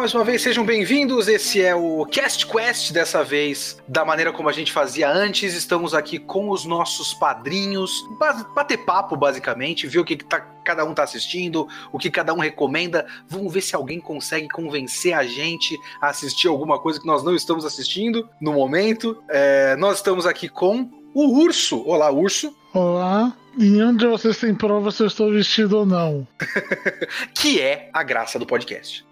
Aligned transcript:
mais 0.00 0.14
uma 0.14 0.24
vez, 0.24 0.40
sejam 0.40 0.64
bem-vindos. 0.64 1.28
Esse 1.28 1.60
é 1.60 1.74
o 1.74 2.06
Cast 2.06 2.46
Quest, 2.46 2.90
dessa 2.90 3.22
vez, 3.22 3.76
da 3.86 4.02
maneira 4.02 4.32
como 4.32 4.48
a 4.48 4.52
gente 4.52 4.72
fazia 4.72 5.12
antes. 5.12 5.52
Estamos 5.52 5.92
aqui 5.92 6.18
com 6.18 6.48
os 6.48 6.64
nossos 6.64 7.12
padrinhos, 7.12 7.92
bater 8.54 8.78
papo, 8.78 9.14
basicamente, 9.14 9.86
ver 9.86 9.98
o 9.98 10.04
que, 10.04 10.16
que 10.16 10.24
tá, 10.24 10.40
cada 10.64 10.86
um 10.86 10.94
tá 10.94 11.02
assistindo, 11.02 11.68
o 11.92 11.98
que 11.98 12.10
cada 12.10 12.32
um 12.32 12.38
recomenda. 12.38 13.06
Vamos 13.28 13.52
ver 13.52 13.60
se 13.60 13.76
alguém 13.76 14.00
consegue 14.00 14.48
convencer 14.48 15.12
a 15.12 15.22
gente 15.22 15.78
a 16.00 16.08
assistir 16.08 16.48
alguma 16.48 16.78
coisa 16.78 16.98
que 16.98 17.06
nós 17.06 17.22
não 17.22 17.34
estamos 17.34 17.66
assistindo 17.66 18.26
no 18.40 18.54
momento. 18.54 19.22
É, 19.28 19.76
nós 19.76 19.98
estamos 19.98 20.24
aqui 20.24 20.48
com 20.48 20.88
o 21.12 21.42
Urso. 21.42 21.86
Olá, 21.86 22.10
Urso. 22.10 22.56
Olá. 22.72 23.36
Em 23.58 23.82
onde 23.82 24.06
vocês 24.06 24.38
têm 24.38 24.54
prova 24.54 24.90
se 24.90 25.02
eu 25.02 25.08
estou 25.08 25.30
vestido 25.30 25.78
ou 25.78 25.84
não? 25.84 26.26
que 27.34 27.60
é 27.60 27.90
a 27.92 28.02
graça 28.02 28.38
do 28.38 28.46
podcast. 28.46 29.04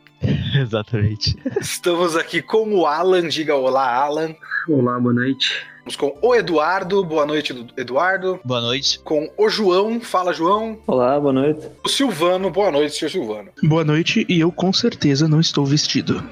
Exatamente. 0.54 1.36
Estamos 1.60 2.16
aqui 2.16 2.40
com 2.42 2.74
o 2.74 2.86
Alan. 2.86 3.28
Diga 3.28 3.54
olá, 3.54 3.94
Alan. 3.94 4.34
Olá, 4.68 4.98
boa 4.98 5.14
noite. 5.14 5.66
Estamos 5.86 5.96
com 5.96 6.18
o 6.26 6.34
Eduardo. 6.34 7.02
Boa 7.04 7.24
noite, 7.24 7.66
Eduardo. 7.76 8.38
Boa 8.44 8.60
noite. 8.60 8.98
Com 9.00 9.30
o 9.36 9.48
João. 9.48 10.00
Fala, 10.00 10.32
João. 10.32 10.78
Olá, 10.86 11.18
boa 11.18 11.32
noite. 11.32 11.66
O 11.84 11.88
Silvano. 11.88 12.50
Boa 12.50 12.70
noite, 12.70 12.94
senhor 12.94 13.10
Silvano. 13.10 13.50
Boa 13.62 13.84
noite 13.84 14.26
e 14.28 14.40
eu 14.40 14.52
com 14.52 14.72
certeza 14.72 15.26
não 15.26 15.40
estou 15.40 15.64
vestido. 15.64 16.22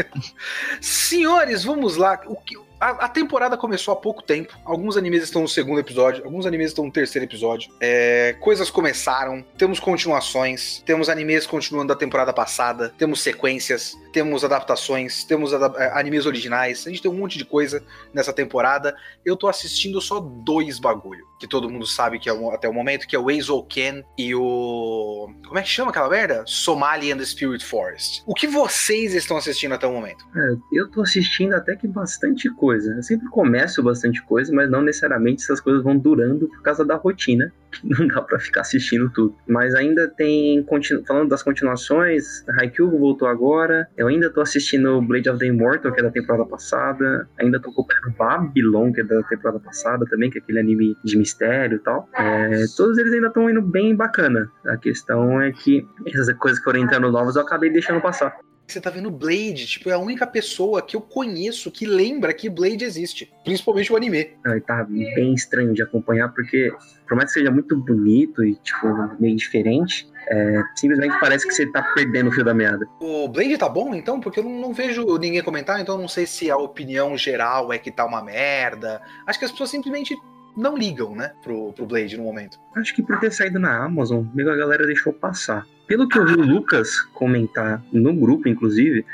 Senhores, 0.80 1.64
vamos 1.64 1.96
lá. 1.96 2.18
O 2.26 2.36
que, 2.36 2.56
a, 2.84 3.06
a, 3.06 3.08
temporada 3.08 3.56
começou 3.56 3.92
há 3.92 3.96
pouco 3.96 4.22
tempo. 4.22 4.58
Alguns 4.62 4.98
animes 4.98 5.22
estão 5.22 5.40
no 5.40 5.48
segundo 5.48 5.80
episódio, 5.80 6.22
alguns 6.22 6.44
animes 6.44 6.68
estão 6.68 6.84
no 6.84 6.92
terceiro 6.92 7.24
episódio. 7.24 7.72
É, 7.80 8.36
coisas 8.40 8.68
começaram, 8.68 9.42
temos 9.56 9.80
continuações, 9.80 10.82
temos 10.84 11.08
animes 11.08 11.46
continuando 11.46 11.88
da 11.88 11.96
temporada 11.98 12.30
passada, 12.30 12.92
temos 12.98 13.22
sequências, 13.22 13.96
temos 14.12 14.44
adaptações, 14.44 15.24
temos 15.24 15.54
é, 15.54 15.92
animes 15.94 16.26
originais. 16.26 16.86
A 16.86 16.90
gente 16.90 17.00
tem 17.00 17.10
um 17.10 17.14
monte 17.14 17.38
de 17.38 17.46
coisa 17.46 17.82
nessa 18.12 18.34
temporada. 18.34 18.94
Eu 19.24 19.34
tô 19.34 19.48
assistindo 19.48 19.98
só 20.02 20.20
dois 20.20 20.78
bagulho, 20.78 21.26
que 21.38 21.46
todo 21.46 21.68
mundo 21.68 21.86
sabe 21.86 22.18
que 22.18 22.28
é 22.28 22.54
até 22.54 22.68
o 22.68 22.72
momento, 22.72 23.06
que 23.06 23.16
é 23.16 23.18
o 23.18 23.62
Ken 23.64 24.02
e 24.16 24.34
o. 24.34 25.30
Como 25.46 25.58
é 25.58 25.62
que 25.62 25.68
chama 25.68 25.90
aquela 25.90 26.08
merda? 26.08 26.44
Somali 26.46 27.12
and 27.12 27.18
the 27.18 27.24
Spirit 27.24 27.64
Forest. 27.64 28.22
O 28.26 28.34
que 28.34 28.46
vocês 28.46 29.14
estão 29.14 29.36
assistindo 29.36 29.72
até 29.72 29.86
o 29.86 29.92
momento? 29.92 30.24
É, 30.34 30.56
eu 30.72 30.90
tô 30.90 31.02
assistindo 31.02 31.54
até 31.54 31.76
que 31.76 31.86
bastante 31.86 32.48
coisa. 32.54 32.92
Eu 32.94 33.02
sempre 33.02 33.28
começo 33.28 33.82
bastante 33.82 34.22
coisa, 34.22 34.52
mas 34.52 34.70
não 34.70 34.82
necessariamente 34.82 35.42
essas 35.42 35.60
coisas 35.60 35.82
vão 35.82 35.96
durando 35.96 36.48
por 36.48 36.62
causa 36.62 36.84
da 36.84 36.96
rotina, 36.96 37.52
não 37.84 38.06
dá 38.06 38.20
para 38.22 38.38
ficar 38.38 38.62
assistindo 38.62 39.10
tudo. 39.10 39.34
Mas 39.46 39.74
ainda 39.74 40.08
tem, 40.08 40.64
falando 41.06 41.28
das 41.28 41.42
continuações, 41.42 42.44
Haikyuu 42.58 42.98
voltou 42.98 43.28
agora, 43.28 43.88
eu 43.96 44.08
ainda 44.08 44.30
tô 44.30 44.40
assistindo 44.40 45.00
Blade 45.02 45.28
of 45.28 45.38
the 45.38 45.46
Immortal, 45.46 45.92
que 45.92 46.00
é 46.00 46.02
da 46.02 46.10
temporada 46.10 46.44
passada, 46.46 47.28
ainda 47.38 47.60
tô 47.60 47.70
acompanhando 47.70 48.14
Babylon, 48.16 48.92
que 48.92 49.00
é 49.00 49.04
da 49.04 49.22
temporada 49.22 49.60
passada 49.60 50.04
também, 50.06 50.30
que 50.30 50.38
é 50.38 50.40
aquele 50.40 50.58
anime 50.58 50.96
de 51.04 51.16
mistério 51.16 51.76
e 51.76 51.80
tal. 51.80 52.08
É, 52.14 52.64
todos 52.76 52.98
eles 52.98 53.12
ainda 53.12 53.28
estão 53.28 53.48
indo 53.48 53.62
bem 53.62 53.94
bacana. 53.94 54.50
A 54.66 54.76
questão 54.76 55.40
é 55.40 55.52
que 55.52 55.86
essas 56.06 56.32
coisas 56.34 56.58
que 56.58 56.64
foram 56.64 56.80
entrando 56.80 57.10
novas 57.10 57.36
eu 57.36 57.42
acabei 57.42 57.70
deixando 57.70 58.00
passar. 58.00 58.36
Você 58.66 58.80
tá 58.80 58.90
vendo 58.90 59.10
Blade, 59.10 59.66
tipo, 59.66 59.90
é 59.90 59.92
a 59.92 59.98
única 59.98 60.26
pessoa 60.26 60.80
que 60.80 60.96
eu 60.96 61.00
conheço 61.00 61.70
que 61.70 61.86
lembra 61.86 62.32
que 62.32 62.48
Blade 62.48 62.84
existe. 62.84 63.30
Principalmente 63.44 63.92
o 63.92 63.96
anime. 63.96 64.30
Ah, 64.44 64.58
tá 64.60 64.84
bem 64.84 65.34
estranho 65.34 65.74
de 65.74 65.82
acompanhar, 65.82 66.32
porque 66.32 66.72
por 67.06 67.16
mais 67.16 67.32
que 67.32 67.40
seja 67.40 67.50
muito 67.50 67.76
bonito 67.76 68.42
e, 68.42 68.54
tipo, 68.56 68.86
meio 69.20 69.36
diferente, 69.36 70.08
é, 70.28 70.62
simplesmente 70.74 71.18
parece 71.20 71.46
que 71.46 71.52
você 71.52 71.70
tá 71.70 71.82
perdendo 71.94 72.30
o 72.30 72.32
fio 72.32 72.44
da 72.44 72.54
meada. 72.54 72.86
O 73.00 73.28
Blade 73.28 73.58
tá 73.58 73.68
bom, 73.68 73.94
então? 73.94 74.18
Porque 74.18 74.40
eu 74.40 74.44
não, 74.44 74.58
não 74.60 74.72
vejo 74.72 75.04
ninguém 75.18 75.42
comentar, 75.42 75.80
então 75.80 75.96
eu 75.96 76.00
não 76.00 76.08
sei 76.08 76.26
se 76.26 76.50
a 76.50 76.56
opinião 76.56 77.16
geral 77.16 77.72
é 77.72 77.78
que 77.78 77.90
tá 77.90 78.06
uma 78.06 78.24
merda. 78.24 79.02
Acho 79.26 79.38
que 79.38 79.44
as 79.44 79.50
pessoas 79.50 79.70
simplesmente 79.70 80.16
não 80.56 80.76
ligam, 80.76 81.14
né, 81.14 81.32
pro, 81.42 81.72
pro 81.72 81.86
Blade 81.86 82.16
no 82.16 82.24
momento. 82.24 82.58
Acho 82.76 82.94
que 82.94 83.02
por 83.02 83.18
ter 83.18 83.32
saído 83.32 83.58
na 83.58 83.84
Amazon, 83.84 84.24
meio 84.34 84.50
a 84.50 84.56
galera 84.56 84.86
deixou 84.86 85.12
passar. 85.12 85.66
Pelo 85.86 86.08
que 86.08 86.18
eu 86.18 86.26
vi 86.26 86.34
o 86.34 86.42
Lucas 86.42 87.00
comentar 87.00 87.82
no 87.92 88.14
grupo, 88.14 88.48
inclusive, 88.48 89.04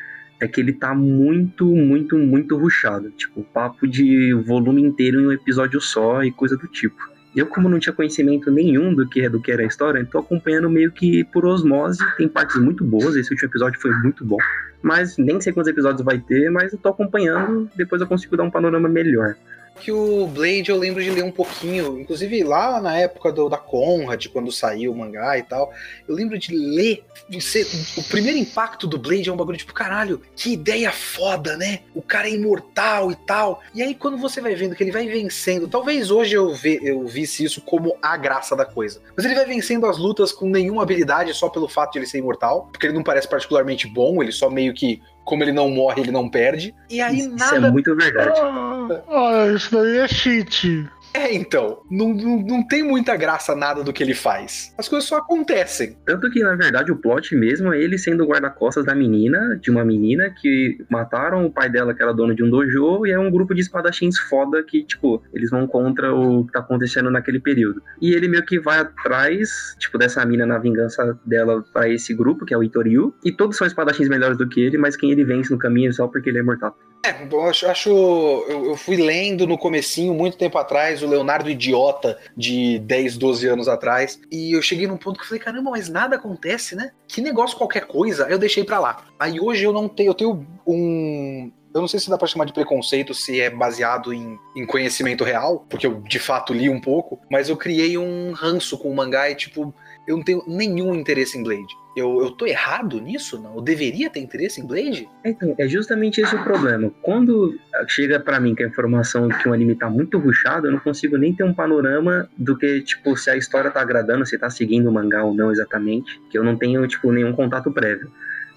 é 0.40 0.46
que 0.46 0.60
ele 0.60 0.72
tá 0.72 0.94
muito, 0.94 1.66
muito, 1.66 2.16
muito 2.16 2.56
ruchado. 2.56 3.10
Tipo, 3.10 3.42
papo 3.42 3.86
de 3.86 4.32
volume 4.32 4.82
inteiro 4.82 5.20
em 5.20 5.26
um 5.26 5.32
episódio 5.32 5.80
só 5.80 6.22
e 6.22 6.30
coisa 6.30 6.56
do 6.56 6.66
tipo. 6.68 7.10
Eu, 7.34 7.46
como 7.46 7.68
não 7.68 7.78
tinha 7.78 7.92
conhecimento 7.92 8.50
nenhum 8.50 8.92
do 8.94 9.08
que, 9.08 9.28
do 9.28 9.40
que 9.40 9.52
era 9.52 9.62
a 9.62 9.66
história, 9.66 10.04
tô 10.04 10.18
acompanhando 10.18 10.68
meio 10.68 10.90
que 10.90 11.24
por 11.24 11.44
osmose. 11.44 12.00
Tem 12.16 12.28
partes 12.28 12.56
muito 12.56 12.84
boas, 12.84 13.14
esse 13.14 13.30
último 13.30 13.48
episódio 13.48 13.80
foi 13.80 13.92
muito 13.98 14.24
bom. 14.24 14.38
Mas 14.82 15.16
nem 15.16 15.40
sei 15.40 15.52
quantos 15.52 15.70
episódios 15.70 16.02
vai 16.02 16.18
ter, 16.18 16.50
mas 16.50 16.72
eu 16.72 16.78
tô 16.78 16.88
acompanhando, 16.88 17.70
depois 17.76 18.00
eu 18.00 18.08
consigo 18.08 18.36
dar 18.36 18.44
um 18.44 18.50
panorama 18.50 18.88
melhor 18.88 19.36
que 19.80 19.90
o 19.90 20.26
Blade 20.26 20.70
eu 20.70 20.76
lembro 20.76 21.02
de 21.02 21.10
ler 21.10 21.24
um 21.24 21.30
pouquinho, 21.30 21.98
inclusive 21.98 22.44
lá 22.44 22.80
na 22.80 22.96
época 22.96 23.32
do, 23.32 23.48
da 23.48 23.56
Conrad, 23.56 24.26
quando 24.28 24.52
saiu 24.52 24.92
o 24.92 24.96
mangá 24.96 25.38
e 25.38 25.42
tal, 25.42 25.72
eu 26.06 26.14
lembro 26.14 26.38
de 26.38 26.54
ler, 26.54 27.02
de 27.28 27.40
ser, 27.40 27.66
o 27.96 28.02
primeiro 28.04 28.38
impacto 28.38 28.86
do 28.86 28.98
Blade 28.98 29.28
é 29.28 29.32
um 29.32 29.36
bagulho 29.36 29.58
tipo, 29.58 29.72
caralho, 29.72 30.20
que 30.36 30.52
ideia 30.52 30.92
foda, 30.92 31.56
né? 31.56 31.80
O 31.94 32.02
cara 32.02 32.28
é 32.28 32.32
imortal 32.32 33.10
e 33.10 33.16
tal. 33.16 33.62
E 33.74 33.82
aí 33.82 33.94
quando 33.94 34.18
você 34.18 34.40
vai 34.40 34.54
vendo 34.54 34.76
que 34.76 34.84
ele 34.84 34.92
vai 34.92 35.08
vencendo, 35.08 35.66
talvez 35.66 36.10
hoje 36.10 36.34
eu, 36.34 36.54
ve, 36.54 36.78
eu 36.82 37.06
visse 37.06 37.42
isso 37.42 37.60
como 37.62 37.96
a 38.02 38.16
graça 38.16 38.54
da 38.54 38.64
coisa, 38.64 39.00
mas 39.16 39.24
ele 39.24 39.34
vai 39.34 39.46
vencendo 39.46 39.86
as 39.86 39.96
lutas 39.96 40.32
com 40.32 40.48
nenhuma 40.48 40.82
habilidade 40.82 41.32
só 41.34 41.48
pelo 41.48 41.68
fato 41.68 41.92
de 41.92 42.00
ele 42.00 42.06
ser 42.06 42.18
imortal, 42.18 42.68
porque 42.70 42.86
ele 42.86 42.94
não 42.94 43.02
parece 43.02 43.28
particularmente 43.28 43.88
bom, 43.88 44.22
ele 44.22 44.32
só 44.32 44.50
meio 44.50 44.74
que 44.74 45.00
como 45.30 45.44
ele 45.44 45.52
não 45.52 45.70
morre, 45.70 46.02
ele 46.02 46.10
não 46.10 46.28
perde. 46.28 46.74
E 46.90 47.00
aí 47.00 47.20
isso 47.20 47.30
nada. 47.30 47.56
Isso 47.56 47.66
é 47.66 47.70
muito 47.70 47.94
verdade. 47.94 48.40
Ah, 48.42 49.00
ah, 49.08 49.46
isso 49.54 49.70
daí 49.72 49.98
é 49.98 50.08
cheat. 50.08 50.88
É, 51.12 51.34
então. 51.34 51.82
Não, 51.90 52.08
não, 52.14 52.42
não, 52.42 52.66
tem 52.66 52.82
muita 52.82 53.16
graça 53.16 53.54
nada 53.54 53.82
do 53.82 53.92
que 53.92 54.02
ele 54.02 54.14
faz. 54.14 54.72
As 54.78 54.88
coisas 54.88 55.08
só 55.08 55.18
acontecem. 55.18 55.96
Tanto 56.04 56.30
que, 56.30 56.40
na 56.40 56.54
verdade, 56.54 56.92
o 56.92 56.96
plot 56.96 57.34
mesmo 57.34 57.72
é 57.72 57.80
ele 57.80 57.98
sendo 57.98 58.24
guarda-costas 58.24 58.84
da 58.84 58.94
menina, 58.94 59.58
de 59.60 59.70
uma 59.70 59.84
menina 59.84 60.30
que 60.30 60.78
mataram 60.88 61.44
o 61.44 61.52
pai 61.52 61.68
dela, 61.68 61.94
que 61.94 62.02
era 62.02 62.12
dono 62.12 62.34
de 62.34 62.44
um 62.44 62.50
dojo, 62.50 63.06
e 63.06 63.10
é 63.10 63.18
um 63.18 63.30
grupo 63.30 63.54
de 63.54 63.60
espadachins 63.60 64.18
foda 64.18 64.62
que, 64.62 64.84
tipo, 64.84 65.22
eles 65.32 65.50
vão 65.50 65.66
contra 65.66 66.14
o 66.14 66.44
que 66.46 66.52
tá 66.52 66.60
acontecendo 66.60 67.10
naquele 67.10 67.40
período. 67.40 67.82
E 68.00 68.12
ele 68.12 68.28
meio 68.28 68.44
que 68.44 68.60
vai 68.60 68.78
atrás, 68.78 69.74
tipo, 69.78 69.98
dessa 69.98 70.24
mina 70.24 70.46
na 70.46 70.58
vingança 70.58 71.18
dela 71.24 71.64
para 71.72 71.88
esse 71.88 72.14
grupo, 72.14 72.44
que 72.44 72.54
é 72.54 72.56
o 72.56 72.62
Itoriu, 72.62 73.14
e 73.24 73.32
todos 73.32 73.56
são 73.56 73.66
espadachins 73.66 74.08
melhores 74.08 74.38
do 74.38 74.48
que 74.48 74.60
ele, 74.60 74.78
mas 74.78 74.96
quem 74.96 75.10
ele 75.10 75.24
vence 75.24 75.50
no 75.52 75.58
caminho 75.58 75.90
é 75.90 75.92
só 75.92 76.06
porque 76.06 76.30
ele 76.30 76.38
é 76.38 76.42
mortal. 76.42 76.76
É, 77.04 77.26
eu 77.30 77.42
acho. 77.42 77.66
acho 77.66 77.88
eu, 77.88 78.66
eu 78.66 78.76
fui 78.76 78.96
lendo 78.96 79.46
no 79.46 79.56
comecinho, 79.56 80.12
muito 80.12 80.36
tempo 80.36 80.58
atrás, 80.58 81.02
o 81.02 81.06
Leonardo 81.06 81.50
Idiota 81.50 82.18
de 82.36 82.78
10, 82.80 83.16
12 83.16 83.46
anos 83.48 83.68
atrás. 83.68 84.20
E 84.30 84.52
eu 84.54 84.60
cheguei 84.60 84.86
num 84.86 84.96
ponto 84.96 85.16
que 85.16 85.24
eu 85.24 85.28
falei, 85.28 85.42
caramba, 85.42 85.70
mas 85.70 85.88
nada 85.88 86.16
acontece, 86.16 86.76
né? 86.76 86.92
Que 87.08 87.20
negócio 87.20 87.56
qualquer 87.56 87.86
coisa, 87.86 88.28
eu 88.28 88.38
deixei 88.38 88.64
pra 88.64 88.78
lá. 88.78 89.04
Aí 89.18 89.40
hoje 89.40 89.64
eu 89.64 89.72
não 89.72 89.88
tenho, 89.88 90.10
eu 90.10 90.14
tenho 90.14 90.46
um. 90.66 91.50
Eu 91.72 91.80
não 91.80 91.88
sei 91.88 92.00
se 92.00 92.10
dá 92.10 92.18
pra 92.18 92.26
chamar 92.26 92.46
de 92.46 92.52
preconceito, 92.52 93.14
se 93.14 93.40
é 93.40 93.48
baseado 93.48 94.12
em, 94.12 94.36
em 94.56 94.66
conhecimento 94.66 95.22
real, 95.22 95.64
porque 95.70 95.86
eu 95.86 96.00
de 96.00 96.18
fato 96.18 96.52
li 96.52 96.68
um 96.68 96.80
pouco, 96.80 97.20
mas 97.30 97.48
eu 97.48 97.56
criei 97.56 97.96
um 97.96 98.32
ranço 98.32 98.76
com 98.76 98.90
o 98.90 98.96
mangá 98.96 99.30
e, 99.30 99.36
tipo, 99.36 99.72
eu 100.06 100.16
não 100.16 100.24
tenho 100.24 100.42
nenhum 100.48 100.92
interesse 100.96 101.38
em 101.38 101.44
Blade. 101.44 101.72
Eu, 101.96 102.20
eu 102.22 102.30
tô 102.30 102.46
errado 102.46 103.00
nisso? 103.00 103.40
Não? 103.40 103.56
Eu 103.56 103.60
deveria 103.60 104.08
ter 104.08 104.20
interesse 104.20 104.60
em 104.60 104.66
Blade? 104.66 105.08
Então, 105.24 105.54
é 105.58 105.68
justamente 105.68 106.20
esse 106.20 106.34
o 106.34 106.44
problema. 106.44 106.90
Quando 107.02 107.58
chega 107.88 108.20
para 108.20 108.38
mim 108.38 108.54
que 108.54 108.62
a 108.62 108.66
informação 108.66 109.28
que 109.28 109.48
o 109.48 109.52
anime 109.52 109.74
tá 109.74 109.90
muito 109.90 110.18
ruchado, 110.18 110.66
eu 110.66 110.72
não 110.72 110.78
consigo 110.78 111.16
nem 111.16 111.34
ter 111.34 111.42
um 111.42 111.52
panorama 111.52 112.28
do 112.38 112.56
que, 112.56 112.80
tipo, 112.82 113.16
se 113.16 113.28
a 113.30 113.36
história 113.36 113.70
tá 113.70 113.80
agradando, 113.80 114.24
se 114.24 114.38
tá 114.38 114.48
seguindo 114.48 114.88
o 114.88 114.92
mangá 114.92 115.24
ou 115.24 115.34
não 115.34 115.50
exatamente, 115.50 116.20
que 116.30 116.38
eu 116.38 116.44
não 116.44 116.56
tenho, 116.56 116.86
tipo, 116.86 117.10
nenhum 117.10 117.32
contato 117.32 117.70
prévio. 117.72 118.10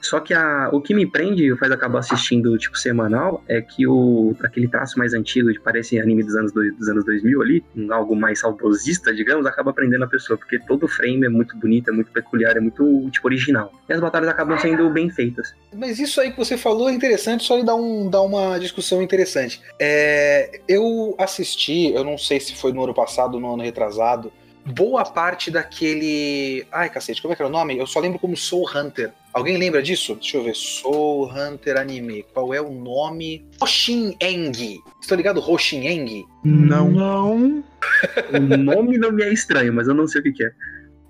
Só 0.03 0.19
que 0.19 0.33
a, 0.33 0.69
o 0.71 0.81
que 0.81 0.93
me 0.93 1.09
prende 1.09 1.51
e 1.51 1.57
faz 1.57 1.71
acabar 1.71 1.99
assistindo, 1.99 2.55
tipo, 2.57 2.77
semanal, 2.77 3.43
é 3.47 3.61
que 3.61 3.87
o 3.87 4.35
aquele 4.43 4.67
traço 4.67 4.99
mais 4.99 5.13
antigo, 5.13 5.49
que 5.51 5.59
parece 5.59 5.99
anime 5.99 6.23
dos 6.23 6.35
anos, 6.35 6.51
dos 6.51 6.89
anos 6.89 7.05
2000 7.05 7.41
ali, 7.41 7.65
algo 7.89 8.15
mais 8.15 8.39
saudosista, 8.39 9.13
digamos, 9.13 9.45
acaba 9.45 9.73
prendendo 9.73 10.03
a 10.03 10.07
pessoa, 10.07 10.37
porque 10.37 10.59
todo 10.59 10.87
frame 10.87 11.25
é 11.25 11.29
muito 11.29 11.57
bonito, 11.57 11.89
é 11.89 11.93
muito 11.93 12.11
peculiar, 12.11 12.57
é 12.57 12.59
muito, 12.59 13.09
tipo, 13.11 13.27
original. 13.27 13.71
E 13.87 13.93
as 13.93 14.01
batalhas 14.01 14.29
acabam 14.29 14.57
sendo 14.57 14.89
bem 14.89 15.09
feitas. 15.09 15.55
Mas 15.73 15.99
isso 15.99 16.19
aí 16.19 16.31
que 16.31 16.37
você 16.37 16.57
falou 16.57 16.89
é 16.89 16.93
interessante, 16.93 17.43
só 17.43 17.55
ele 17.55 17.63
dá, 17.63 17.75
um, 17.75 18.09
dá 18.09 18.21
uma 18.21 18.57
discussão 18.59 19.01
interessante. 19.01 19.61
É, 19.79 20.59
eu 20.67 21.15
assisti, 21.17 21.93
eu 21.93 22.03
não 22.03 22.17
sei 22.17 22.39
se 22.39 22.55
foi 22.55 22.73
no 22.73 22.83
ano 22.83 22.93
passado 22.93 23.35
ou 23.35 23.39
no 23.39 23.53
ano 23.53 23.63
retrasado, 23.63 24.31
boa 24.65 25.03
parte 25.03 25.51
daquele. 25.51 26.65
Ai, 26.71 26.89
cacete, 26.89 27.21
como 27.21 27.33
é 27.33 27.35
que 27.35 27.41
era 27.41 27.49
o 27.49 27.51
nome? 27.51 27.77
Eu 27.77 27.87
só 27.87 27.99
lembro 27.99 28.19
como 28.19 28.35
Soul 28.37 28.69
Hunter. 28.73 29.11
Alguém 29.33 29.57
lembra 29.57 29.81
disso? 29.81 30.15
Deixa 30.15 30.37
eu 30.37 30.43
ver. 30.43 30.55
Soul 30.55 31.31
Hunter 31.31 31.77
Anime. 31.77 32.25
Qual 32.33 32.53
é 32.53 32.61
o 32.61 32.71
nome? 32.71 33.45
Hoshin 33.61 34.15
Eng. 34.19 34.79
Estão 35.01 35.17
ligado 35.17 35.39
Hoshin 35.39 35.87
Eng? 35.87 36.25
Não. 36.43 36.89
Não. 36.91 37.63
o 38.33 38.57
nome 38.57 38.97
não 38.97 39.11
me 39.11 39.23
é 39.23 39.33
estranho, 39.33 39.73
mas 39.73 39.87
eu 39.87 39.93
não 39.93 40.07
sei 40.07 40.21
o 40.21 40.23
que, 40.23 40.31
que 40.31 40.45
é. 40.45 40.51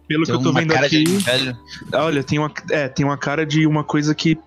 Pelo 0.08 0.26
tem 0.26 0.36
que 0.36 0.40
eu 0.40 0.44
tô 0.44 0.54
vendo 0.54 0.74
aqui. 0.74 1.04
Olha, 1.94 2.24
tem 2.24 2.40
uma, 2.40 2.52
é, 2.72 2.88
tem 2.88 3.06
uma 3.06 3.18
cara 3.18 3.46
de 3.46 3.66
uma 3.66 3.84
coisa 3.84 4.14
que 4.14 4.38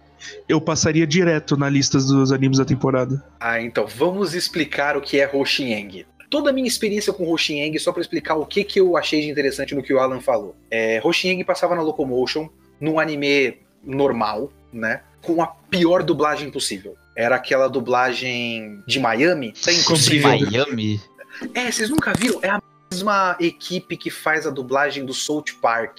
eu 0.48 0.60
passaria 0.60 1.06
direto 1.06 1.56
na 1.56 1.68
lista 1.68 1.98
dos 1.98 2.32
animes 2.32 2.58
da 2.58 2.64
temporada. 2.64 3.22
Ah, 3.40 3.60
então 3.60 3.86
vamos 3.86 4.34
explicar 4.34 4.96
o 4.96 5.00
que 5.00 5.20
é 5.20 5.30
Hoshieng. 5.32 6.04
Toda 6.28 6.50
a 6.50 6.52
minha 6.52 6.66
experiência 6.66 7.12
com 7.12 7.30
Hoshieng, 7.30 7.78
só 7.78 7.92
para 7.92 8.02
explicar 8.02 8.34
o 8.36 8.46
que, 8.46 8.64
que 8.64 8.80
eu 8.80 8.96
achei 8.96 9.20
de 9.20 9.30
interessante 9.30 9.74
no 9.74 9.82
que 9.82 9.92
o 9.92 9.98
Alan 9.98 10.20
falou. 10.20 10.56
É, 10.70 11.00
Hoshieng 11.04 11.42
passava 11.44 11.74
na 11.74 11.82
Locomotion, 11.82 12.48
num 12.80 12.98
anime 12.98 13.58
normal, 13.82 14.50
né? 14.72 15.02
Com 15.22 15.42
a 15.42 15.46
pior 15.46 16.02
dublagem 16.02 16.50
possível. 16.50 16.96
Era 17.16 17.36
aquela 17.36 17.68
dublagem 17.68 18.82
de 18.86 19.00
Miami. 19.00 19.54
Impossível. 19.68 20.28
Miami? 20.28 21.00
É, 21.54 21.70
vocês 21.70 21.88
nunca 21.88 22.12
viram? 22.12 22.38
É 22.42 22.50
a 22.50 22.60
mesma 22.90 23.36
equipe 23.40 23.96
que 23.96 24.10
faz 24.10 24.46
a 24.46 24.50
dublagem 24.50 25.04
do 25.04 25.14
South 25.14 25.44
Park. 25.60 25.98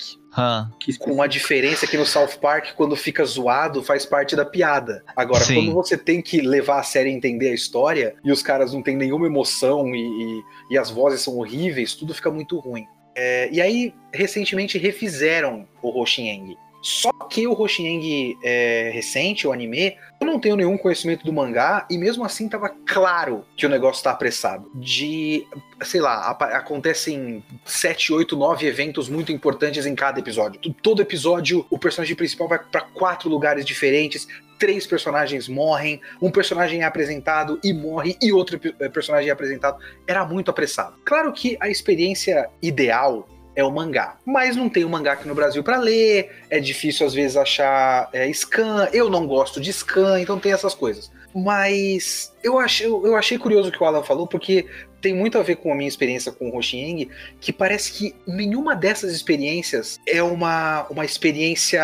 Com 1.00 1.22
a 1.22 1.28
diferença 1.28 1.88
que 1.88 1.98
no 1.98 2.06
South 2.06 2.38
Park, 2.42 2.74
quando 2.76 2.96
fica 2.96 3.24
zoado, 3.26 3.84
faz 3.84 4.06
parte 4.06 4.36
da 4.36 4.46
piada. 4.46 5.04
Agora, 5.16 5.44
Sim. 5.44 5.56
quando 5.56 5.74
você 5.74 5.98
tem 5.98 6.22
que 6.22 6.42
levar 6.42 6.80
a 6.80 6.84
série 6.84 7.10
e 7.10 7.14
entender 7.14 7.50
a 7.50 7.54
história, 7.54 8.16
e 8.24 8.32
os 8.32 8.44
caras 8.44 8.74
não 8.74 8.82
têm 8.82 8.96
nenhuma 8.96 9.26
emoção 9.26 9.96
e, 9.96 10.00
e, 10.00 10.44
e 10.72 10.78
as 10.78 10.90
vozes 10.90 11.22
são 11.22 11.38
horríveis, 11.38 11.96
tudo 11.96 12.14
fica 12.14 12.30
muito 12.30 12.60
ruim. 12.60 12.86
É, 13.16 13.50
e 13.52 13.60
aí, 13.60 13.94
recentemente, 14.14 14.78
refizeram 14.78 15.68
o 15.82 16.00
Hoshieng. 16.00 16.56
Só 16.88 17.12
que 17.12 17.46
o 17.46 17.52
Hoshieng 17.52 18.38
é, 18.42 18.90
recente, 18.94 19.46
o 19.46 19.52
anime, 19.52 19.98
eu 20.22 20.26
não 20.26 20.40
tenho 20.40 20.56
nenhum 20.56 20.78
conhecimento 20.78 21.26
do 21.26 21.34
mangá, 21.34 21.86
e 21.90 21.98
mesmo 21.98 22.24
assim 22.24 22.48
tava 22.48 22.70
claro 22.86 23.44
que 23.58 23.66
o 23.66 23.70
negócio 23.70 24.02
tá 24.02 24.12
apressado. 24.12 24.72
De, 24.74 25.46
sei 25.84 26.00
lá, 26.00 26.30
acontecem 26.30 27.44
7, 27.66 28.14
8, 28.14 28.38
9 28.38 28.66
eventos 28.66 29.10
muito 29.10 29.34
importantes 29.34 29.86
em 29.86 29.94
cada 29.94 30.22
episódio. 30.22 30.62
Todo 30.82 31.02
episódio, 31.02 31.66
o 31.70 31.78
personagem 31.78 32.16
principal 32.16 32.48
vai 32.48 32.60
pra 32.60 32.80
quatro 32.80 33.30
lugares 33.30 33.66
diferentes, 33.66 34.26
três 34.58 34.88
personagens 34.88 35.50
morrem, 35.50 36.00
um 36.22 36.32
personagem 36.32 36.84
é 36.84 36.86
apresentado 36.86 37.60
e 37.62 37.74
morre, 37.74 38.16
e 38.22 38.32
outro 38.32 38.58
eh, 38.64 38.88
personagem 38.88 39.30
é 39.30 39.34
apresentado. 39.34 39.78
Era 40.08 40.26
muito 40.26 40.50
apressado. 40.50 40.96
Claro 41.04 41.34
que 41.34 41.58
a 41.60 41.68
experiência 41.68 42.50
ideal 42.62 43.28
é 43.58 43.64
o 43.64 43.72
mangá. 43.72 44.16
Mas 44.24 44.56
não 44.56 44.70
tem 44.70 44.86
o 44.86 44.90
mangá 44.90 45.14
aqui 45.14 45.28
no 45.28 45.34
Brasil 45.34 45.64
pra 45.64 45.78
ler, 45.78 46.44
é 46.48 46.60
difícil 46.60 47.08
às 47.08 47.14
vezes 47.14 47.36
achar 47.36 48.08
é, 48.14 48.32
scan, 48.32 48.88
eu 48.94 49.10
não 49.10 49.26
gosto 49.26 49.60
de 49.60 49.74
scan, 49.74 50.22
então 50.22 50.40
tem 50.40 50.54
essas 50.54 50.76
coisas. 50.76 51.12
Mas 51.36 52.32
eu 52.44 52.60
achei, 52.60 52.86
eu 52.86 53.16
achei 53.16 53.38
curioso 53.38 53.70
o 53.70 53.72
que 53.72 53.82
o 53.82 53.86
Alan 53.86 54.04
falou, 54.04 54.28
porque 54.28 54.68
tem 55.02 55.14
muito 55.14 55.40
a 55.40 55.44
ver 55.44 55.56
com 55.56 55.72
a 55.72 55.76
minha 55.76 55.88
experiência 55.88 56.32
com 56.32 56.50
o 56.50 56.56
Hoshieng, 56.56 57.10
que 57.42 57.52
parece 57.52 57.92
que 57.92 58.16
nenhuma 58.28 58.76
dessas 58.76 59.12
experiências 59.12 60.00
é 60.08 60.22
uma, 60.22 60.86
uma 60.90 61.04
experiência. 61.04 61.82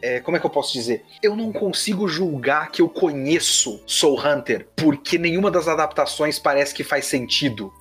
é, 0.00 0.20
como 0.20 0.38
é 0.38 0.40
que 0.40 0.46
eu 0.46 0.50
posso 0.50 0.72
dizer? 0.72 1.04
Eu 1.22 1.36
não 1.36 1.52
consigo 1.52 2.08
julgar 2.08 2.70
que 2.70 2.80
eu 2.80 2.88
conheço 2.88 3.80
Soul 3.86 4.20
Hunter, 4.20 4.66
porque 4.74 5.18
nenhuma 5.18 5.50
das 5.50 5.68
adaptações 5.68 6.38
parece 6.38 6.74
que 6.74 6.82
faz 6.82 7.06
sentido. 7.06 7.72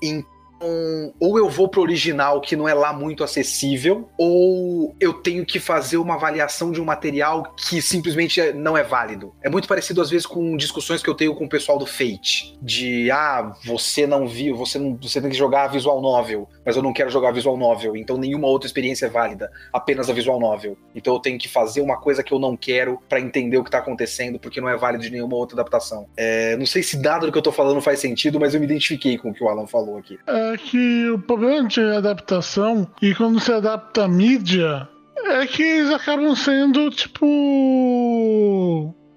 Então, 0.63 1.13
ou 1.19 1.37
eu 1.37 1.49
vou 1.49 1.67
pro 1.67 1.81
original 1.81 2.39
que 2.39 2.55
não 2.55 2.67
é 2.67 2.73
lá 2.73 2.93
muito 2.93 3.23
acessível, 3.23 4.09
ou 4.17 4.95
eu 4.99 5.13
tenho 5.13 5.45
que 5.45 5.59
fazer 5.59 5.97
uma 5.97 6.15
avaliação 6.15 6.71
de 6.71 6.81
um 6.81 6.85
material 6.85 7.53
que 7.57 7.81
simplesmente 7.81 8.53
não 8.53 8.77
é 8.77 8.83
válido. 8.83 9.33
É 9.43 9.49
muito 9.49 9.67
parecido 9.67 10.01
às 10.01 10.09
vezes 10.09 10.25
com 10.25 10.55
discussões 10.55 11.03
que 11.03 11.09
eu 11.09 11.13
tenho 11.13 11.35
com 11.35 11.45
o 11.45 11.49
pessoal 11.49 11.77
do 11.77 11.85
Fate, 11.85 12.57
de 12.61 13.11
ah, 13.11 13.53
você 13.65 14.07
não 14.07 14.25
viu, 14.25 14.55
você 14.55 14.79
não, 14.79 14.97
você 15.01 15.19
tem 15.19 15.29
que 15.29 15.35
jogar 15.35 15.67
visual 15.67 16.01
novel, 16.01 16.47
mas 16.65 16.77
eu 16.77 16.81
não 16.81 16.93
quero 16.93 17.09
jogar 17.09 17.31
visual 17.31 17.57
novel, 17.57 17.97
então 17.97 18.17
nenhuma 18.17 18.47
outra 18.47 18.67
experiência 18.67 19.07
é 19.07 19.09
válida, 19.09 19.51
apenas 19.71 20.09
a 20.09 20.13
visual 20.13 20.39
novel. 20.39 20.77
Então 20.95 21.13
eu 21.13 21.19
tenho 21.19 21.37
que 21.37 21.49
fazer 21.49 21.81
uma 21.81 21.97
coisa 21.97 22.23
que 22.23 22.33
eu 22.33 22.39
não 22.39 22.55
quero 22.55 22.99
pra 23.09 23.19
entender 23.19 23.57
o 23.57 23.63
que 23.63 23.71
tá 23.71 23.79
acontecendo, 23.79 24.39
porque 24.39 24.61
não 24.61 24.69
é 24.69 24.77
válido 24.77 25.03
de 25.03 25.09
nenhuma 25.09 25.35
outra 25.35 25.55
adaptação. 25.55 26.07
É, 26.15 26.55
não 26.55 26.65
sei 26.65 26.81
se 26.81 26.97
nada 26.97 27.25
do 27.25 27.31
que 27.31 27.37
eu 27.37 27.41
tô 27.41 27.51
falando 27.51 27.81
faz 27.81 27.99
sentido, 27.99 28.39
mas 28.39 28.53
eu 28.53 28.59
me 28.61 28.65
identifiquei 28.65 29.17
com 29.17 29.29
o 29.29 29.33
que 29.33 29.43
o 29.43 29.49
Alan 29.49 29.67
falou 29.67 29.97
aqui. 29.97 30.17
É 30.53 30.57
que 30.57 31.09
o 31.09 31.17
problema 31.19 31.67
de 31.67 31.81
adaptação 31.81 32.87
e 33.01 33.15
quando 33.15 33.39
se 33.39 33.51
adapta 33.51 34.03
a 34.05 34.07
mídia 34.07 34.87
é 35.25 35.47
que 35.47 35.63
eles 35.63 35.89
acabam 35.91 36.35
sendo 36.35 36.89
tipo 36.91 37.25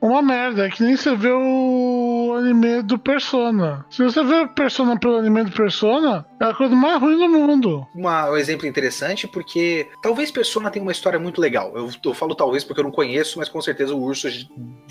uma 0.00 0.22
merda, 0.22 0.66
é 0.66 0.70
que 0.70 0.82
nem 0.84 0.96
você 0.96 1.16
vê 1.16 1.30
o 1.32 2.34
anime 2.38 2.80
do 2.82 2.96
Persona. 2.96 3.84
Se 3.90 4.04
você 4.04 4.22
vê 4.22 4.42
o 4.42 4.48
Persona 4.48 4.96
pelo 5.00 5.16
anime 5.16 5.42
do 5.44 5.50
Persona, 5.50 6.24
é 6.40 6.44
a 6.44 6.54
coisa 6.54 6.76
mais 6.76 7.00
ruim 7.00 7.18
do 7.18 7.28
mundo. 7.28 7.84
uma- 7.94 8.30
um 8.30 8.36
exemplo 8.36 8.66
interessante, 8.68 9.26
porque 9.26 9.88
talvez 10.02 10.30
Persona 10.30 10.70
tenha 10.70 10.82
uma 10.84 10.92
história 10.92 11.18
muito 11.18 11.40
legal. 11.40 11.72
Eu, 11.74 11.90
eu 12.04 12.14
falo 12.14 12.34
talvez 12.36 12.62
porque 12.62 12.80
eu 12.80 12.84
não 12.84 12.92
conheço, 12.92 13.38
mas 13.38 13.48
com 13.48 13.60
certeza 13.60 13.94
o 13.94 14.00
Urso 14.02 14.28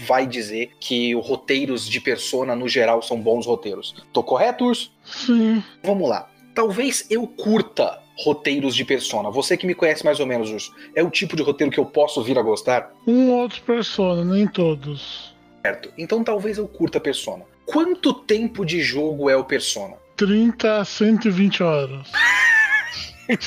vai 0.05 0.27
dizer 0.27 0.71
que 0.81 1.15
os 1.15 1.25
roteiros 1.25 1.87
de 1.87 2.01
Persona, 2.01 2.53
no 2.55 2.67
geral, 2.67 3.01
são 3.01 3.17
bons 3.21 3.45
roteiros. 3.45 3.95
Tô 4.11 4.21
correto, 4.21 4.65
Urso? 4.65 4.91
Sim. 5.05 5.63
Vamos 5.83 6.09
lá. 6.09 6.27
Talvez 6.55 7.05
eu 7.09 7.27
curta 7.27 7.99
roteiros 8.17 8.73
de 8.73 8.85
Persona. 8.85 9.29
Você 9.29 9.57
que 9.57 9.67
me 9.67 9.75
conhece 9.75 10.05
mais 10.05 10.21
ou 10.21 10.25
menos, 10.25 10.49
Urso. 10.49 10.73
É 10.95 11.03
o 11.03 11.09
tipo 11.09 11.35
de 11.35 11.43
roteiro 11.43 11.71
que 11.71 11.79
eu 11.79 11.85
posso 11.85 12.23
vir 12.23 12.39
a 12.39 12.41
gostar? 12.41 12.93
Um 13.05 13.29
outro 13.31 13.61
Persona, 13.63 14.23
nem 14.23 14.47
todos. 14.47 15.35
Certo. 15.61 15.91
Então 15.97 16.23
talvez 16.23 16.57
eu 16.57 16.67
curta 16.67 16.99
Persona. 16.99 17.43
Quanto 17.65 18.13
tempo 18.13 18.65
de 18.65 18.81
jogo 18.81 19.29
é 19.29 19.35
o 19.35 19.43
Persona? 19.43 19.95
30 20.15 20.77
a 20.79 20.85
120 20.85 21.61
horas. 21.61 22.07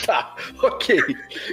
Tá, 0.05 0.35
ok. 0.61 0.99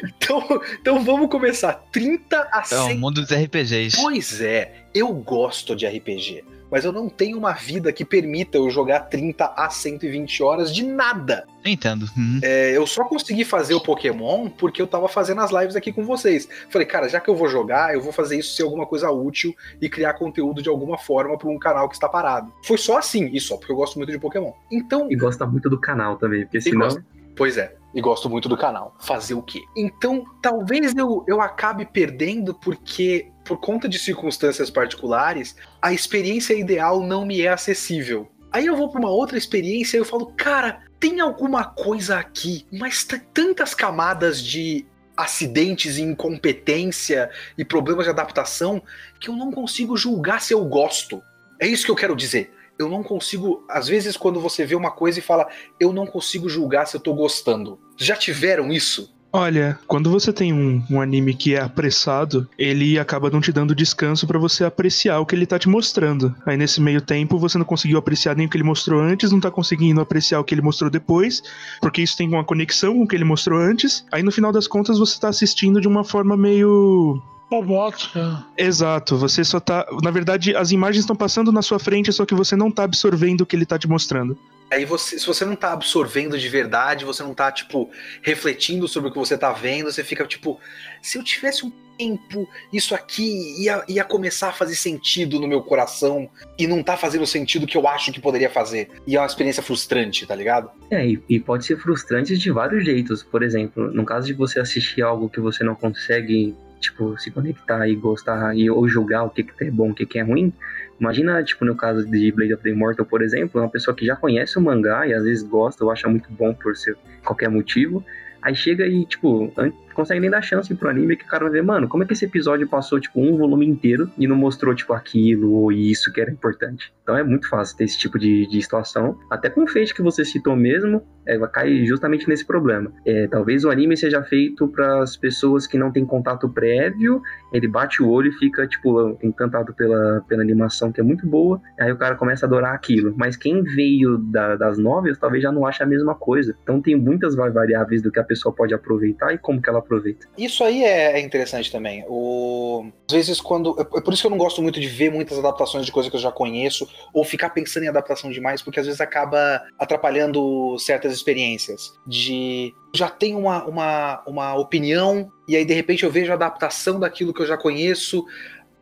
Então, 0.03 0.61
então 0.81 1.03
vamos 1.03 1.29
começar. 1.29 1.73
30 1.91 2.49
a 2.51 2.63
É 2.71 2.79
o 2.79 2.85
100 2.87 2.97
mundo 2.97 3.21
dos 3.21 3.31
RPGs. 3.31 4.01
Pois 4.01 4.41
é, 4.41 4.87
eu 4.95 5.13
gosto 5.13 5.75
de 5.75 5.85
RPG, 5.85 6.43
mas 6.75 6.83
eu 6.83 6.91
não 6.91 7.07
tenho 7.07 7.37
uma 7.37 7.53
vida 7.53 7.93
que 7.93 8.03
permita 8.03 8.57
eu 8.57 8.69
jogar 8.69 8.99
30 8.99 9.45
a 9.55 9.69
120 9.69 10.43
horas 10.43 10.75
de 10.75 10.85
nada. 10.85 11.47
Entendo. 11.63 12.05
Uhum. 12.17 12.41
É, 12.43 12.75
eu 12.75 12.85
só 12.85 13.05
consegui 13.05 13.45
fazer 13.45 13.73
o 13.75 13.79
Pokémon 13.79 14.49
porque 14.49 14.81
eu 14.81 14.85
tava 14.85 15.07
fazendo 15.07 15.39
as 15.39 15.51
lives 15.51 15.77
aqui 15.77 15.93
com 15.93 16.03
vocês. 16.03 16.49
Falei, 16.69 16.85
cara, 16.85 17.07
já 17.07 17.21
que 17.21 17.29
eu 17.29 17.35
vou 17.37 17.47
jogar, 17.47 17.93
eu 17.93 18.01
vou 18.01 18.11
fazer 18.11 18.37
isso 18.37 18.57
ser 18.57 18.63
alguma 18.63 18.85
coisa 18.85 19.09
útil 19.09 19.55
e 19.81 19.87
criar 19.87 20.15
conteúdo 20.15 20.61
de 20.61 20.67
alguma 20.67 20.97
forma 20.97 21.37
para 21.37 21.47
um 21.47 21.57
canal 21.57 21.87
que 21.87 21.95
está 21.95 22.09
parado. 22.09 22.51
Foi 22.65 22.77
só 22.77 22.97
assim, 22.97 23.29
e 23.31 23.39
só 23.39 23.55
porque 23.55 23.71
eu 23.71 23.77
gosto 23.77 23.95
muito 23.95 24.11
de 24.11 24.19
Pokémon. 24.19 24.51
Então, 24.69 25.09
E 25.09 25.15
gosta 25.15 25.47
muito 25.47 25.69
do 25.69 25.79
canal 25.79 26.17
também, 26.17 26.41
porque 26.41 26.59
senão. 26.59 26.87
gosto. 26.87 27.01
Pois 27.37 27.57
é, 27.57 27.73
e 27.93 28.01
gosto 28.01 28.29
muito 28.29 28.49
do 28.49 28.57
canal. 28.57 28.93
Fazer 28.99 29.33
o 29.33 29.41
quê? 29.41 29.61
Então, 29.77 30.25
talvez 30.41 30.93
eu, 30.93 31.23
eu 31.25 31.39
acabe 31.39 31.85
perdendo 31.85 32.53
porque, 32.53 33.31
por 33.45 33.59
conta 33.59 33.87
de 33.87 33.99
circunstâncias 33.99 34.69
particulares, 34.69 35.55
a 35.81 35.93
experiência 35.93 36.53
ideal 36.53 37.01
não 37.01 37.25
me 37.25 37.41
é 37.41 37.49
acessível. 37.49 38.27
Aí 38.51 38.65
eu 38.65 38.75
vou 38.75 38.89
pra 38.89 38.99
uma 38.99 39.11
outra 39.11 39.37
experiência 39.37 39.97
e 39.97 39.99
eu 39.99 40.05
falo, 40.05 40.33
cara, 40.35 40.81
tem 40.99 41.19
alguma 41.19 41.63
coisa 41.63 42.17
aqui, 42.17 42.65
mas 42.71 43.03
tem 43.03 43.19
tantas 43.33 43.73
camadas 43.73 44.41
de 44.41 44.85
acidentes 45.15 45.97
e 45.97 46.01
incompetência 46.01 47.29
e 47.57 47.63
problemas 47.63 48.05
de 48.05 48.09
adaptação 48.09 48.81
que 49.19 49.29
eu 49.29 49.35
não 49.35 49.51
consigo 49.51 49.95
julgar 49.95 50.41
se 50.41 50.53
eu 50.53 50.65
gosto. 50.65 51.21
É 51.59 51.67
isso 51.67 51.85
que 51.85 51.91
eu 51.91 51.95
quero 51.95 52.15
dizer. 52.15 52.51
Eu 52.77 52.89
não 52.89 53.03
consigo, 53.03 53.63
às 53.69 53.87
vezes, 53.87 54.17
quando 54.17 54.41
você 54.41 54.65
vê 54.65 54.75
uma 54.75 54.91
coisa 54.91 55.19
e 55.19 55.21
fala, 55.21 55.47
eu 55.79 55.93
não 55.93 56.05
consigo 56.05 56.49
julgar 56.49 56.85
se 56.87 56.97
eu 56.97 56.99
tô 56.99 57.13
gostando. 57.13 57.79
Já 57.95 58.17
tiveram 58.17 58.71
isso? 58.73 59.14
Olha, 59.35 59.77
quando 59.85 60.09
você 60.09 60.31
tem 60.31 60.53
um, 60.53 60.81
um 60.89 61.01
anime 61.01 61.33
que 61.33 61.55
é 61.55 61.61
apressado, 61.61 62.47
ele 62.57 62.97
acaba 62.97 63.29
não 63.29 63.41
te 63.41 63.51
dando 63.51 63.75
descanso 63.75 64.25
pra 64.25 64.39
você 64.39 64.63
apreciar 64.63 65.19
o 65.19 65.25
que 65.25 65.35
ele 65.35 65.45
tá 65.45 65.59
te 65.59 65.67
mostrando. 65.67 66.33
Aí 66.45 66.55
nesse 66.55 66.79
meio 66.79 67.01
tempo 67.01 67.37
você 67.37 67.57
não 67.57 67.65
conseguiu 67.65 67.97
apreciar 67.97 68.33
nem 68.33 68.47
o 68.47 68.49
que 68.49 68.55
ele 68.55 68.63
mostrou 68.63 69.01
antes, 69.01 69.33
não 69.33 69.41
tá 69.41 69.51
conseguindo 69.51 69.99
apreciar 69.99 70.39
o 70.39 70.43
que 70.45 70.55
ele 70.55 70.61
mostrou 70.61 70.89
depois, 70.89 71.43
porque 71.81 72.01
isso 72.01 72.15
tem 72.15 72.29
uma 72.29 72.45
conexão 72.45 72.93
com 72.93 73.03
o 73.03 73.07
que 73.07 73.15
ele 73.15 73.25
mostrou 73.25 73.59
antes. 73.59 74.05
Aí 74.09 74.23
no 74.23 74.31
final 74.31 74.53
das 74.53 74.67
contas 74.67 74.97
você 74.97 75.19
tá 75.19 75.27
assistindo 75.27 75.81
de 75.81 75.87
uma 75.87 76.05
forma 76.05 76.37
meio 76.37 77.21
Robótica. 77.51 78.43
Exato, 78.57 79.17
você 79.17 79.43
só 79.43 79.59
tá. 79.59 79.85
Na 80.01 80.09
verdade, 80.09 80.55
as 80.55 80.71
imagens 80.71 81.03
estão 81.03 81.15
passando 81.15 81.51
na 81.51 81.61
sua 81.61 81.77
frente, 81.77 82.11
só 82.11 82.25
que 82.25 82.33
você 82.33 82.55
não 82.55 82.71
tá 82.71 82.83
absorvendo 82.83 83.41
o 83.41 83.45
que 83.45 83.55
ele 83.55 83.65
tá 83.65 83.77
te 83.77 83.87
mostrando. 83.87 84.35
Aí 84.71 84.83
você, 84.85 85.19
se 85.19 85.25
você 85.25 85.45
não 85.45 85.55
tá 85.55 85.73
absorvendo 85.73 86.37
de 86.37 86.49
verdade, 86.49 87.05
você 87.05 87.23
não 87.23 87.33
tá, 87.33 87.51
tipo, 87.51 87.89
refletindo 88.21 88.87
sobre 88.87 89.09
o 89.09 89.11
que 89.11 89.19
você 89.19 89.37
tá 89.37 89.51
vendo, 89.51 89.91
você 89.91 90.03
fica, 90.03 90.25
tipo, 90.25 90.59
se 91.01 91.17
eu 91.17 91.23
tivesse 91.23 91.65
um 91.65 91.71
tempo, 91.97 92.47
isso 92.71 92.93
aqui 92.93 93.63
ia, 93.63 93.83
ia 93.87 94.03
começar 94.03 94.49
a 94.49 94.53
fazer 94.53 94.75
sentido 94.75 95.39
no 95.39 95.47
meu 95.47 95.61
coração 95.61 96.29
e 96.57 96.67
não 96.67 96.83
tá 96.83 96.97
fazendo 96.97 97.23
o 97.23 97.27
sentido 97.27 97.67
que 97.67 97.77
eu 97.77 97.87
acho 97.87 98.11
que 98.11 98.19
poderia 98.19 98.49
fazer. 98.49 98.89
E 99.07 99.15
é 99.15 99.19
uma 99.19 99.25
experiência 99.25 99.63
frustrante, 99.63 100.25
tá 100.25 100.35
ligado? 100.35 100.69
É, 100.91 101.05
e, 101.05 101.21
e 101.29 101.39
pode 101.39 101.65
ser 101.65 101.77
frustrante 101.77 102.37
de 102.37 102.51
vários 102.51 102.85
jeitos. 102.85 103.23
Por 103.23 103.43
exemplo, 103.43 103.91
no 103.91 104.05
caso 104.05 104.27
de 104.27 104.33
você 104.33 104.59
assistir 104.59 105.01
algo 105.01 105.29
que 105.29 105.39
você 105.39 105.63
não 105.63 105.75
consegue, 105.75 106.55
tipo, 106.85 107.17
se 107.17 107.29
conectar 107.31 107.87
e 107.87 107.95
gostar 107.95 108.55
e, 108.55 108.69
ou 108.69 108.87
julgar 108.87 109.23
o 109.23 109.29
que, 109.29 109.43
que 109.43 109.63
é 109.65 109.71
bom, 109.71 109.91
o 109.91 109.93
que, 109.93 110.05
que 110.05 110.17
é 110.19 110.23
ruim. 110.23 110.51
Imagina, 110.99 111.43
tipo, 111.43 111.65
no 111.65 111.75
caso 111.75 112.05
de 112.09 112.31
Blade 112.31 112.53
of 112.53 112.63
the 112.63 112.69
Immortal, 112.69 113.05
por 113.05 113.21
exemplo, 113.21 113.61
uma 113.61 113.69
pessoa 113.69 113.95
que 113.95 114.05
já 114.05 114.15
conhece 114.15 114.57
o 114.57 114.61
mangá 114.61 115.05
e 115.07 115.13
às 115.13 115.23
vezes 115.23 115.43
gosta 115.43 115.83
ou 115.83 115.91
acha 115.91 116.07
muito 116.07 116.31
bom 116.31 116.53
por 116.53 116.75
ser 116.75 116.95
qualquer 117.23 117.49
motivo. 117.49 118.03
Aí 118.41 118.55
chega 118.55 118.85
e, 118.87 119.05
tipo, 119.05 119.51
an- 119.57 119.73
consegue 119.95 120.19
nem 120.19 120.29
dar 120.29 120.41
chance 120.41 120.73
pro 120.75 120.89
anime 120.89 121.15
que 121.15 121.25
o 121.25 121.27
cara 121.27 121.45
vai 121.45 121.53
ver, 121.53 121.63
mano, 121.63 121.87
como 121.87 122.03
é 122.03 122.05
que 122.05 122.13
esse 122.13 122.25
episódio 122.25 122.67
passou, 122.67 122.99
tipo, 122.99 123.19
um 123.21 123.37
volume 123.37 123.65
inteiro 123.65 124.09
e 124.17 124.27
não 124.27 124.35
mostrou, 124.35 124.75
tipo, 124.75 124.93
aquilo 124.93 125.51
ou 125.53 125.71
isso 125.71 126.11
que 126.11 126.21
era 126.21 126.29
importante. 126.29 126.93
Então 127.01 127.17
é 127.17 127.23
muito 127.23 127.47
fácil 127.49 127.77
ter 127.77 127.85
esse 127.85 127.97
tipo 127.97 128.19
de, 128.19 128.47
de 128.47 128.61
situação. 128.61 129.17
Até 129.29 129.49
com 129.49 129.63
o 129.63 129.67
Fate 129.67 129.93
que 129.93 130.01
você 130.01 130.25
citou 130.25 130.55
mesmo, 130.55 131.01
é, 131.27 131.37
cai 131.47 131.85
justamente 131.85 132.27
nesse 132.27 132.45
problema. 132.45 132.91
É, 133.05 133.27
talvez 133.27 133.63
o 133.63 133.69
anime 133.69 133.97
seja 133.97 134.21
feito 134.23 134.67
para 134.67 135.01
as 135.01 135.17
pessoas 135.17 135.65
que 135.65 135.77
não 135.77 135.91
têm 135.91 136.05
contato 136.05 136.49
prévio, 136.49 137.21
ele 137.53 137.67
bate 137.67 138.01
o 138.01 138.09
olho 138.09 138.29
e 138.29 138.33
fica, 138.33 138.67
tipo, 138.67 139.17
encantado 139.23 139.73
pela, 139.73 140.21
pela 140.27 140.41
animação, 140.41 140.91
que 140.91 140.99
é 140.99 141.03
muito 141.03 141.27
boa, 141.27 141.61
aí 141.79 141.91
o 141.91 141.97
cara 141.97 142.15
começa 142.15 142.45
a 142.45 142.47
adorar 142.47 142.73
aquilo. 142.73 143.13
Mas 143.17 143.35
quem 143.35 143.63
veio 143.63 144.17
da, 144.17 144.55
das 144.55 144.77
novelas 144.77 145.17
talvez 145.17 145.43
já 145.43 145.51
não 145.51 145.65
ache 145.65 145.81
a 145.83 145.85
mesma 145.85 146.15
coisa. 146.15 146.55
Então 146.63 146.81
tem 146.81 146.95
muitas 146.95 147.35
variáveis 147.35 148.01
do 148.01 148.11
que 148.11 148.19
a 148.19 148.23
pessoa 148.23 148.53
pode 148.53 148.73
aproveitar 148.73 149.33
e 149.33 149.37
como 149.37 149.61
que 149.61 149.69
ela 149.69 149.81
aproveita. 149.85 150.27
Isso 150.37 150.63
aí 150.63 150.83
é, 150.83 151.13
é 151.13 151.19
interessante 151.19 151.71
também. 151.71 152.03
O... 152.07 152.91
Às 153.07 153.15
vezes, 153.15 153.41
quando. 153.41 153.75
É, 153.79 153.97
é 153.97 154.01
por 154.01 154.13
isso 154.13 154.21
que 154.21 154.27
eu 154.27 154.31
não 154.31 154.37
gosto 154.37 154.61
muito 154.61 154.79
de 154.79 154.87
ver 154.87 155.11
muitas 155.11 155.37
adaptações 155.37 155.85
de 155.85 155.91
coisas 155.91 156.09
que 156.09 156.15
eu 156.15 156.21
já 156.21 156.31
conheço, 156.31 156.87
ou 157.13 157.23
ficar 157.23 157.51
pensando 157.51 157.83
em 157.83 157.87
adaptação 157.87 158.29
demais, 158.29 158.61
porque 158.61 158.79
às 158.79 158.85
vezes 158.85 159.01
acaba 159.01 159.61
atrapalhando 159.79 160.77
certas 160.79 161.13
experiências. 161.13 161.93
De 162.05 162.73
já 162.93 163.09
tenho 163.09 163.37
uma, 163.37 163.63
uma, 163.65 164.23
uma 164.27 164.55
opinião, 164.55 165.31
e 165.47 165.55
aí 165.55 165.65
de 165.65 165.73
repente 165.73 166.03
eu 166.03 166.11
vejo 166.11 166.31
a 166.31 166.35
adaptação 166.35 166.99
daquilo 166.99 167.33
que 167.33 167.41
eu 167.41 167.47
já 167.47 167.57
conheço, 167.57 168.25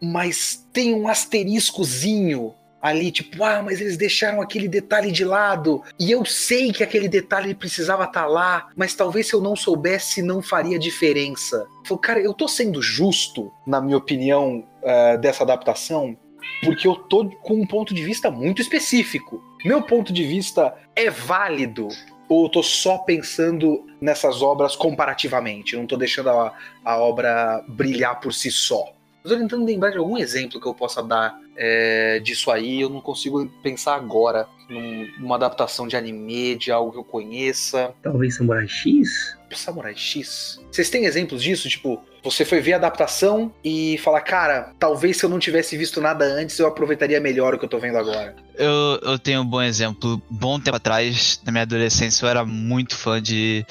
mas 0.01 0.67
tem 0.73 0.93
um 0.93 1.07
asteriscozinho 1.07 2.53
ali, 2.83 3.13
tipo, 3.13 3.41
ah, 3.45 3.63
mas 3.63 3.79
eles 3.79 3.95
deixaram 3.95 4.41
aquele 4.41 4.67
detalhe 4.67 5.09
de 5.09 5.23
lado, 5.23 5.81
e 5.97 6.11
eu 6.11 6.25
sei 6.25 6.73
que 6.73 6.83
aquele 6.83 7.07
detalhe 7.07 7.55
precisava 7.55 8.03
estar 8.03 8.23
tá 8.23 8.27
lá, 8.27 8.67
mas 8.75 8.93
talvez 8.93 9.29
se 9.29 9.33
eu 9.33 9.39
não 9.39 9.55
soubesse 9.55 10.21
não 10.21 10.41
faria 10.41 10.77
diferença. 10.77 11.65
Falei, 11.85 12.01
cara, 12.01 12.19
eu 12.19 12.33
tô 12.33 12.45
sendo 12.45 12.81
justo, 12.81 13.49
na 13.65 13.79
minha 13.79 13.95
opinião, 13.95 14.65
uh, 14.81 15.17
dessa 15.17 15.43
adaptação, 15.43 16.17
porque 16.61 16.85
eu 16.85 16.95
tô 16.95 17.29
com 17.41 17.53
um 17.53 17.65
ponto 17.65 17.93
de 17.93 18.03
vista 18.03 18.29
muito 18.29 18.61
específico. 18.61 19.41
Meu 19.63 19.81
ponto 19.81 20.11
de 20.11 20.25
vista 20.25 20.75
é 20.93 21.09
válido 21.09 21.87
ou 22.27 22.45
eu 22.45 22.49
tô 22.49 22.63
só 22.63 22.97
pensando 22.97 23.85
nessas 24.01 24.41
obras 24.41 24.75
comparativamente? 24.75 25.77
não 25.77 25.87
tô 25.87 25.95
deixando 25.95 26.29
a, 26.29 26.53
a 26.83 26.97
obra 26.97 27.63
brilhar 27.67 28.19
por 28.19 28.33
si 28.33 28.51
só. 28.51 28.91
Mas 29.23 29.31
eu 29.31 29.39
tentando 29.39 29.65
lembrar 29.65 29.91
de 29.91 29.97
algum 29.97 30.17
exemplo 30.17 30.59
que 30.59 30.67
eu 30.67 30.73
possa 30.73 31.01
dar 31.01 31.39
é, 31.55 32.19
disso 32.19 32.51
aí, 32.51 32.81
eu 32.81 32.89
não 32.89 32.99
consigo 32.99 33.47
pensar 33.61 33.95
agora 33.95 34.47
num, 34.69 35.07
numa 35.19 35.35
adaptação 35.35 35.87
de 35.87 35.95
anime, 35.95 36.55
de 36.55 36.71
algo 36.71 36.91
que 36.91 36.97
eu 36.97 37.03
conheça. 37.03 37.93
Talvez 38.01 38.35
Samurai 38.35 38.67
X? 38.67 39.37
Samurai 39.51 39.95
X? 39.95 40.59
Vocês 40.71 40.89
têm 40.89 41.05
exemplos 41.05 41.41
disso? 41.41 41.69
Tipo, 41.69 42.03
você 42.23 42.43
foi 42.43 42.59
ver 42.59 42.73
a 42.73 42.77
adaptação 42.77 43.53
e 43.63 43.97
falar, 43.99 44.21
cara, 44.21 44.73
talvez 44.79 45.17
se 45.17 45.25
eu 45.25 45.29
não 45.29 45.39
tivesse 45.39 45.77
visto 45.77 46.01
nada 46.01 46.25
antes, 46.25 46.57
eu 46.57 46.67
aproveitaria 46.67 47.19
melhor 47.19 47.53
o 47.53 47.59
que 47.59 47.65
eu 47.65 47.69
tô 47.69 47.79
vendo 47.79 47.97
agora. 47.97 48.35
Eu, 48.55 48.99
eu 49.03 49.19
tenho 49.19 49.41
um 49.41 49.45
bom 49.45 49.61
exemplo. 49.61 50.21
Bom 50.29 50.59
tempo 50.59 50.77
atrás, 50.77 51.39
na 51.45 51.51
minha 51.51 51.61
adolescência, 51.61 52.25
eu 52.25 52.29
era 52.29 52.43
muito 52.43 52.97
fã 52.97 53.21
de 53.21 53.65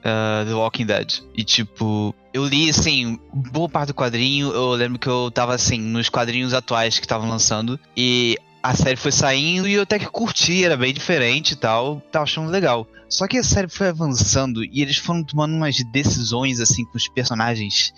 uh, 0.00 0.46
The 0.46 0.54
Walking 0.54 0.86
Dead. 0.86 1.20
E 1.34 1.42
tipo, 1.42 2.14
eu 2.32 2.44
li 2.44 2.70
assim, 2.70 3.18
boa 3.32 3.68
parte 3.68 3.88
do 3.88 3.94
quadrinho. 3.94 4.52
Eu 4.52 4.70
lembro 4.70 4.98
que 4.98 5.08
eu 5.08 5.30
tava 5.30 5.54
assim, 5.54 5.78
nos 5.78 6.08
quadrinhos 6.08 6.54
atuais 6.54 6.98
que 6.98 7.04
estavam 7.04 7.28
lançando. 7.28 7.78
E 7.96 8.38
a 8.62 8.74
série 8.74 8.96
foi 8.96 9.12
saindo 9.12 9.66
e 9.66 9.74
eu 9.74 9.82
até 9.82 9.98
que 9.98 10.06
curti, 10.06 10.64
era 10.64 10.76
bem 10.76 10.92
diferente 10.92 11.52
e 11.52 11.56
tal. 11.56 12.00
Tava 12.12 12.24
achando 12.24 12.50
legal. 12.50 12.86
Só 13.08 13.26
que 13.26 13.38
a 13.38 13.42
série 13.42 13.68
foi 13.68 13.88
avançando 13.88 14.62
e 14.64 14.82
eles 14.82 14.96
foram 14.96 15.24
tomando 15.24 15.54
umas 15.54 15.76
decisões, 15.90 16.60
assim, 16.60 16.84
com 16.84 16.96
os 16.96 17.08
personagens 17.08 17.92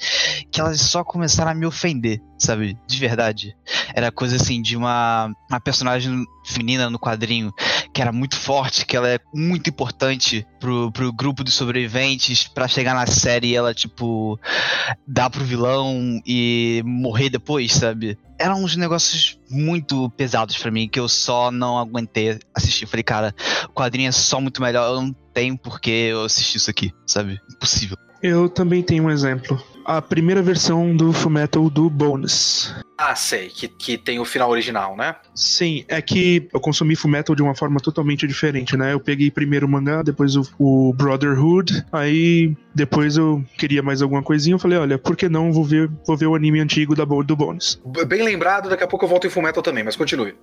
que 0.50 0.58
elas 0.58 0.80
só 0.80 1.04
começaram 1.04 1.50
a 1.50 1.54
me 1.54 1.66
ofender, 1.66 2.22
sabe? 2.38 2.78
De 2.86 2.98
verdade. 2.98 3.54
Era 3.94 4.10
coisa 4.10 4.36
assim 4.36 4.62
de 4.62 4.74
uma, 4.74 5.30
uma 5.50 5.60
personagem 5.60 6.24
feminina 6.46 6.88
no 6.88 6.98
quadrinho 6.98 7.52
que 7.92 8.00
era 8.00 8.10
muito 8.10 8.36
forte, 8.36 8.86
que 8.86 8.96
ela 8.96 9.08
é 9.08 9.18
muito 9.34 9.68
importante 9.68 10.46
pro, 10.58 10.90
pro 10.92 11.12
grupo 11.12 11.44
dos 11.44 11.54
sobreviventes 11.54 12.48
para 12.48 12.66
chegar 12.66 12.94
na 12.94 13.06
série 13.06 13.48
e 13.48 13.54
ela, 13.54 13.74
tipo, 13.74 14.38
dar 15.06 15.28
pro 15.28 15.44
vilão 15.44 16.20
e 16.26 16.82
morrer 16.84 17.28
depois, 17.28 17.72
sabe? 17.72 18.18
Eram 18.38 18.64
uns 18.64 18.76
negócios 18.76 19.38
muito 19.50 20.10
pesados 20.10 20.56
para 20.56 20.70
mim 20.70 20.88
que 20.88 20.98
eu 20.98 21.08
só 21.08 21.50
não 21.50 21.78
aguentei 21.78 22.38
assistir. 22.54 22.86
Falei, 22.86 23.04
cara, 23.04 23.34
o 23.68 23.72
quadrinho 23.72 24.08
é 24.08 24.12
só 24.12 24.40
muito 24.40 24.62
melhor, 24.62 24.88
eu 24.88 25.02
não 25.02 25.12
tenho 25.34 25.56
por 25.56 25.80
que 25.80 25.90
eu 25.90 26.24
assistir 26.24 26.56
isso 26.56 26.70
aqui, 26.70 26.92
sabe? 27.06 27.40
Impossível. 27.50 27.96
Eu 28.22 28.48
também 28.48 28.82
tenho 28.82 29.04
um 29.04 29.10
exemplo. 29.10 29.62
A 29.84 30.00
primeira 30.00 30.42
versão 30.42 30.94
do 30.96 31.12
Fullmetal 31.12 31.68
do 31.68 31.90
Bonus. 31.90 32.74
Ah, 33.04 33.16
sei, 33.16 33.48
que, 33.48 33.66
que 33.66 33.98
tem 33.98 34.20
o 34.20 34.24
final 34.24 34.48
original, 34.48 34.96
né? 34.96 35.16
Sim, 35.34 35.84
é 35.88 36.00
que 36.00 36.48
eu 36.54 36.60
consumi 36.60 36.94
Fullmetal 36.94 37.34
de 37.34 37.42
uma 37.42 37.54
forma 37.54 37.80
totalmente 37.80 38.28
diferente, 38.28 38.76
né? 38.76 38.92
Eu 38.92 39.00
peguei 39.00 39.28
primeiro 39.28 39.66
o 39.66 39.68
mangá, 39.68 40.02
depois 40.02 40.36
o, 40.36 40.46
o, 40.56 40.92
Brotherhood, 40.92 41.84
aí 41.90 42.54
depois 42.72 43.16
eu 43.16 43.44
queria 43.58 43.82
mais 43.82 44.02
alguma 44.02 44.22
coisinha, 44.22 44.54
eu 44.54 44.58
falei, 44.58 44.78
olha, 44.78 44.98
por 44.98 45.16
que 45.16 45.28
não 45.28 45.52
vou 45.52 45.64
ver, 45.64 45.90
vou 46.06 46.16
ver 46.16 46.26
o 46.26 46.34
anime 46.36 46.60
antigo 46.60 46.94
da, 46.94 47.04
do 47.04 47.36
Bonus. 47.36 47.80
Bem 48.06 48.22
lembrado, 48.22 48.68
daqui 48.68 48.84
a 48.84 48.86
pouco 48.86 49.04
eu 49.04 49.08
volto 49.08 49.26
em 49.26 49.30
Fullmetal 49.30 49.64
também, 49.64 49.82
mas 49.82 49.96
continue. 49.96 50.34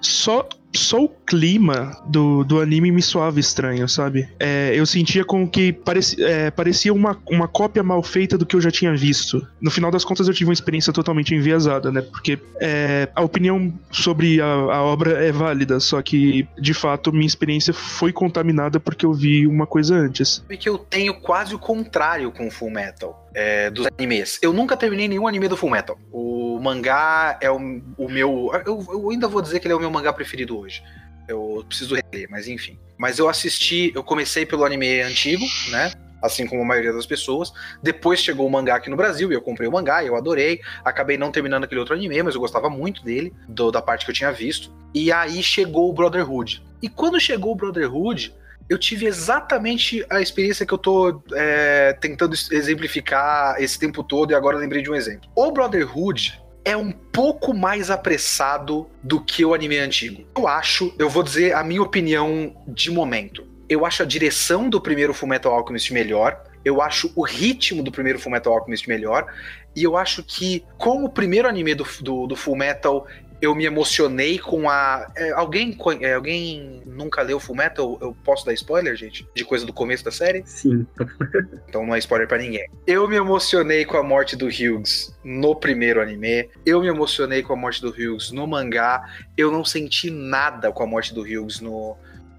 Só, 0.00 0.48
só 0.74 1.04
o 1.04 1.08
clima 1.08 2.02
do, 2.06 2.44
do 2.44 2.60
anime 2.60 2.90
me 2.90 3.02
soava 3.02 3.38
estranho, 3.38 3.86
sabe? 3.88 4.26
É, 4.40 4.72
eu 4.74 4.86
sentia 4.86 5.24
como 5.24 5.48
que 5.48 5.72
parecia, 5.72 6.26
é, 6.26 6.50
parecia 6.50 6.94
uma, 6.94 7.20
uma 7.28 7.46
cópia 7.46 7.82
mal 7.82 8.02
feita 8.02 8.38
do 8.38 8.46
que 8.46 8.56
eu 8.56 8.60
já 8.60 8.70
tinha 8.70 8.85
visto. 8.94 9.46
No 9.60 9.70
final 9.70 9.90
das 9.90 10.04
contas 10.04 10.28
eu 10.28 10.34
tive 10.34 10.50
uma 10.50 10.54
experiência 10.54 10.92
totalmente 10.92 11.34
enviesada, 11.34 11.90
né? 11.90 12.02
Porque 12.02 12.38
é, 12.60 13.08
a 13.14 13.22
opinião 13.22 13.72
sobre 13.90 14.40
a, 14.40 14.46
a, 14.46 14.82
obra 14.82 15.24
é 15.24 15.32
válida, 15.32 15.80
só 15.80 16.00
que 16.02 16.46
de 16.58 16.74
fato 16.74 17.12
minha 17.12 17.26
experiência 17.26 17.72
foi 17.72 18.12
contaminada 18.12 18.78
porque 18.78 19.06
eu 19.06 19.12
vi 19.12 19.46
uma 19.46 19.66
coisa 19.66 19.96
antes. 19.96 20.44
E 20.48 20.56
que 20.56 20.68
eu 20.68 20.78
tenho 20.78 21.14
quase 21.14 21.54
o 21.54 21.58
contrário 21.58 22.30
com 22.32 22.50
Full 22.50 22.70
Metal. 22.70 23.22
É, 23.34 23.68
dos 23.68 23.86
animes. 23.86 24.38
Eu 24.40 24.50
nunca 24.50 24.78
terminei 24.78 25.06
nenhum 25.06 25.28
anime 25.28 25.46
do 25.46 25.58
Full 25.58 25.68
Metal. 25.68 25.98
O 26.10 26.58
mangá 26.58 27.38
é 27.42 27.50
o, 27.50 27.82
o 27.98 28.08
meu. 28.08 28.50
Eu, 28.64 28.82
eu, 28.88 29.10
ainda 29.10 29.28
vou 29.28 29.42
dizer 29.42 29.60
que 29.60 29.66
ele 29.66 29.74
é 29.74 29.76
o 29.76 29.80
meu 29.80 29.90
mangá 29.90 30.10
preferido 30.10 30.58
hoje. 30.58 30.82
Eu 31.28 31.62
preciso 31.68 31.94
reler, 31.94 32.28
mas 32.30 32.48
enfim. 32.48 32.78
Mas 32.96 33.18
eu 33.18 33.28
assisti, 33.28 33.92
eu 33.94 34.02
comecei 34.02 34.46
pelo 34.46 34.64
anime 34.64 35.02
antigo, 35.02 35.44
né? 35.70 35.92
Assim 36.26 36.46
como 36.46 36.62
a 36.62 36.64
maioria 36.64 36.92
das 36.92 37.06
pessoas. 37.06 37.52
Depois 37.82 38.20
chegou 38.20 38.46
o 38.46 38.50
mangá 38.50 38.76
aqui 38.76 38.90
no 38.90 38.96
Brasil 38.96 39.30
e 39.30 39.34
eu 39.34 39.40
comprei 39.40 39.68
o 39.68 39.72
mangá, 39.72 40.04
eu 40.04 40.16
adorei. 40.16 40.60
Acabei 40.84 41.16
não 41.16 41.30
terminando 41.30 41.64
aquele 41.64 41.80
outro 41.80 41.94
anime, 41.94 42.22
mas 42.22 42.34
eu 42.34 42.40
gostava 42.40 42.68
muito 42.68 43.02
dele, 43.02 43.32
do, 43.48 43.70
da 43.70 43.80
parte 43.80 44.04
que 44.04 44.10
eu 44.10 44.14
tinha 44.14 44.32
visto. 44.32 44.72
E 44.94 45.12
aí 45.12 45.42
chegou 45.42 45.88
o 45.88 45.92
Brotherhood. 45.92 46.62
E 46.82 46.88
quando 46.88 47.18
chegou 47.20 47.52
o 47.52 47.56
Brotherhood, 47.56 48.34
eu 48.68 48.78
tive 48.78 49.06
exatamente 49.06 50.04
a 50.10 50.20
experiência 50.20 50.66
que 50.66 50.74
eu 50.74 50.78
tô 50.78 51.22
é, 51.32 51.92
tentando 51.94 52.34
exemplificar 52.50 53.56
esse 53.60 53.78
tempo 53.78 54.02
todo 54.02 54.32
e 54.32 54.34
agora 54.34 54.56
lembrei 54.56 54.82
de 54.82 54.90
um 54.90 54.94
exemplo. 54.94 55.30
O 55.34 55.50
Brotherhood 55.52 56.40
é 56.64 56.76
um 56.76 56.90
pouco 56.90 57.54
mais 57.54 57.90
apressado 57.90 58.88
do 59.00 59.20
que 59.20 59.44
o 59.44 59.54
anime 59.54 59.78
antigo. 59.78 60.26
Eu 60.36 60.48
acho, 60.48 60.92
eu 60.98 61.08
vou 61.08 61.22
dizer 61.22 61.54
a 61.54 61.62
minha 61.62 61.80
opinião 61.80 62.56
de 62.66 62.90
momento 62.90 63.46
eu 63.68 63.84
acho 63.84 64.02
a 64.02 64.06
direção 64.06 64.68
do 64.68 64.80
primeiro 64.80 65.12
Fullmetal 65.12 65.52
Alchemist 65.52 65.92
melhor. 65.92 66.42
Eu 66.64 66.82
acho 66.82 67.12
o 67.14 67.22
ritmo 67.22 67.82
do 67.82 67.92
primeiro 67.92 68.18
Fullmetal 68.18 68.54
Alchemist 68.54 68.88
melhor. 68.88 69.32
E 69.74 69.82
eu 69.82 69.96
acho 69.96 70.22
que, 70.22 70.64
como 70.78 71.06
o 71.06 71.10
primeiro 71.10 71.48
anime 71.48 71.74
do, 71.74 71.86
do, 72.00 72.26
do 72.26 72.36
Fullmetal, 72.36 73.06
eu 73.40 73.54
me 73.54 73.64
emocionei 73.64 74.38
com 74.38 74.68
a. 74.68 75.06
É, 75.14 75.30
alguém, 75.32 75.76
é, 76.00 76.14
alguém 76.14 76.82
nunca 76.86 77.22
leu 77.22 77.38
Fullmetal? 77.38 77.98
Eu 78.00 78.16
posso 78.24 78.46
dar 78.46 78.52
spoiler, 78.54 78.96
gente? 78.96 79.28
De 79.34 79.44
coisa 79.44 79.66
do 79.66 79.72
começo 79.72 80.04
da 80.04 80.10
série? 80.10 80.42
Sim. 80.46 80.86
então 81.68 81.84
não 81.84 81.94
é 81.94 81.98
spoiler 81.98 82.26
para 82.26 82.38
ninguém. 82.38 82.68
Eu 82.86 83.06
me 83.06 83.16
emocionei 83.16 83.84
com 83.84 83.96
a 83.96 84.02
morte 84.02 84.36
do 84.36 84.46
Hughes 84.46 85.14
no 85.22 85.54
primeiro 85.54 86.00
anime. 86.00 86.48
Eu 86.64 86.80
me 86.80 86.88
emocionei 86.88 87.42
com 87.42 87.52
a 87.52 87.56
morte 87.56 87.82
do 87.82 87.90
Hughes 87.90 88.30
no 88.30 88.46
mangá. 88.46 89.02
Eu 89.36 89.50
não 89.50 89.64
senti 89.64 90.10
nada 90.10 90.72
com 90.72 90.82
a 90.82 90.86
morte 90.86 91.12
do 91.12 91.20
Hughes 91.20 91.60
no, 91.60 91.96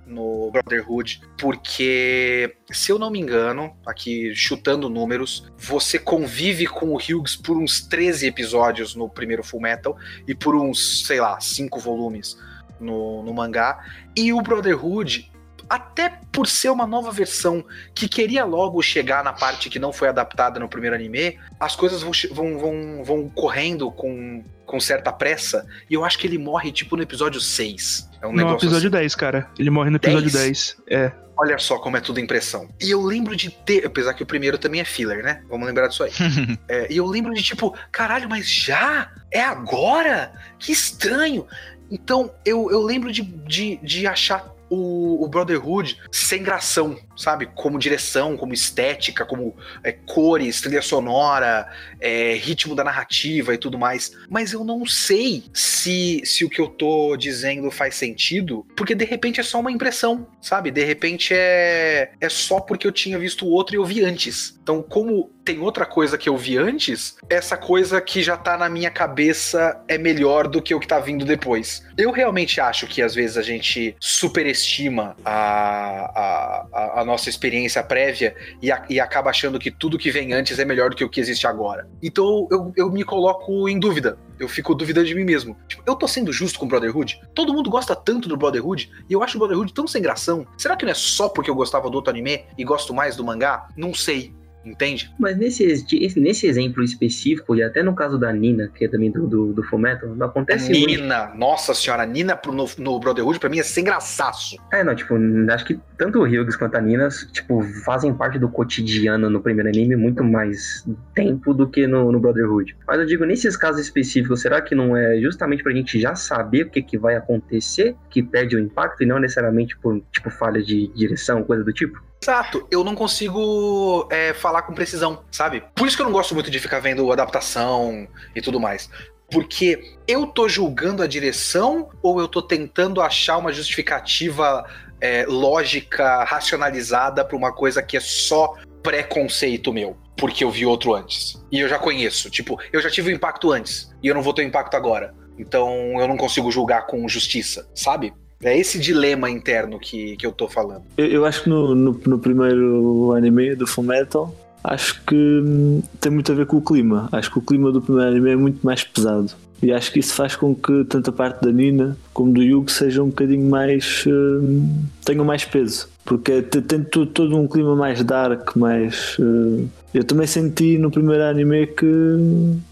no 0.08 0.50
Brotherhood, 0.52 1.22
porque, 1.38 2.56
se 2.72 2.92
eu 2.92 2.98
não 2.98 3.12
me 3.12 3.20
engano, 3.20 3.76
aqui 3.86 4.34
chutando 4.34 4.90
números, 4.90 5.52
você 5.58 6.00
convive 6.00 6.66
com 6.66 6.94
o 6.94 6.96
Hughes 6.96 7.36
por 7.36 7.58
uns 7.58 7.82
13 7.82 8.28
episódios 8.28 8.96
no 8.96 9.10
primeiro 9.10 9.44
Full 9.44 9.62
Metal 9.62 9.98
e 10.28 10.34
por 10.34 10.56
uns, 10.56 11.06
sei 11.06 11.20
lá, 11.20 11.40
5 11.40 11.80
volumes 11.80 12.38
no, 12.80 13.22
no 13.24 13.34
mangá. 13.34 13.84
E 14.16 14.32
o 14.32 14.42
Brotherhood, 14.42 15.30
até 15.70 16.20
por 16.32 16.48
ser 16.48 16.70
uma 16.70 16.88
nova 16.88 17.12
versão 17.12 17.66
que 17.94 18.08
queria 18.08 18.46
logo 18.46 18.82
chegar 18.82 19.24
na 19.24 19.34
parte 19.34 19.70
que 19.70 19.80
não 19.80 19.92
foi 19.92 20.08
adaptada 20.08 20.60
no 20.60 20.70
primeiro 20.70 20.96
anime, 20.96 21.38
as 21.60 21.76
coisas 21.76 22.02
vão, 22.02 22.12
vão, 22.32 22.58
vão, 22.58 23.04
vão 23.04 23.30
correndo 23.30 23.92
com, 23.92 24.44
com 24.66 24.80
certa 24.80 25.12
pressa, 25.12 25.68
e 25.90 25.94
eu 25.94 26.06
acho 26.06 26.18
que 26.18 26.26
ele 26.26 26.38
morre 26.38 26.72
tipo 26.72 26.96
no 26.96 27.04
episódio 27.04 27.42
6 27.42 28.07
É 28.22 28.28
um 28.28 28.32
No 28.32 28.38
negócio 28.38 28.66
episódio 28.66 28.88
assim. 28.88 28.98
10, 28.98 29.16
cara. 29.16 29.50
Ele 29.58 29.70
morre 29.70 29.90
no 29.90 29.98
episódio 29.98 30.32
10? 30.32 30.34
10. 30.34 30.78
É. 30.90 31.12
Olha 31.40 31.58
só 31.60 31.78
como 31.78 31.96
é 31.98 32.02
tudo 32.02 32.20
impressão. 32.20 32.68
E 32.82 32.90
eu 32.90 33.02
lembro 33.02 33.36
de 33.36 33.52
ter, 33.52 33.86
apesar 33.86 34.14
que 34.14 34.24
o 34.24 34.26
primeiro 34.26 34.58
também 34.58 34.82
é 34.82 34.86
filler, 34.86 35.24
né? 35.24 35.44
Vamos 35.48 35.68
lembrar 35.68 35.88
disso 35.88 36.04
aí. 36.04 36.12
É, 36.68 36.92
e 36.92 36.98
eu 36.98 37.06
lembro 37.06 37.34
de 37.34 37.44
tipo, 37.44 37.76
caralho, 37.92 38.28
mas 38.28 38.50
já? 38.50 39.12
É 39.32 39.42
agora? 39.42 40.34
Que 40.58 40.72
estranho. 40.72 41.46
Então, 41.90 42.32
eu, 42.44 42.70
eu 42.72 42.82
lembro 42.82 43.12
de, 43.12 43.22
de, 43.22 43.78
de 43.78 44.08
achar 44.08 44.52
o, 44.70 45.24
o 45.24 45.28
Brotherhood 45.28 46.00
sem 46.12 46.44
gração, 46.44 46.98
sabe? 47.16 47.48
Como 47.48 47.80
direção, 47.80 48.38
como 48.38 48.54
estética, 48.54 49.26
como 49.26 49.56
é, 49.84 49.92
cores, 49.92 50.62
trilha 50.62 50.82
sonora, 50.82 51.68
é, 52.00 52.34
ritmo 52.36 52.76
da 52.76 52.84
narrativa 52.84 53.54
e 53.54 53.58
tudo 53.58 53.78
mais. 53.78 54.12
Mas 54.30 54.54
eu 54.54 54.64
não 54.64 54.86
sei 54.86 55.46
se, 55.54 56.22
se 56.26 56.46
o 56.46 56.50
que 56.50 56.60
eu 56.60 56.68
tô 56.68 57.16
dizendo 57.16 57.70
faz 57.72 57.96
sentido, 57.96 58.66
porque 58.76 58.96
de 58.96 59.06
repente 59.06 59.40
é 59.40 59.44
só 59.44 59.60
uma 59.60 59.72
impressão, 59.72 60.28
sabe? 60.42 60.72
De 60.72 60.84
repente 60.84 61.34
é, 61.34 62.12
é 62.20 62.30
só 62.30 62.60
porque 62.60 62.88
eu 62.88 62.92
tinha 62.92 63.18
visto 63.18 63.46
o 63.46 63.50
outro 63.50 63.76
e 63.76 63.78
eu 63.78 63.86
vi 63.86 64.04
antes. 64.04 64.58
Então, 64.62 64.82
como 64.82 65.32
tem 65.48 65.60
outra 65.60 65.86
coisa 65.86 66.18
que 66.18 66.28
eu 66.28 66.36
vi 66.36 66.58
antes, 66.58 67.16
essa 67.30 67.56
coisa 67.56 68.02
que 68.02 68.22
já 68.22 68.36
tá 68.36 68.58
na 68.58 68.68
minha 68.68 68.92
cabeça 68.92 69.82
é 69.88 69.98
melhor 69.98 70.46
do 70.46 70.62
que 70.62 70.76
o 70.76 70.80
que 70.80 70.86
tá 70.86 71.00
vindo 71.00 71.24
depois. 71.24 71.86
Eu 71.98 72.12
realmente 72.12 72.60
acho 72.60 72.86
que 72.86 73.02
às 73.02 73.16
vezes 73.16 73.38
a 73.38 73.42
gente 73.42 73.96
superestima 73.98 75.16
a, 75.24 76.68
a, 76.74 77.02
a 77.02 77.06
nossa 77.06 77.30
experiência 77.30 77.82
prévia 77.82 78.36
e, 78.62 78.70
a- 78.70 78.84
e 78.90 79.00
acaba 79.00 79.30
achando 79.30 79.58
que 79.58 79.72
tudo 79.72 79.98
que 79.98 80.12
vem 80.12 80.34
antes 80.34 80.60
é 80.60 80.66
melhor 80.66 80.90
do 80.90 80.98
que 80.98 81.04
o 81.06 81.10
que 81.10 81.22
existe 81.22 81.48
agora. 81.48 81.88
Então 82.04 82.46
eu, 82.52 82.74
eu 82.76 82.92
me 82.92 83.06
coloco 83.06 83.70
em 83.70 83.80
dúvida. 83.80 84.18
Eu 84.40 84.48
fico 84.48 84.76
duvidando 84.76 85.08
de 85.08 85.16
mim 85.16 85.24
mesmo. 85.24 85.58
Tipo, 85.68 85.82
eu 85.88 85.96
tô 85.96 86.08
sendo 86.08 86.32
justo 86.32 86.60
com 86.60 86.66
o 86.66 86.68
Brotherhood? 86.68 87.20
Todo 87.34 87.54
mundo 87.54 87.70
gosta 87.72 87.96
tanto 87.96 88.28
do 88.30 88.38
Brotherhood 88.38 88.92
e 89.10 89.14
eu 89.14 89.24
acho 89.24 89.36
o 89.38 89.40
Brotherhood 89.40 89.74
tão 89.74 89.88
sem 89.88 90.02
gração. 90.02 90.46
Será 90.58 90.76
que 90.76 90.86
não 90.86 90.92
é 90.92 90.96
só 90.96 91.28
porque 91.30 91.50
eu 91.50 91.56
gostava 91.56 91.90
do 91.90 91.96
outro 91.96 92.12
anime 92.12 92.44
e 92.58 92.64
gosto 92.64 92.94
mais 92.94 93.16
do 93.16 93.24
mangá? 93.24 93.68
Não 93.76 93.94
sei. 93.96 94.32
Entende? 94.72 95.12
Mas 95.20 95.38
nesse, 95.38 95.64
esse- 95.64 96.20
nesse 96.20 96.48
exemplo 96.48 96.84
específico, 96.84 97.56
e 97.56 97.64
até 97.64 97.82
no 97.82 97.96
caso 97.96 98.18
da 98.18 98.32
Nina, 98.34 98.70
que 98.74 98.86
é 98.86 98.88
também 98.88 99.10
do, 99.12 99.26
do, 99.28 99.54
do 99.54 99.64
Fullmetal, 99.64 100.16
não 100.16 100.28
acontece 100.28 100.72
muito. 100.72 100.88
Nina, 101.02 101.34
nossa 101.36 101.74
senhora, 101.74 102.06
Nina 102.06 102.36
pro- 102.36 102.52
no, 102.52 102.66
no 102.78 103.00
Brotherhood 103.00 103.40
pra 103.40 103.50
mim 103.50 103.60
é 103.60 103.64
sem 103.64 103.84
graçaço. 103.84 104.58
É, 104.72 104.84
não, 104.84 104.94
tipo, 104.96 105.16
acho 105.52 105.66
que 105.66 105.80
tanto 105.98 106.20
o 106.20 106.24
Hughes 106.24 106.56
quanto 106.56 106.76
a 106.76 106.82
Nina, 106.82 107.08
tipo, 107.32 107.62
fazem 107.86 108.14
parte 108.14 108.38
do 108.38 108.50
cotidiano 108.50 109.30
no 109.30 109.42
primeiro 109.42 109.70
anime 109.70 109.96
muito 109.96 110.24
mais 110.24 110.86
tempo 111.16 111.54
do 111.54 111.68
que 111.70 111.88
no, 111.88 112.12
no 112.12 112.20
Brotherhood. 112.20 112.76
Mas 112.88 113.00
eu 113.00 113.06
digo, 113.06 113.26
nesses 113.26 113.56
casos 113.56 113.82
específicos, 113.82 114.42
será 114.42 114.62
que 114.62 114.76
não 114.76 114.96
é 114.96 115.20
justamente 115.22 115.64
pra 115.64 115.72
gente 115.74 116.00
já 116.00 116.14
saber 116.16 116.64
o 116.64 116.70
que, 116.70 116.82
que 116.82 116.98
vai 116.98 117.16
acontecer 117.16 117.96
que 118.10 118.22
perde 118.22 118.56
o 118.56 118.60
impacto 118.60 119.02
e 119.04 119.06
não 119.06 119.20
necessariamente 119.20 119.78
por, 119.78 120.02
tipo, 120.12 120.30
falha 120.30 120.62
de 120.62 120.88
direção, 120.94 121.44
coisa 121.44 121.64
do 121.64 121.72
tipo? 121.74 122.00
Exato, 122.22 122.68
eu 122.72 122.84
não 122.84 122.96
consigo 122.96 124.08
é, 124.12 124.34
falar 124.34 124.64
com 124.64 124.74
precisão, 124.74 125.24
sabe? 125.32 125.64
Por 125.76 125.88
isso 125.88 125.96
que 125.96 126.02
eu 126.02 126.06
não 126.06 126.14
gosto 126.14 126.34
muito 126.34 126.50
de 126.50 126.60
ficar 126.60 126.80
vendo 126.80 127.12
adaptação 127.12 128.08
e 128.36 128.42
tudo 128.42 128.60
mais. 128.60 128.90
Porque 129.30 129.98
eu 130.08 130.26
tô 130.26 130.48
julgando 130.48 131.04
a 131.04 131.08
direção 131.08 131.90
ou 132.02 132.20
eu 132.20 132.28
tô 132.28 132.42
tentando 132.42 133.02
achar 133.02 133.38
uma 133.38 133.52
justificativa 133.52 134.66
é, 135.02 135.26
lógica, 135.28 136.24
racionalizada 136.24 137.24
pra 137.24 137.38
uma 137.38 137.54
coisa 137.54 137.84
que 137.84 137.98
é 137.98 138.00
só 138.00 138.56
preconceito 138.82 139.74
meu? 139.74 139.98
Porque 140.16 140.44
eu 140.44 140.50
vi 140.50 140.66
outro 140.66 140.96
antes. 140.96 141.44
E 141.52 141.60
eu 141.60 141.68
já 141.68 141.78
conheço. 141.78 142.30
Tipo, 142.30 142.60
eu 142.72 142.82
já 142.82 142.90
tive 142.90 143.12
o 143.12 143.16
impacto 143.16 143.52
antes. 143.52 143.94
E 144.02 144.08
eu 144.08 144.16
não 144.16 144.22
vou 144.22 144.34
ter 144.34 144.44
o 144.44 144.48
impacto 144.48 144.76
agora. 144.76 145.14
Então 145.38 146.00
eu 146.00 146.08
não 146.08 146.18
consigo 146.18 146.50
julgar 146.52 146.88
com 146.88 147.08
justiça, 147.08 147.70
sabe? 147.76 148.14
É 148.44 148.58
esse 148.58 148.80
dilema 148.80 149.30
interno 149.30 149.80
que, 149.80 150.16
que 150.16 150.26
eu 150.26 150.32
tô 150.32 150.48
falando. 150.48 150.84
Eu, 150.98 151.08
eu 151.08 151.26
acho 151.26 151.44
que 151.44 151.50
no, 151.50 151.74
no, 151.74 152.00
no 152.06 152.20
primeiro 152.20 153.14
anime 153.14 153.56
do 153.56 153.66
Fullmetal, 153.66 154.34
acho 154.64 155.04
que 155.06 155.16
hum, 155.16 155.82
tem 156.00 156.12
muito 156.12 156.32
a 156.32 156.36
ver 156.36 156.46
com 156.46 156.58
o 156.58 156.62
clima. 156.62 157.10
Acho 157.12 157.32
que 157.32 157.40
o 157.40 157.42
clima 157.42 157.72
do 157.72 157.82
primeiro 157.82 158.12
anime 158.12 158.30
é 158.32 158.36
muito 158.36 158.64
mais 158.66 158.84
pesado. 158.84 159.32
E 159.62 159.72
acho 159.72 159.92
que 159.92 160.00
isso 160.00 160.14
faz 160.14 160.36
com 160.36 160.54
que 160.54 160.84
tanto 160.86 161.10
a 161.10 161.14
parte 161.14 161.42
da 161.44 161.52
Nina 161.52 161.98
como 162.14 162.32
do 162.32 162.44
Yugo 162.44 162.70
sejam 162.70 163.06
um 163.06 163.10
bocadinho 163.10 163.50
mais. 163.50 164.04
hum, 164.08 164.84
tenham 165.04 165.26
mais 165.26 165.44
peso. 165.44 165.90
Porque 166.06 166.42
te- 166.44 166.62
tem 166.62 166.84
todo 166.84 167.36
um 167.36 167.48
clima 167.48 167.76
mais 167.76 168.04
dark, 168.04 168.56
mais. 168.56 169.18
hum, 169.20 169.68
eu 169.94 170.04
também 170.04 170.28
senti 170.28 170.78
no 170.78 170.92
primeiro 170.92 171.24
anime 171.24 171.66
que, 171.66 171.86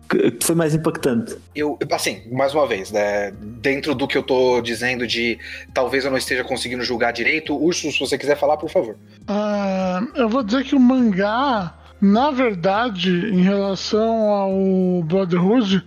que- 0.09 0.37
foi 0.43 0.55
mais 0.55 0.73
impactante. 0.75 1.35
eu, 1.55 1.77
assim, 1.91 2.21
mais 2.31 2.53
uma 2.53 2.67
vez, 2.67 2.91
né, 2.91 3.31
dentro 3.39 3.93
do 3.95 4.07
que 4.07 4.17
eu 4.17 4.23
tô 4.23 4.61
dizendo 4.61 5.05
de 5.07 5.37
talvez 5.73 6.05
eu 6.05 6.11
não 6.11 6.17
esteja 6.17 6.43
conseguindo 6.43 6.83
julgar 6.83 7.11
direito, 7.11 7.55
Urso, 7.55 7.91
se 7.91 7.99
você 7.99 8.17
quiser 8.17 8.37
falar, 8.37 8.57
por 8.57 8.69
favor. 8.69 8.95
Ah, 9.27 10.01
eu 10.15 10.29
vou 10.29 10.43
dizer 10.43 10.63
que 10.63 10.75
o 10.75 10.79
mangá, 10.79 11.73
na 12.01 12.31
verdade, 12.31 13.09
em 13.09 13.41
relação 13.41 14.29
ao 14.29 15.03
Brotherhood, 15.03 15.83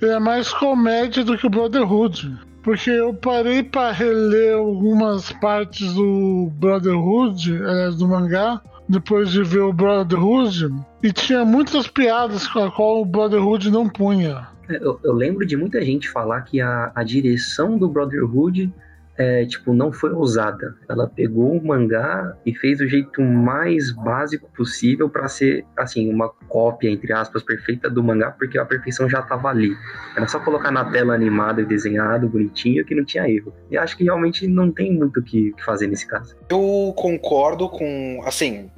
ele 0.00 0.12
é 0.12 0.18
mais 0.18 0.52
comédia 0.52 1.22
do 1.24 1.36
que 1.36 1.46
o 1.46 1.50
Brotherhood. 1.50 2.34
Porque 2.62 2.90
eu 2.90 3.14
parei 3.14 3.62
para 3.62 3.90
reler 3.90 4.54
algumas 4.54 5.32
partes 5.32 5.94
do 5.94 6.50
Brotherhood, 6.54 7.56
aliás, 7.56 7.96
do 7.96 8.06
mangá, 8.06 8.60
depois 8.90 9.30
de 9.30 9.44
ver 9.44 9.60
o 9.60 9.72
Brotherhood, 9.72 10.74
e 11.00 11.12
tinha 11.12 11.44
muitas 11.44 11.86
piadas 11.86 12.48
com 12.48 12.58
a 12.58 12.70
qual 12.72 13.00
o 13.00 13.04
Brotherhood 13.04 13.70
não 13.70 13.88
punha. 13.88 14.48
É, 14.68 14.76
Eu, 14.84 14.98
eu 15.04 15.12
lembro 15.12 15.46
de 15.46 15.56
muita 15.56 15.80
gente 15.80 16.08
falar 16.08 16.42
que 16.42 16.60
a, 16.60 16.90
a 16.92 17.04
direção 17.04 17.78
do 17.78 17.88
Brotherhood 17.88 18.72
é, 19.20 19.44
tipo, 19.44 19.74
não 19.74 19.92
foi 19.92 20.12
ousada. 20.12 20.74
Ela 20.88 21.06
pegou 21.06 21.52
o 21.52 21.62
mangá 21.64 22.34
e 22.46 22.54
fez 22.54 22.78
do 22.78 22.88
jeito 22.88 23.20
mais 23.20 23.92
básico 23.92 24.50
possível 24.56 25.10
para 25.10 25.28
ser, 25.28 25.64
assim, 25.76 26.10
uma 26.10 26.30
cópia, 26.48 26.88
entre 26.88 27.12
aspas, 27.12 27.42
perfeita 27.42 27.90
do 27.90 28.02
mangá, 28.02 28.30
porque 28.30 28.58
a 28.58 28.64
perfeição 28.64 29.10
já 29.10 29.20
tava 29.20 29.48
ali. 29.48 29.76
Era 30.16 30.26
só 30.26 30.40
colocar 30.40 30.70
na 30.70 30.90
tela 30.90 31.14
animado 31.14 31.60
e 31.60 31.66
desenhado, 31.66 32.28
bonitinho, 32.28 32.84
que 32.84 32.94
não 32.94 33.04
tinha 33.04 33.28
erro. 33.28 33.52
E 33.70 33.76
acho 33.76 33.96
que 33.96 34.04
realmente 34.04 34.46
não 34.46 34.70
tem 34.70 34.92
muito 34.92 35.20
o 35.20 35.22
que 35.22 35.50
que 35.52 35.64
fazer 35.64 35.86
nesse 35.86 36.06
caso. 36.06 36.36
Eu 36.48 36.92
concordo 36.96 37.68
com, 37.68 38.20
assim, 38.24 38.70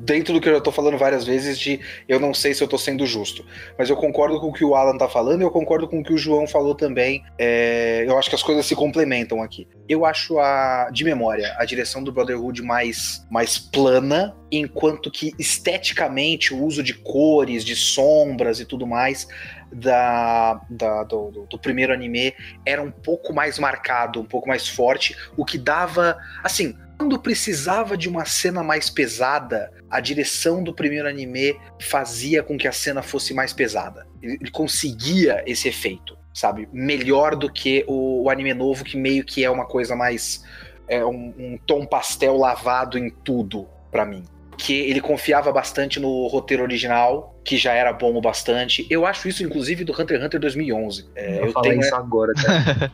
dentro 0.00 0.32
do 0.32 0.40
que 0.40 0.48
eu 0.48 0.54
já 0.54 0.60
tô 0.60 0.72
falando 0.72 0.96
várias 0.96 1.24
vezes 1.24 1.58
de 1.58 1.80
eu 2.08 2.20
não 2.20 2.32
sei 2.32 2.54
se 2.54 2.62
eu 2.62 2.68
tô 2.68 2.78
sendo 2.78 3.06
justo, 3.06 3.44
mas 3.76 3.90
eu 3.90 3.96
concordo 3.96 4.40
com 4.40 4.48
o 4.48 4.52
que 4.52 4.64
o 4.64 4.74
Alan 4.74 4.96
tá 4.96 5.08
falando 5.08 5.40
e 5.40 5.44
eu 5.44 5.50
concordo 5.50 5.88
com 5.88 6.00
o 6.00 6.04
que 6.04 6.12
o 6.12 6.18
João 6.18 6.46
falou 6.46 6.74
também. 6.74 7.22
É, 7.38 8.04
eu 8.06 8.16
acho 8.18 8.28
que 8.28 8.34
as 8.34 8.42
coisas 8.42 8.64
se 8.66 8.74
complementam 8.74 9.42
aqui. 9.42 9.66
Eu 9.88 10.04
acho 10.04 10.38
a, 10.38 10.90
de 10.92 11.02
memória, 11.02 11.54
a 11.58 11.64
direção 11.64 12.04
do 12.04 12.12
Brotherhood 12.12 12.60
mais, 12.62 13.24
mais 13.30 13.58
plana, 13.58 14.36
enquanto 14.52 15.10
que 15.10 15.32
esteticamente 15.38 16.52
o 16.52 16.62
uso 16.62 16.82
de 16.82 16.92
cores, 16.94 17.64
de 17.64 17.74
sombras 17.74 18.60
e 18.60 18.64
tudo 18.64 18.86
mais 18.86 19.26
da, 19.72 20.60
da- 20.68 21.04
do, 21.04 21.30
do- 21.30 21.46
do 21.46 21.58
primeiro 21.58 21.92
anime 21.92 22.34
era 22.66 22.82
um 22.82 22.90
pouco 22.90 23.32
mais 23.32 23.58
marcado, 23.58 24.20
um 24.20 24.24
pouco 24.24 24.48
mais 24.48 24.68
forte, 24.68 25.16
o 25.36 25.44
que 25.44 25.58
dava, 25.58 26.16
assim, 26.42 26.76
quando 26.98 27.18
precisava 27.18 27.96
de 27.96 28.08
uma 28.08 28.24
cena 28.24 28.62
mais 28.62 28.90
pesada, 28.90 29.70
a 29.88 30.00
direção 30.00 30.62
do 30.62 30.74
primeiro 30.74 31.08
anime 31.08 31.56
fazia 31.80 32.42
com 32.42 32.58
que 32.58 32.66
a 32.66 32.72
cena 32.72 33.02
fosse 33.02 33.32
mais 33.32 33.52
pesada. 33.52 34.06
Ele, 34.20 34.36
ele 34.40 34.50
conseguia 34.50 35.42
esse 35.46 35.68
efeito, 35.68 36.18
sabe? 36.32 36.68
Melhor 36.72 37.36
do 37.36 37.50
que 37.50 37.84
o, 37.86 38.24
o 38.24 38.30
anime 38.30 38.54
novo, 38.54 38.84
que 38.84 38.96
meio 38.96 39.24
que 39.24 39.44
é 39.44 39.50
uma 39.50 39.66
coisa 39.66 39.96
mais. 39.96 40.44
É 40.86 41.04
um, 41.04 41.34
um 41.38 41.58
tom 41.66 41.84
pastel 41.84 42.36
lavado 42.36 42.96
em 42.96 43.10
tudo, 43.10 43.66
pra 43.90 44.06
mim. 44.06 44.24
Que 44.56 44.72
ele 44.72 45.00
confiava 45.00 45.52
bastante 45.52 46.00
no 46.00 46.26
roteiro 46.26 46.62
original, 46.62 47.38
que 47.44 47.56
já 47.56 47.72
era 47.72 47.92
bom 47.92 48.16
o 48.16 48.20
bastante. 48.20 48.86
Eu 48.90 49.06
acho 49.06 49.28
isso, 49.28 49.44
inclusive, 49.44 49.84
do 49.84 49.92
Hunter 49.92 50.16
x 50.16 50.26
Hunter 50.26 50.40
2011. 50.40 51.08
É, 51.14 51.40
eu 51.40 51.46
eu 51.46 51.54
tenho 51.54 51.80
isso 51.80 51.94
agora, 51.94 52.32
cara. 52.34 52.92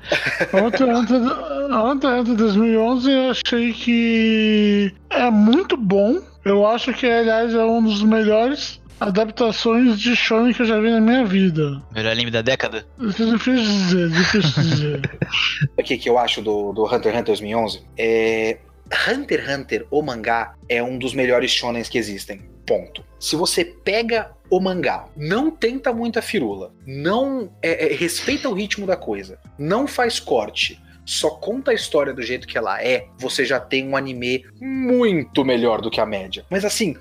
Hunter 0.67 0.89
x 0.89 0.99
Hunter, 0.99 1.17
Hunter 1.17 2.11
x 2.11 2.21
Hunter 2.21 2.37
2011 2.37 3.11
eu 3.11 3.31
achei 3.31 3.73
que 3.73 4.95
é 5.11 5.31
muito 5.31 5.77
bom. 5.77 6.21
Eu 6.45 6.67
acho 6.67 6.93
que, 6.93 7.07
aliás, 7.07 7.55
é 7.55 7.65
um 7.65 7.83
dos 7.83 8.03
melhores 8.03 8.81
adaptações 9.09 9.99
de 9.99 10.17
shonen 10.17 10.53
que 10.53 10.63
eu 10.63 10.67
já 10.67 10.79
vi 10.81 10.91
na 10.91 11.01
minha 11.01 11.25
vida. 11.25 11.83
Melhor 11.93 12.13
anime 12.13 12.31
da 12.31 12.43
década? 12.43 12.87
Isso 12.99 13.23
é 13.23 13.27
difícil 13.27 13.65
dizer, 13.65 14.11
difícil 14.11 14.63
dizer. 14.63 15.19
o 15.77 15.83
que, 15.83 15.99
que 15.99 16.09
eu 16.09 16.19
acho 16.19 16.43
do, 16.43 16.73
do 16.73 16.85
Hunter 16.85 17.13
x 17.13 17.21
Hunter 17.21 17.25
2011 17.25 17.83
é. 17.99 18.59
Hunter 19.09 19.41
x 19.41 19.55
Hunter, 19.55 19.87
o 19.91 20.03
mangá, 20.03 20.55
é 20.69 20.83
um 20.83 20.99
dos 20.99 21.15
melhores 21.15 21.51
shonens 21.51 21.89
que 21.89 21.99
existem. 21.99 22.43
Ponto. 22.67 23.05
Se 23.19 23.37
você 23.37 23.65
pega 23.65 24.33
o 24.51 24.61
mangá, 24.61 25.07
não 25.17 25.51
tenta 25.51 25.93
muita 25.93 26.23
firula, 26.23 26.73
não 26.87 27.51
é, 27.63 27.93
é, 27.93 27.95
respeita 27.95 28.49
o 28.49 28.55
ritmo 28.55 28.87
da 28.87 28.97
coisa, 28.97 29.39
não 29.59 29.87
faz 29.87 30.21
corte, 30.21 30.81
só 31.05 31.31
conta 31.31 31.71
a 31.71 31.75
história 31.75 32.15
do 32.15 32.23
jeito 32.23 32.47
que 32.47 32.57
ela 32.57 32.83
é, 32.83 33.07
você 33.19 33.45
já 33.45 33.61
tem 33.61 33.87
um 33.87 33.97
anime 33.97 34.45
muito 34.61 35.45
melhor 35.45 35.81
do 35.81 35.91
que 35.91 36.01
a 36.01 36.07
média. 36.07 36.45
Mas 36.49 36.65
assim, 36.65 36.97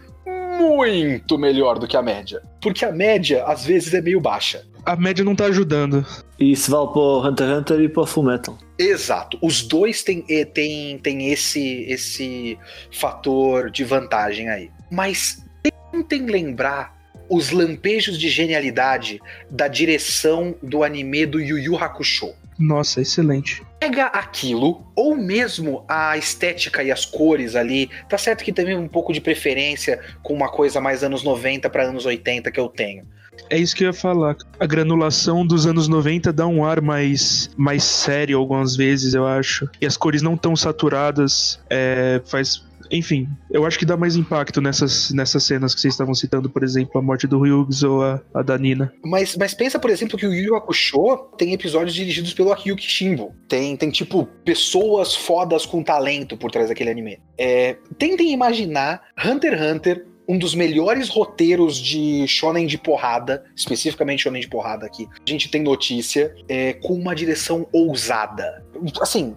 muito 0.57 1.37
melhor 1.37 1.79
do 1.79 1.87
que 1.87 1.97
a 1.97 2.01
média. 2.01 2.41
Porque 2.61 2.85
a 2.85 2.91
média, 2.91 3.43
às 3.45 3.65
vezes, 3.65 3.93
é 3.93 4.01
meio 4.01 4.19
baixa. 4.19 4.65
A 4.85 4.95
média 4.95 5.23
não 5.23 5.35
tá 5.35 5.45
ajudando. 5.45 6.05
E 6.39 6.51
isso 6.51 6.69
vale 6.69 6.87
para 6.87 6.99
o 6.99 7.25
Hunter 7.25 7.47
x 7.47 7.57
Hunter 7.57 7.79
e 7.81 7.89
para 7.89 8.03
o 8.03 8.05
Fullmetal. 8.05 8.57
Exato. 8.77 9.37
Os 9.41 9.61
dois 9.61 10.03
têm, 10.03 10.25
eh, 10.29 10.45
têm, 10.45 10.97
têm 10.97 11.31
esse, 11.31 11.83
esse 11.87 12.57
fator 12.91 13.69
de 13.69 13.83
vantagem 13.83 14.49
aí. 14.49 14.69
Mas 14.91 15.43
tentem 15.91 16.25
lembrar 16.25 16.93
os 17.29 17.51
lampejos 17.51 18.17
de 18.17 18.29
genialidade 18.29 19.21
da 19.49 19.67
direção 19.67 20.55
do 20.61 20.83
anime 20.83 21.25
do 21.25 21.39
Yu 21.39 21.57
Yu 21.57 21.77
Hakusho. 21.77 22.33
Nossa, 22.57 23.01
excelente. 23.01 23.63
Pega 23.79 24.05
aquilo, 24.05 24.85
ou 24.95 25.15
mesmo 25.15 25.83
a 25.87 26.17
estética 26.17 26.83
e 26.83 26.91
as 26.91 27.05
cores 27.05 27.55
ali. 27.55 27.89
Tá 28.07 28.17
certo 28.17 28.43
que 28.43 28.53
também 28.53 28.77
um 28.77 28.87
pouco 28.87 29.11
de 29.11 29.19
preferência 29.19 29.99
com 30.21 30.33
uma 30.33 30.49
coisa 30.49 30.79
mais 30.79 31.03
anos 31.03 31.23
90 31.23 31.69
para 31.69 31.83
anos 31.83 32.05
80 32.05 32.51
que 32.51 32.59
eu 32.59 32.69
tenho. 32.69 33.05
É 33.49 33.57
isso 33.57 33.75
que 33.75 33.83
eu 33.83 33.87
ia 33.87 33.93
falar. 33.93 34.35
A 34.59 34.65
granulação 34.65 35.45
dos 35.45 35.65
anos 35.65 35.87
90 35.87 36.31
dá 36.31 36.47
um 36.47 36.65
ar 36.65 36.81
mais, 36.81 37.49
mais 37.57 37.83
sério 37.83 38.37
algumas 38.37 38.75
vezes, 38.75 39.13
eu 39.13 39.25
acho. 39.25 39.69
E 39.81 39.85
as 39.85 39.97
cores 39.97 40.21
não 40.21 40.37
tão 40.37 40.55
saturadas. 40.55 41.59
É, 41.69 42.21
faz. 42.25 42.63
Enfim, 42.93 43.27
eu 43.49 43.65
acho 43.65 43.79
que 43.79 43.85
dá 43.85 43.97
mais 43.97 44.15
impacto 44.15 44.61
nessas, 44.61 45.11
nessas 45.11 45.43
cenas 45.43 45.73
que 45.73 45.81
vocês 45.81 45.95
estavam 45.95 46.13
citando, 46.13 46.47
por 46.47 46.63
exemplo, 46.63 46.99
a 46.99 47.01
morte 47.01 47.25
do 47.25 47.41
Ryugs 47.41 47.81
ou 47.81 48.03
a, 48.03 48.21
a 48.31 48.43
da 48.43 48.55
Nina. 48.55 48.93
Mas, 49.03 49.35
mas 49.35 49.55
pensa, 49.55 49.79
por 49.79 49.89
exemplo, 49.89 50.15
que 50.15 50.27
o 50.27 50.33
Yu 50.33 50.55
Hakusho 50.55 51.17
tem 51.35 51.53
episódios 51.53 51.95
dirigidos 51.95 52.35
pelo 52.35 52.53
Akiyuki 52.53 52.83
Shimbo. 52.83 53.33
Tem, 53.47 53.75
tem, 53.75 53.89
tipo, 53.89 54.27
pessoas 54.45 55.15
fodas 55.15 55.65
com 55.65 55.81
talento 55.81 56.37
por 56.37 56.51
trás 56.51 56.69
daquele 56.69 56.91
anime. 56.91 57.19
É, 57.35 57.77
tentem 57.97 58.31
imaginar 58.31 59.01
Hunter 59.25 59.53
x 59.53 59.71
Hunter 59.71 60.05
um 60.27 60.37
dos 60.37 60.55
melhores 60.55 61.09
roteiros 61.09 61.77
de 61.77 62.25
shonen 62.27 62.65
de 62.65 62.77
porrada, 62.77 63.43
especificamente 63.55 64.23
shonen 64.23 64.41
de 64.41 64.47
porrada 64.47 64.85
aqui. 64.85 65.05
A 65.05 65.29
gente 65.29 65.49
tem 65.49 65.61
notícia 65.61 66.33
é, 66.47 66.73
com 66.73 66.93
uma 66.93 67.13
direção 67.13 67.67
ousada. 67.73 68.63
Assim, 69.01 69.35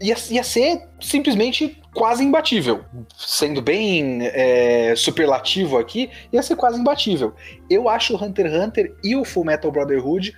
ia, 0.00 0.16
ia 0.30 0.42
ser 0.42 0.82
simplesmente 1.00 1.80
quase 1.94 2.24
imbatível. 2.24 2.84
Sendo 3.16 3.62
bem 3.62 4.18
é, 4.22 4.94
superlativo 4.96 5.78
aqui, 5.78 6.10
ia 6.32 6.42
ser 6.42 6.56
quase 6.56 6.78
imbatível. 6.78 7.34
Eu 7.70 7.88
acho 7.88 8.14
o 8.14 8.22
Hunter 8.22 8.46
x 8.46 8.54
Hunter 8.54 8.94
e 9.02 9.16
o 9.16 9.24
Full 9.24 9.44
Metal 9.44 9.70
Brotherhood 9.70 10.34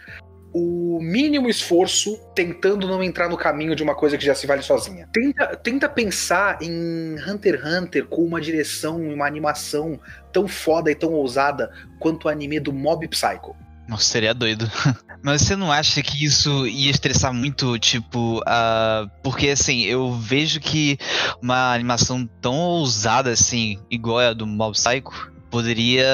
o 0.59 0.99
mínimo 1.03 1.51
esforço 1.51 2.19
tentando 2.35 2.89
não 2.89 3.03
entrar 3.03 3.29
no 3.29 3.37
caminho 3.37 3.77
de 3.77 3.83
uma 3.83 3.95
coisa 3.95 4.17
que 4.17 4.25
já 4.25 4.35
se 4.35 4.47
vale 4.47 4.63
sozinha. 4.63 5.07
Tenta, 5.13 5.55
tenta 5.57 5.87
pensar 5.87 6.63
em 6.63 7.17
Hunter 7.29 7.61
x 7.61 7.65
Hunter 7.67 8.07
com 8.07 8.23
uma 8.23 8.41
direção 8.41 9.05
e 9.05 9.13
uma 9.13 9.27
animação 9.27 10.01
tão 10.33 10.49
foda 10.49 10.91
e 10.91 10.95
tão 10.95 11.13
ousada 11.13 11.71
quanto 11.99 12.25
o 12.25 12.29
anime 12.31 12.59
do 12.59 12.73
Mob 12.73 13.07
Psycho. 13.07 13.55
Nossa, 13.89 14.05
seria 14.05 14.35
doido. 14.35 14.71
Mas 15.23 15.43
você 15.43 15.57
não 15.57 15.73
acha 15.73 16.03
que 16.03 16.25
isso 16.25 16.67
ia 16.67 16.91
estressar 16.91 17.33
muito, 17.33 17.79
tipo, 17.79 18.39
uh, 18.41 19.11
porque 19.23 19.49
assim, 19.49 19.83
eu 19.83 20.13
vejo 20.13 20.61
que 20.61 20.99
uma 21.43 21.73
animação 21.73 22.29
tão 22.41 22.55
ousada 22.55 23.31
assim, 23.31 23.79
igual 23.91 24.19
a 24.19 24.33
do 24.33 24.47
Mob 24.47 24.75
Psycho, 24.75 25.33
poderia 25.51 26.07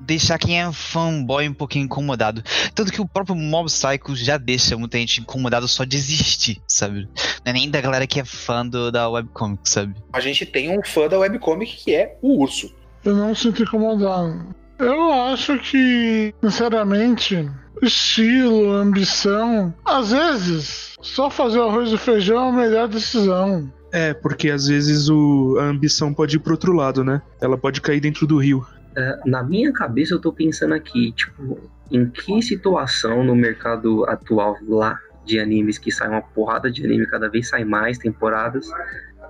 deixar 0.00 0.38
quem 0.38 0.60
é 0.60 0.72
fanboy 0.72 1.48
um 1.48 1.54
pouquinho 1.54 1.84
incomodado. 1.84 2.42
Tanto 2.74 2.92
que 2.92 3.00
o 3.00 3.08
próprio 3.08 3.34
Mob 3.34 3.66
Psycho 3.66 4.14
já 4.14 4.36
deixa 4.36 4.76
muita 4.76 4.98
gente 4.98 5.20
incomodado 5.20 5.66
só 5.66 5.84
de 5.84 5.96
existir, 5.96 6.60
sabe? 6.66 7.08
Não 7.44 7.50
é 7.50 7.52
nem 7.52 7.70
da 7.70 7.80
galera 7.80 8.06
que 8.06 8.20
é 8.20 8.24
fã 8.24 8.66
do, 8.66 8.90
da 8.90 9.08
webcomic, 9.08 9.68
sabe? 9.68 9.94
A 10.12 10.20
gente 10.20 10.44
tem 10.44 10.76
um 10.76 10.82
fã 10.84 11.08
da 11.08 11.18
webcomic 11.18 11.76
que 11.76 11.94
é 11.94 12.18
o 12.20 12.42
Urso. 12.42 12.74
Eu 13.04 13.16
não 13.16 13.34
sinto 13.34 13.62
incomodado. 13.62 14.54
Eu 14.82 15.12
acho 15.12 15.58
que, 15.58 16.34
sinceramente, 16.42 17.48
estilo, 17.80 18.72
ambição, 18.72 19.72
às 19.84 20.10
vezes, 20.10 20.96
só 21.00 21.30
fazer 21.30 21.60
o 21.60 21.68
arroz 21.68 21.92
e 21.92 21.96
feijão 21.96 22.46
é 22.46 22.48
a 22.48 22.52
melhor 22.52 22.88
decisão. 22.88 23.72
É, 23.92 24.12
porque 24.12 24.50
às 24.50 24.66
vezes 24.66 25.08
o, 25.08 25.56
a 25.60 25.64
ambição 25.64 26.12
pode 26.12 26.36
ir 26.36 26.38
pro 26.40 26.52
outro 26.52 26.72
lado, 26.72 27.04
né? 27.04 27.22
Ela 27.40 27.56
pode 27.56 27.80
cair 27.80 28.00
dentro 28.00 28.26
do 28.26 28.38
rio. 28.38 28.66
É, 28.96 29.20
na 29.24 29.42
minha 29.42 29.72
cabeça 29.72 30.14
eu 30.14 30.20
tô 30.20 30.32
pensando 30.32 30.74
aqui, 30.74 31.12
tipo, 31.12 31.60
em 31.90 32.06
que 32.06 32.42
situação 32.42 33.22
no 33.22 33.36
mercado 33.36 34.04
atual 34.08 34.56
lá 34.66 34.98
de 35.24 35.38
animes 35.38 35.78
que 35.78 35.92
sai 35.92 36.08
uma 36.08 36.22
porrada 36.22 36.70
de 36.70 36.84
anime, 36.84 37.06
cada 37.06 37.28
vez 37.28 37.48
sai 37.48 37.64
mais 37.64 37.98
temporadas, 37.98 38.68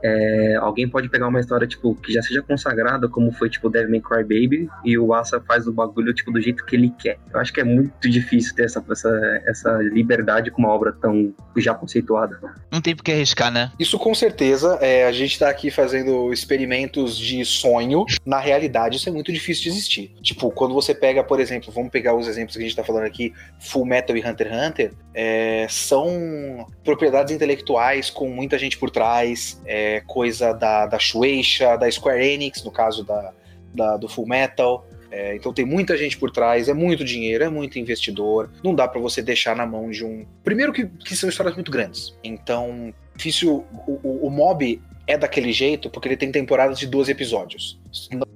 é, 0.02 0.56
alguém 0.56 0.88
pode 0.88 1.08
pegar 1.08 1.28
uma 1.28 1.40
história, 1.40 1.66
tipo, 1.66 1.94
que 1.94 2.12
já 2.12 2.22
seja 2.22 2.42
consagrada, 2.42 3.08
como 3.08 3.30
foi, 3.32 3.48
tipo, 3.48 3.70
Devil 3.70 3.90
May 3.90 4.00
Cry 4.00 4.22
Baby, 4.22 4.68
e 4.84 4.98
o 4.98 5.14
Asa 5.14 5.40
faz 5.40 5.66
o 5.66 5.72
bagulho, 5.72 6.12
tipo, 6.12 6.32
do 6.32 6.40
jeito 6.40 6.64
que 6.64 6.76
ele 6.76 6.92
quer. 6.98 7.18
Eu 7.32 7.40
acho 7.40 7.52
que 7.52 7.60
é 7.60 7.64
muito 7.64 8.08
difícil 8.08 8.54
ter 8.54 8.64
essa, 8.64 8.84
essa, 8.90 9.42
essa 9.46 9.72
liberdade 9.78 10.50
com 10.50 10.62
uma 10.62 10.70
obra 10.70 10.92
tão 10.92 11.32
já 11.56 11.74
conceituada. 11.74 12.38
Não 12.70 12.80
tem 12.80 12.96
por 12.96 13.02
que 13.02 13.12
arriscar, 13.12 13.52
né? 13.52 13.70
Isso 13.78 13.98
com 13.98 14.14
certeza, 14.14 14.78
é, 14.80 15.06
a 15.06 15.12
gente 15.12 15.38
tá 15.38 15.48
aqui 15.48 15.70
fazendo 15.70 16.32
experimentos 16.32 17.16
de 17.16 17.44
sonho. 17.44 18.04
Na 18.26 18.40
realidade, 18.40 18.96
isso 18.96 19.08
é 19.08 19.12
muito 19.12 19.32
difícil 19.32 19.64
de 19.64 19.68
existir. 19.70 20.14
Tipo, 20.20 20.50
quando 20.50 20.74
você 20.74 20.94
pega, 20.94 21.22
por 21.22 21.38
exemplo, 21.38 21.72
vamos 21.72 21.90
pegar 21.90 22.14
os 22.14 22.26
exemplos 22.26 22.56
que 22.56 22.62
a 22.62 22.66
gente 22.66 22.76
tá 22.76 22.84
falando 22.84 23.04
aqui, 23.04 23.32
Full 23.60 23.84
Metal 23.84 24.16
e 24.16 24.20
Hunter 24.20 24.48
x 24.48 24.52
Hunter, 24.52 24.92
é, 25.14 25.66
são 25.68 26.66
propriedades 26.84 27.34
intelectuais 27.34 28.10
com 28.10 28.28
muita 28.28 28.58
gente 28.58 28.78
por 28.78 28.90
trás, 28.90 29.60
é, 29.66 29.91
coisa 30.00 30.52
da, 30.52 30.87
da 30.87 30.98
Shueisha, 30.98 31.76
da 31.76 31.90
Square 31.90 32.24
Enix, 32.24 32.62
no 32.64 32.70
caso 32.70 33.05
da, 33.05 33.33
da 33.74 33.96
do 33.96 34.09
Full 34.09 34.26
Metal. 34.26 34.87
É, 35.11 35.37
então 35.37 35.52
tem 35.52 35.66
muita 35.66 35.94
gente 35.94 36.16
por 36.16 36.31
trás, 36.31 36.70
é 36.70 36.72
muito 36.72 37.05
dinheiro, 37.05 37.44
é 37.44 37.50
muito 37.50 37.78
investidor. 37.78 38.50
Não 38.64 38.74
dá 38.74 38.88
para 38.88 38.98
você 38.98 39.20
deixar 39.20 39.55
na 39.55 39.66
mão 39.66 39.90
de 39.90 40.02
um. 40.02 40.24
Primeiro 40.42 40.72
que, 40.72 40.87
que 40.87 41.14
são 41.14 41.28
histórias 41.28 41.55
muito 41.55 41.70
grandes. 41.70 42.14
Então, 42.24 42.94
difícil. 43.14 43.66
O, 43.87 44.00
o, 44.02 44.26
o, 44.26 44.31
mob 44.31 44.81
é 45.07 45.18
daquele 45.18 45.52
jeito 45.52 45.90
porque 45.90 46.09
ele 46.09 46.16
tem 46.16 46.33
temporadas 46.33 46.78
de 46.78 46.87
12 46.87 47.12
episódios. 47.12 47.78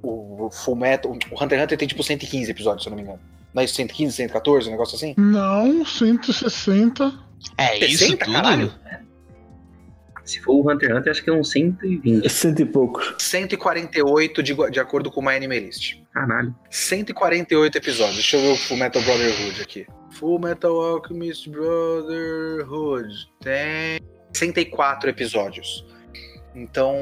O, 0.03 0.47
o 0.47 0.51
Full 0.51 0.77
Metal. 0.77 1.11
O 1.11 1.43
Hunter 1.43 1.59
x 1.59 1.65
Hunter 1.65 1.79
tem 1.79 1.89
tipo 1.89 2.03
115 2.03 2.51
episódios, 2.51 2.83
se 2.83 2.89
eu 2.89 2.91
não 2.91 2.97
me 2.97 3.03
engano. 3.05 3.21
Não 3.55 3.63
é 3.63 3.67
115, 3.67 4.15
114, 4.15 4.69
um 4.69 4.73
negócio 4.73 4.97
assim? 4.97 5.15
Não, 5.17 5.83
160. 5.83 7.27
É 7.57 7.69
60, 7.69 7.87
isso 7.87 8.17
tudo? 8.19 8.33
Caralho. 8.33 8.73
Se 10.27 10.41
for 10.41 10.55
o 10.55 10.71
Hunter 10.71 10.91
x 10.91 10.99
Hunter, 10.99 11.11
acho 11.13 11.25
que 11.25 11.31
é 11.31 11.33
uns 11.33 11.51
120. 11.53 12.27
É 12.27 12.29
cento 12.29 12.61
e 12.61 12.67
poucos. 12.67 13.15
148 13.19 14.43
de, 14.43 14.55
de 14.71 14.81
acordo 14.81 15.11
com 15.11 15.21
o 15.21 15.25
My 15.25 15.37
Anime 15.37 15.61
List. 15.61 16.03
Caralho. 16.13 16.55
148 16.69 17.79
episódios. 17.79 18.17
Deixa 18.17 18.37
eu 18.37 18.43
ver 18.43 18.49
o 18.49 18.57
Full 18.57 18.77
Metal 18.77 19.01
Brotherhood 19.03 19.63
aqui. 19.63 19.87
Full 20.11 20.41
Metal 20.41 20.73
Alchemist 20.73 21.49
Brotherhood. 21.49 23.09
Tem 23.41 24.01
64 24.33 25.11
episódios. 25.11 25.87
Então, 26.57 26.97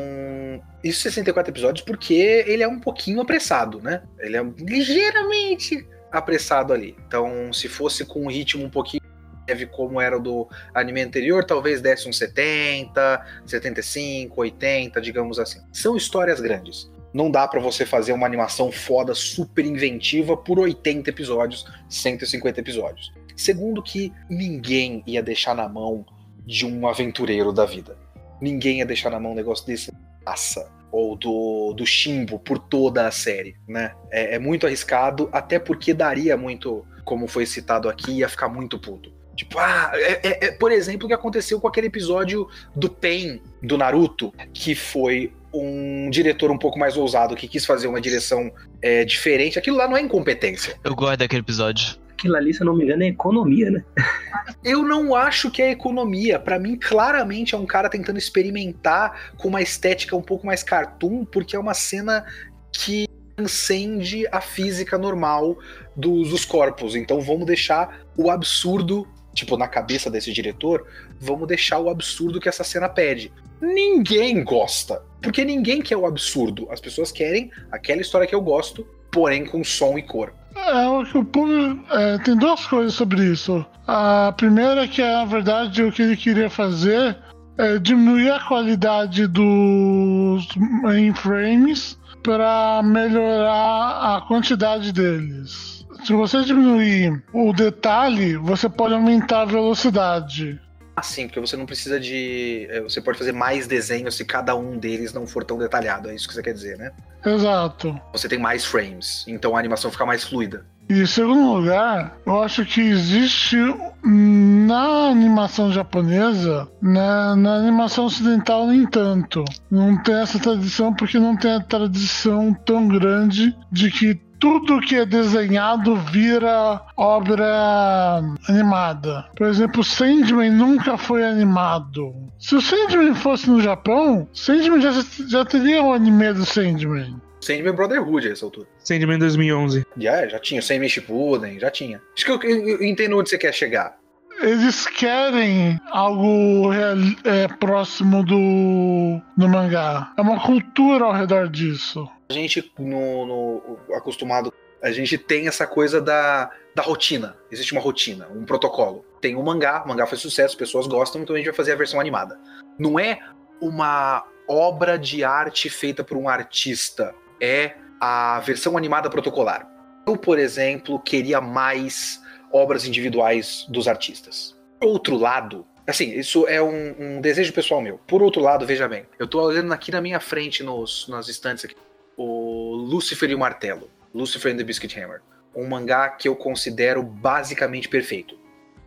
isso 0.83 1.01
64 1.03 1.51
episódios 1.51 1.85
porque 1.85 2.45
ele 2.47 2.63
é 2.63 2.69
um 2.69 2.79
pouquinho 2.79 3.21
apressado, 3.21 3.81
né? 3.81 4.03
Ele 4.19 4.37
é 4.37 4.43
ligeiramente 4.59 5.87
apressado 6.13 6.73
ali. 6.73 6.97
Então, 7.07 7.53
se 7.53 7.69
fosse 7.69 8.05
com 8.05 8.25
um 8.25 8.29
ritmo 8.29 8.65
um 8.65 8.71
pouquinho 8.71 9.03
leve 9.49 9.67
como 9.67 10.01
era 10.01 10.17
o 10.17 10.21
do 10.21 10.49
anime 10.75 11.03
anterior, 11.03 11.45
talvez 11.45 11.81
desse 11.81 12.09
uns 12.09 12.19
70, 12.19 13.25
75, 13.47 14.41
80, 14.41 15.01
digamos 15.01 15.39
assim. 15.39 15.61
São 15.73 15.97
histórias 15.97 16.41
grandes. 16.41 16.91
Não 17.13 17.31
dá 17.31 17.47
para 17.47 17.61
você 17.61 17.87
fazer 17.87 18.13
uma 18.13 18.27
animação 18.27 18.73
foda, 18.73 19.15
super 19.15 19.65
inventiva 19.65 20.37
por 20.37 20.59
80 20.59 21.11
episódios, 21.11 21.65
150 21.89 22.59
episódios. 22.61 23.13
Segundo 23.37 23.83
que 23.83 24.13
ninguém 24.29 25.03
ia 25.07 25.23
deixar 25.23 25.55
na 25.55 25.69
mão 25.69 26.05
de 26.45 26.67
um 26.67 26.87
aventureiro 26.89 27.53
da 27.53 27.65
vida. 27.65 27.97
Ninguém 28.41 28.79
ia 28.79 28.87
deixar 28.87 29.11
na 29.11 29.21
mão 29.21 29.33
um 29.33 29.37
negócio 29.37 29.65
desse 29.67 29.93
massa 30.25 30.69
ou 30.91 31.17
do, 31.17 31.73
do 31.73 31.85
Shimbo 31.85 32.39
por 32.39 32.59
toda 32.59 33.07
a 33.07 33.11
série, 33.11 33.57
né? 33.67 33.95
É, 34.11 34.37
é 34.37 34.39
muito 34.39 34.67
arriscado, 34.67 35.29
até 35.33 35.59
porque 35.59 35.93
daria 35.93 36.37
muito, 36.37 36.87
como 37.05 37.27
foi 37.27 37.47
citado 37.47 37.89
aqui, 37.89 38.19
ia 38.19 38.29
ficar 38.29 38.49
muito 38.49 38.79
puto. 38.79 39.13
Tipo, 39.35 39.59
ah, 39.59 39.91
é, 39.95 40.21
é, 40.23 40.47
é, 40.47 40.51
por 40.53 40.71
exemplo, 40.71 41.07
o 41.07 41.09
que 41.09 41.15
aconteceu 41.15 41.61
com 41.61 41.67
aquele 41.67 41.89
episódio 41.89 42.49
do 42.75 42.89
Pen 42.89 43.41
do 43.63 43.77
Naruto, 43.77 44.33
que 44.53 44.75
foi 44.75 45.33
um 45.53 46.11
diretor 46.11 46.51
um 46.51 46.59
pouco 46.59 46.79
mais 46.79 46.97
ousado, 46.97 47.37
que 47.37 47.47
quis 47.47 47.65
fazer 47.65 47.87
uma 47.87 48.01
direção 48.01 48.53
é, 48.83 49.05
diferente. 49.05 49.59
Aquilo 49.59 49.77
lá 49.77 49.89
não 49.89 49.97
é 49.97 50.01
incompetência. 50.01 50.77
Eu 50.83 50.95
gosto 50.95 51.19
daquele 51.19 51.41
episódio. 51.41 51.97
Aquilo 52.13 52.37
ali, 52.37 52.55
se 52.55 52.61
eu 52.61 52.67
não 52.67 52.77
me 52.77 52.85
engano, 52.85 53.03
é 53.03 53.09
economia, 53.09 53.71
né? 53.71 53.85
eu 54.65 54.83
não 54.83 55.15
acho 55.15 55.51
que 55.51 55.63
é 55.63 55.71
economia. 55.71 56.39
Para 56.39 56.59
mim, 56.59 56.77
claramente 56.77 57.55
é 57.55 57.59
um 57.59 57.67
cara 57.67 57.89
tentando 57.89 58.19
experimentar 58.19 59.33
com 59.37 59.49
uma 59.49 59.63
estética 59.63 60.17
um 60.17 60.23
pouco 60.23 60.47
mais 60.47 60.63
cartoon, 60.63 61.25
porque 61.25 61.55
é 61.55 61.59
uma 61.59 61.75
cena 61.75 62.25
que 62.73 63.07
transcende 63.37 64.27
a 64.31 64.41
física 64.41 64.97
normal 64.97 65.59
dos, 65.95 66.31
dos 66.31 66.45
corpos. 66.45 66.95
Então 66.97 67.21
vamos 67.21 67.47
deixar 67.47 68.01
o 68.17 68.31
absurdo 68.31 69.07
tipo, 69.35 69.57
na 69.57 69.69
cabeça 69.69 70.11
desse 70.11 70.33
diretor, 70.33 70.87
vamos 71.21 71.49
deixar 71.49 71.79
o 71.79 71.91
absurdo 71.91 72.41
que 72.41 72.49
essa 72.49 72.65
cena 72.65 72.89
pede. 72.89 73.33
Ninguém 73.61 74.43
gosta. 74.45 75.03
Porque 75.21 75.45
ninguém 75.45 75.83
quer 75.83 75.97
o 75.97 76.07
absurdo. 76.07 76.69
As 76.71 76.81
pessoas 76.81 77.11
querem 77.11 77.51
aquela 77.73 78.01
história 78.01 78.27
que 78.27 78.35
eu 78.35 78.41
gosto, 78.41 78.87
porém 79.11 79.45
com 79.45 79.65
som 79.65 79.99
e 79.99 80.03
cor. 80.03 80.33
é 80.55 80.89
o 80.89 81.05
que 81.05 81.19
o 81.19 81.25
público. 81.25 81.85
É, 81.93 82.19
tem 82.19 82.37
duas 82.37 82.65
coisas 82.67 82.95
sobre 82.95 83.25
isso. 83.25 83.65
A 83.87 84.33
primeira 84.37 84.85
é 84.85 84.89
que, 84.89 85.03
na 85.03 85.25
verdade, 85.25 85.83
o 85.83 85.93
que 85.93 86.03
ele 86.03 86.17
queria 86.17 86.49
fazer 86.49 87.17
é 87.57 87.79
diminuir 87.79 88.31
a 88.31 88.41
qualidade 88.41 89.27
dos 89.27 90.47
mainframes 90.83 91.99
para 92.23 92.83
melhorar 92.83 94.17
a 94.17 94.21
quantidade 94.27 94.93
deles. 94.93 95.74
Se 96.05 96.13
você 96.13 96.43
diminuir 96.45 97.23
o 97.33 97.53
detalhe, 97.53 98.37
você 98.37 98.69
pode 98.69 98.93
aumentar 98.93 99.43
a 99.43 99.47
velocidade. 99.47 100.61
Ah, 100.97 101.03
sim, 101.03 101.27
porque 101.27 101.41
você 101.41 101.57
não 101.57 101.67
precisa 101.67 101.99
de. 101.99 102.69
é, 102.71 102.81
Você 102.83 103.01
pode 103.01 103.19
fazer 103.19 103.33
mais 103.33 103.67
desenhos 103.67 104.15
se 104.15 104.25
cada 104.25 104.55
um 104.55 104.79
deles 104.79 105.13
não 105.13 105.27
for 105.27 105.43
tão 105.45 105.59
detalhado. 105.59 106.09
É 106.09 106.15
isso 106.15 106.29
que 106.29 106.35
você 106.35 106.43
quer 106.43 106.53
dizer, 106.53 106.77
né? 106.79 106.93
Exato. 107.25 107.99
Você 108.13 108.29
tem 108.29 108.39
mais 108.39 108.65
frames, 108.65 109.25
então 109.27 109.57
a 109.57 109.59
animação 109.59 109.91
fica 109.91 110.07
mais 110.07 110.23
fluida. 110.23 110.65
E 110.89 111.01
em 111.01 111.07
segundo 111.07 111.55
lugar, 111.55 112.15
eu 112.27 112.43
acho 112.43 112.65
que 112.67 112.81
existe 112.83 113.57
na 114.05 115.09
animação 115.09 115.73
japonesa, 115.73 116.69
né, 116.83 117.35
na 117.37 117.57
animação 117.57 118.05
ocidental 118.05 118.67
nem 118.67 118.87
tanto. 118.87 119.43
Não 119.71 119.97
tem 120.03 120.15
essa 120.21 120.39
tradição 120.39 120.93
porque 120.93 121.19
não 121.19 121.35
tem 121.37 121.53
a 121.53 121.61
tradição 121.61 122.53
tão 122.53 122.87
grande 122.87 123.57
de 123.73 123.91
que 123.91 124.21
tudo 124.39 124.81
que 124.81 124.97
é 124.97 125.07
desenhado 125.07 125.97
vira 125.97 126.81
obra 126.97 128.23
animada. 128.49 129.27
Por 129.37 129.47
exemplo, 129.47 129.83
Sandman 129.85 130.51
nunca 130.51 130.97
foi 130.97 131.25
animado. 131.25 132.15
Se 132.39 132.55
o 132.55 132.61
Sandman 132.61 133.15
fosse 133.15 133.49
no 133.51 133.61
Japão, 133.61 134.29
Sandman 134.33 134.81
já, 134.81 134.91
já 135.29 135.45
teria 135.45 135.83
um 135.83 135.93
anime 135.93 136.33
do 136.33 136.45
Sandman. 136.45 137.17
Sandman 137.41 137.75
Brotherhood 137.75 138.29
a 138.29 138.33
essa 138.33 138.45
altura. 138.45 138.67
Sandman 138.79 139.19
2011. 139.19 139.85
Já, 139.99 140.27
já 140.29 140.39
tinha. 140.39 140.63
Sandman 140.63 140.89
Shippuden, 140.89 141.59
já 141.59 141.71
tinha. 141.71 142.01
Acho 142.17 142.25
que 142.25 142.31
eu, 142.31 142.43
eu- 142.51 142.69
eu 142.81 142.85
entendo 142.85 143.19
onde 143.19 143.29
você 143.31 143.39
quer 143.39 143.53
chegar. 143.53 143.97
Eles 144.41 144.87
querem 144.87 145.79
algo 145.93 146.69
real- 146.71 146.97
é, 147.25 147.47
próximo 147.47 148.25
do, 148.25 149.21
do 149.37 149.49
mangá. 149.49 150.13
É 150.17 150.23
uma 150.23 150.41
cultura 150.41 151.05
ao 151.05 151.13
redor 151.13 151.49
disso. 151.49 152.09
Gente, 152.35 152.73
no, 152.79 153.25
no- 153.27 153.79
acostumado, 153.95 154.53
a 154.83 154.91
gente 154.91 155.17
tem 155.17 155.47
essa 155.49 155.67
coisa 155.67 156.01
da, 156.01 156.51
da 156.75 156.83
rotina. 156.83 157.37
Existe 157.51 157.73
uma 157.73 157.81
rotina, 157.81 158.29
um 158.35 158.45
protocolo. 158.45 159.05
Tem 159.21 159.35
o 159.37 159.43
mangá, 159.43 159.83
o 159.85 159.89
mangá 159.89 160.07
faz 160.07 160.21
sucesso, 160.21 160.51
as 160.53 160.59
pessoas 160.59 160.87
gostam, 160.87 161.23
então 161.23 161.35
a 161.35 161.39
gente 161.39 161.47
vai 161.47 161.55
fazer 161.55 161.73
a 161.73 161.77
versão 161.77 161.99
animada. 162.01 162.39
Não 162.79 162.99
é 162.99 163.19
uma 163.61 164.25
obra 164.49 164.99
de 164.99 165.25
arte 165.25 165.71
feita 165.71 166.05
por 166.05 166.17
um 166.19 166.29
artista, 166.29 167.15
é 167.41 167.77
a 168.01 168.41
versão 168.41 168.77
animada 168.77 169.09
protocolar. 169.09 169.67
Eu, 170.07 170.19
por 170.19 170.39
exemplo, 170.39 170.99
queria 170.99 171.41
mais 171.41 172.21
obras 172.53 172.85
individuais 172.87 173.65
dos 173.71 173.89
artistas. 173.89 174.55
Outro 174.83 175.17
lado, 175.17 175.67
assim, 175.87 176.11
isso 176.11 176.47
é 176.47 176.61
um, 176.63 176.95
um 176.99 177.21
desejo 177.23 177.55
pessoal 177.55 177.81
meu. 177.81 177.97
Por 178.07 178.23
outro 178.23 178.43
lado, 178.43 178.67
veja 178.67 178.87
bem, 178.87 179.07
eu 179.19 179.27
tô 179.27 179.41
olhando 179.43 179.73
aqui 179.73 179.91
na 179.91 180.03
minha 180.03 180.21
frente, 180.21 180.63
nos, 180.63 181.09
nas 181.09 181.29
estantes 181.29 181.65
aqui, 181.65 181.75
o 182.17 182.75
Lucifer 182.75 183.31
e 183.31 183.35
o 183.35 183.39
Martelo, 183.39 183.91
Lucifer 184.15 184.53
and 184.53 184.57
the 184.57 184.65
Biscuit 184.65 184.99
Hammer, 185.01 185.21
um 185.55 185.67
mangá 185.67 186.09
que 186.09 186.29
eu 186.29 186.37
considero 186.37 187.03
basicamente 187.03 187.89
perfeito, 187.89 188.39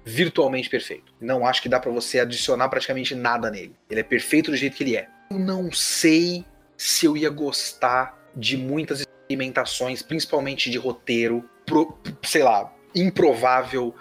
virtualmente 0.04 0.70
perfeito. 0.70 1.14
Não 1.20 1.46
acho 1.46 1.62
que 1.62 1.70
dá 1.70 1.80
pra 1.80 1.92
você 1.92 2.20
adicionar 2.20 2.70
praticamente 2.70 3.14
nada 3.16 3.50
nele. 3.52 3.76
Ele 3.90 4.00
é 4.00 4.04
perfeito 4.04 4.52
do 4.52 4.58
jeito 4.58 4.76
que 4.76 4.84
ele 4.84 4.96
é. 4.96 5.08
Eu 5.30 5.40
não 5.40 5.72
sei 5.72 6.46
se 6.78 7.06
eu 7.06 7.18
ia 7.18 7.30
gostar 7.30 8.18
de 8.36 8.56
muitas 8.56 9.02
experimentações, 9.02 10.02
principalmente 10.02 10.70
de 10.70 10.78
roteiro, 10.78 11.44
pro- 11.66 11.98
sei 12.24 12.44
lá, 12.44 12.74
improvável 12.96 13.94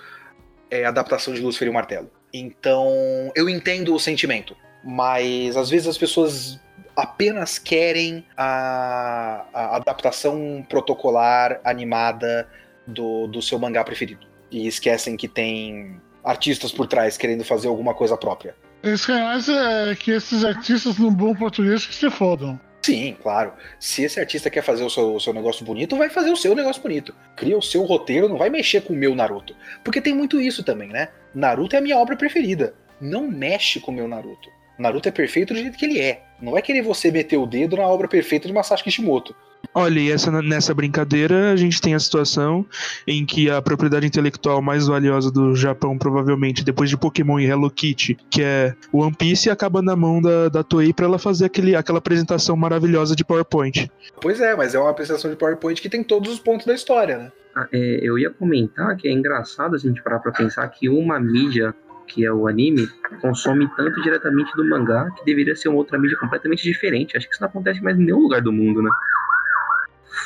é, 0.70 0.84
adaptação 0.84 1.34
de 1.34 1.40
Lucifer 1.40 1.66
e 1.66 1.70
o 1.70 1.74
Martelo. 1.74 2.10
Então, 2.32 3.32
eu 3.34 3.48
entendo 3.48 3.94
o 3.94 3.98
sentimento, 3.98 4.56
mas 4.84 5.56
às 5.56 5.70
vezes 5.70 5.88
as 5.88 5.98
pessoas 5.98 6.60
apenas 6.96 7.58
querem 7.58 8.24
a, 8.36 9.44
a 9.52 9.76
adaptação 9.76 10.64
protocolar 10.68 11.60
animada 11.62 12.48
do, 12.86 13.26
do 13.26 13.42
seu 13.42 13.58
mangá 13.58 13.84
preferido. 13.84 14.26
E 14.50 14.66
esquecem 14.66 15.16
que 15.16 15.28
tem 15.28 16.00
artistas 16.24 16.72
por 16.72 16.86
trás 16.86 17.16
querendo 17.16 17.44
fazer 17.44 17.68
alguma 17.68 17.94
coisa 17.94 18.16
própria. 18.16 18.56
Eles 18.82 19.04
querem 19.04 19.22
mais 19.22 19.48
é, 19.48 19.94
que 19.94 20.10
esses 20.12 20.44
artistas 20.44 20.98
no 20.98 21.10
bom 21.10 21.34
português 21.34 21.84
que 21.84 21.94
se 21.94 22.10
fodam. 22.10 22.58
Sim, 22.82 23.16
claro. 23.20 23.52
Se 23.80 24.04
esse 24.04 24.20
artista 24.20 24.48
quer 24.48 24.62
fazer 24.62 24.84
o 24.84 24.90
seu, 24.90 25.16
o 25.16 25.20
seu 25.20 25.32
negócio 25.32 25.64
bonito, 25.64 25.96
vai 25.96 26.08
fazer 26.08 26.30
o 26.30 26.36
seu 26.36 26.54
negócio 26.54 26.80
bonito. 26.80 27.12
Cria 27.34 27.58
o 27.58 27.62
seu 27.62 27.82
roteiro, 27.82 28.28
não 28.28 28.36
vai 28.36 28.48
mexer 28.48 28.82
com 28.82 28.92
o 28.92 28.96
meu 28.96 29.12
Naruto. 29.12 29.56
Porque 29.82 30.00
tem 30.00 30.14
muito 30.14 30.40
isso 30.40 30.62
também, 30.62 30.88
né? 30.88 31.08
Naruto 31.34 31.74
é 31.74 31.80
a 31.80 31.82
minha 31.82 31.98
obra 31.98 32.16
preferida. 32.16 32.74
Não 33.00 33.26
mexe 33.28 33.80
com 33.80 33.90
o 33.90 33.94
meu 33.94 34.06
Naruto. 34.06 34.48
Naruto 34.78 35.08
é 35.08 35.12
perfeito 35.12 35.52
do 35.52 35.58
jeito 35.58 35.76
que 35.76 35.84
ele 35.84 36.00
é. 36.00 36.22
Não 36.40 36.52
vai 36.52 36.62
querer 36.62 36.82
você 36.82 37.10
meter 37.10 37.36
o 37.36 37.46
dedo 37.46 37.76
na 37.76 37.84
obra 37.84 38.08
perfeita 38.08 38.46
de 38.46 38.54
Masashi 38.54 38.84
Kishimoto. 38.84 39.34
Olha, 39.74 39.98
e 39.98 40.10
essa, 40.10 40.30
nessa 40.42 40.72
brincadeira 40.72 41.52
a 41.52 41.56
gente 41.56 41.80
tem 41.80 41.94
a 41.94 41.98
situação 41.98 42.64
em 43.06 43.26
que 43.26 43.50
a 43.50 43.60
propriedade 43.60 44.06
intelectual 44.06 44.62
mais 44.62 44.86
valiosa 44.86 45.30
do 45.30 45.54
Japão, 45.54 45.98
provavelmente, 45.98 46.64
depois 46.64 46.88
de 46.88 46.96
Pokémon 46.96 47.38
e 47.38 47.46
Hello 47.46 47.70
Kitty, 47.70 48.16
que 48.30 48.42
é 48.42 48.74
o 48.92 49.00
One 49.00 49.14
Piece, 49.14 49.50
acaba 49.50 49.82
na 49.82 49.96
mão 49.96 50.20
da, 50.20 50.48
da 50.48 50.62
Toei 50.62 50.92
pra 50.92 51.06
ela 51.06 51.18
fazer 51.18 51.46
aquele, 51.46 51.74
aquela 51.74 51.98
apresentação 51.98 52.56
maravilhosa 52.56 53.14
de 53.14 53.24
PowerPoint. 53.24 53.90
Pois 54.20 54.40
é, 54.40 54.54
mas 54.56 54.74
é 54.74 54.78
uma 54.78 54.90
apresentação 54.90 55.30
de 55.30 55.36
PowerPoint 55.36 55.80
que 55.80 55.88
tem 55.88 56.02
todos 56.02 56.32
os 56.32 56.38
pontos 56.38 56.66
da 56.66 56.74
história, 56.74 57.18
né? 57.18 57.32
Ah, 57.54 57.66
é, 57.72 58.00
eu 58.02 58.18
ia 58.18 58.30
comentar 58.30 58.96
que 58.96 59.08
é 59.08 59.12
engraçado 59.12 59.74
a 59.74 59.78
gente 59.78 60.02
parar 60.02 60.18
pra 60.18 60.30
pensar 60.30 60.68
que 60.68 60.90
uma 60.90 61.18
mídia, 61.18 61.74
que 62.06 62.24
é 62.24 62.32
o 62.32 62.46
anime, 62.46 62.88
consome 63.20 63.68
tanto 63.76 64.00
diretamente 64.02 64.54
do 64.56 64.68
mangá 64.68 65.10
que 65.12 65.24
deveria 65.24 65.56
ser 65.56 65.68
uma 65.68 65.78
outra 65.78 65.98
mídia 65.98 66.18
completamente 66.18 66.62
diferente. 66.62 67.16
Acho 67.16 67.28
que 67.28 67.34
isso 67.34 67.42
não 67.42 67.48
acontece 67.48 67.82
mais 67.82 67.98
em 67.98 68.04
nenhum 68.04 68.20
lugar 68.20 68.40
do 68.40 68.52
mundo, 68.52 68.82
né? 68.82 68.90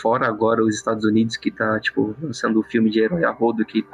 Fora 0.00 0.26
agora 0.26 0.62
os 0.62 0.74
Estados 0.74 1.04
Unidos 1.04 1.36
que 1.36 1.50
tá, 1.50 1.78
tipo, 1.80 2.14
lançando 2.22 2.60
o 2.60 2.62
filme 2.62 2.90
de 2.90 3.00
herói 3.00 3.24
a 3.24 3.30
rodo 3.30 3.64
que 3.64 3.84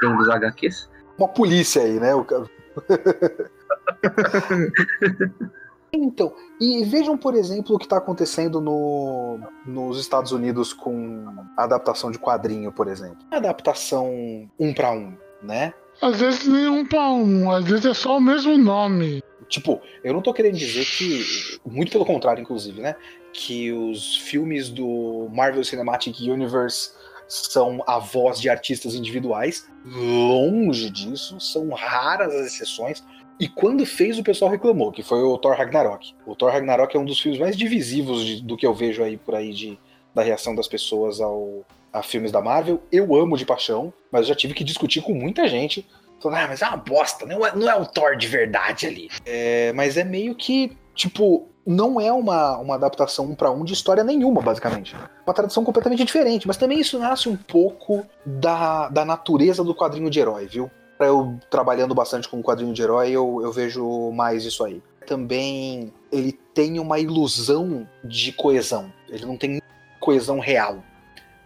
tem 0.00 0.16
dos 0.16 0.28
HQs. 0.28 0.90
Uma 1.18 1.28
polícia 1.28 1.82
aí, 1.82 1.98
né? 1.98 2.14
O 2.14 2.24
então, 5.92 6.32
e 6.60 6.84
vejam, 6.84 7.18
por 7.18 7.34
exemplo, 7.34 7.76
o 7.76 7.78
que 7.78 7.84
está 7.84 7.98
acontecendo 7.98 8.60
no, 8.60 9.38
nos 9.66 9.98
Estados 9.98 10.32
Unidos 10.32 10.72
com 10.72 11.26
a 11.56 11.64
adaptação 11.64 12.10
de 12.10 12.18
quadrinho, 12.18 12.72
por 12.72 12.88
exemplo. 12.88 13.18
A 13.30 13.36
adaptação 13.36 14.10
um 14.58 14.72
para 14.72 14.90
um, 14.92 15.14
né? 15.42 15.74
Às 16.00 16.20
vezes 16.20 16.46
nem 16.48 16.68
um 16.68 16.84
pra 16.84 17.10
um, 17.10 17.50
às 17.50 17.64
vezes 17.64 17.84
é 17.86 17.94
só 17.94 18.16
o 18.16 18.20
mesmo 18.20 18.56
nome. 18.58 19.22
Tipo, 19.48 19.80
eu 20.02 20.12
não 20.14 20.22
tô 20.22 20.32
querendo 20.32 20.56
dizer 20.56 20.84
que. 20.86 21.22
Muito 21.64 21.92
pelo 21.92 22.04
contrário, 22.06 22.40
inclusive, 22.40 22.80
né? 22.80 22.96
Que 23.32 23.70
os 23.72 24.16
filmes 24.16 24.68
do 24.70 25.28
Marvel 25.32 25.62
Cinematic 25.64 26.18
Universe 26.20 26.92
são 27.28 27.82
a 27.86 27.98
voz 27.98 28.40
de 28.40 28.48
artistas 28.48 28.94
individuais. 28.94 29.68
Longe 29.84 30.90
disso, 30.90 31.38
são 31.40 31.68
raras 31.70 32.34
as 32.34 32.46
exceções. 32.46 33.04
E 33.40 33.48
quando 33.48 33.84
fez, 33.86 34.18
o 34.18 34.22
pessoal 34.22 34.50
reclamou, 34.50 34.92
que 34.92 35.02
foi 35.02 35.22
o 35.22 35.36
Thor 35.38 35.56
Ragnarok. 35.56 36.14
O 36.26 36.34
Thor 36.36 36.52
Ragnarok 36.52 36.96
é 36.96 37.00
um 37.00 37.04
dos 37.04 37.20
filmes 37.20 37.40
mais 37.40 37.56
divisivos 37.56 38.24
de- 38.24 38.42
do 38.42 38.56
que 38.56 38.66
eu 38.66 38.74
vejo 38.74 39.02
aí 39.02 39.16
por 39.16 39.34
aí 39.34 39.52
de, 39.52 39.78
da 40.14 40.22
reação 40.22 40.54
das 40.54 40.68
pessoas 40.68 41.20
ao, 41.20 41.64
a 41.92 42.02
filmes 42.02 42.32
da 42.32 42.40
Marvel. 42.40 42.82
Eu 42.90 43.14
amo 43.14 43.36
de 43.36 43.46
paixão, 43.46 43.92
mas 44.10 44.22
eu 44.22 44.28
já 44.28 44.34
tive 44.34 44.54
que 44.54 44.64
discutir 44.64 45.02
com 45.02 45.12
muita 45.12 45.48
gente. 45.48 45.86
Falando, 46.20 46.38
ah, 46.38 46.48
mas 46.48 46.62
é 46.62 46.68
uma 46.68 46.76
bosta, 46.76 47.26
não 47.26 47.44
é, 47.44 47.54
não 47.54 47.68
é 47.68 47.74
um 47.74 47.84
Thor 47.84 48.16
de 48.16 48.28
verdade 48.28 48.86
ali. 48.86 49.08
É, 49.26 49.72
mas 49.72 49.96
é 49.96 50.04
meio 50.04 50.34
que, 50.36 50.76
tipo, 50.94 51.48
não 51.66 52.00
é 52.00 52.12
uma, 52.12 52.58
uma 52.58 52.74
adaptação 52.74 53.26
um 53.26 53.34
para 53.34 53.50
um 53.50 53.64
de 53.64 53.72
história 53.72 54.04
nenhuma, 54.04 54.40
basicamente. 54.40 54.96
Uma 55.26 55.34
tradição 55.34 55.64
completamente 55.64 56.04
diferente, 56.04 56.46
mas 56.46 56.56
também 56.56 56.80
isso 56.80 56.98
nasce 56.98 57.28
um 57.28 57.36
pouco 57.36 58.06
da, 58.24 58.88
da 58.88 59.04
natureza 59.04 59.64
do 59.64 59.74
quadrinho 59.74 60.10
de 60.10 60.20
herói, 60.20 60.46
viu? 60.46 60.70
Pra 60.96 61.06
eu 61.08 61.38
trabalhando 61.50 61.94
bastante 61.94 62.28
com 62.28 62.42
quadrinho 62.42 62.72
de 62.72 62.82
herói, 62.82 63.10
eu, 63.10 63.40
eu 63.42 63.52
vejo 63.52 64.12
mais 64.12 64.44
isso 64.44 64.64
aí. 64.64 64.82
Também 65.06 65.92
ele 66.12 66.32
tem 66.54 66.78
uma 66.78 67.00
ilusão 67.00 67.88
de 68.04 68.32
coesão. 68.32 68.92
Ele 69.08 69.26
não 69.26 69.36
tem 69.36 69.60
coesão 70.02 70.40
real. 70.40 70.82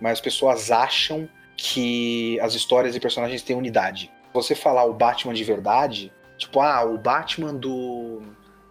Mas 0.01 0.14
as 0.14 0.21
pessoas 0.21 0.71
acham 0.71 1.29
que 1.57 2.40
as 2.40 2.55
histórias 2.55 2.97
e 2.97 3.01
personagens 3.01 3.42
têm 3.42 3.55
unidade. 3.55 4.11
Você 4.33 4.55
falar 4.55 4.85
o 4.85 4.95
Batman 4.95 5.35
de 5.35 5.45
verdade, 5.45 6.12
tipo, 6.37 6.61
ah, 6.61 6.85
o 6.85 6.99
Batman 6.99 7.55
do, 7.55 8.23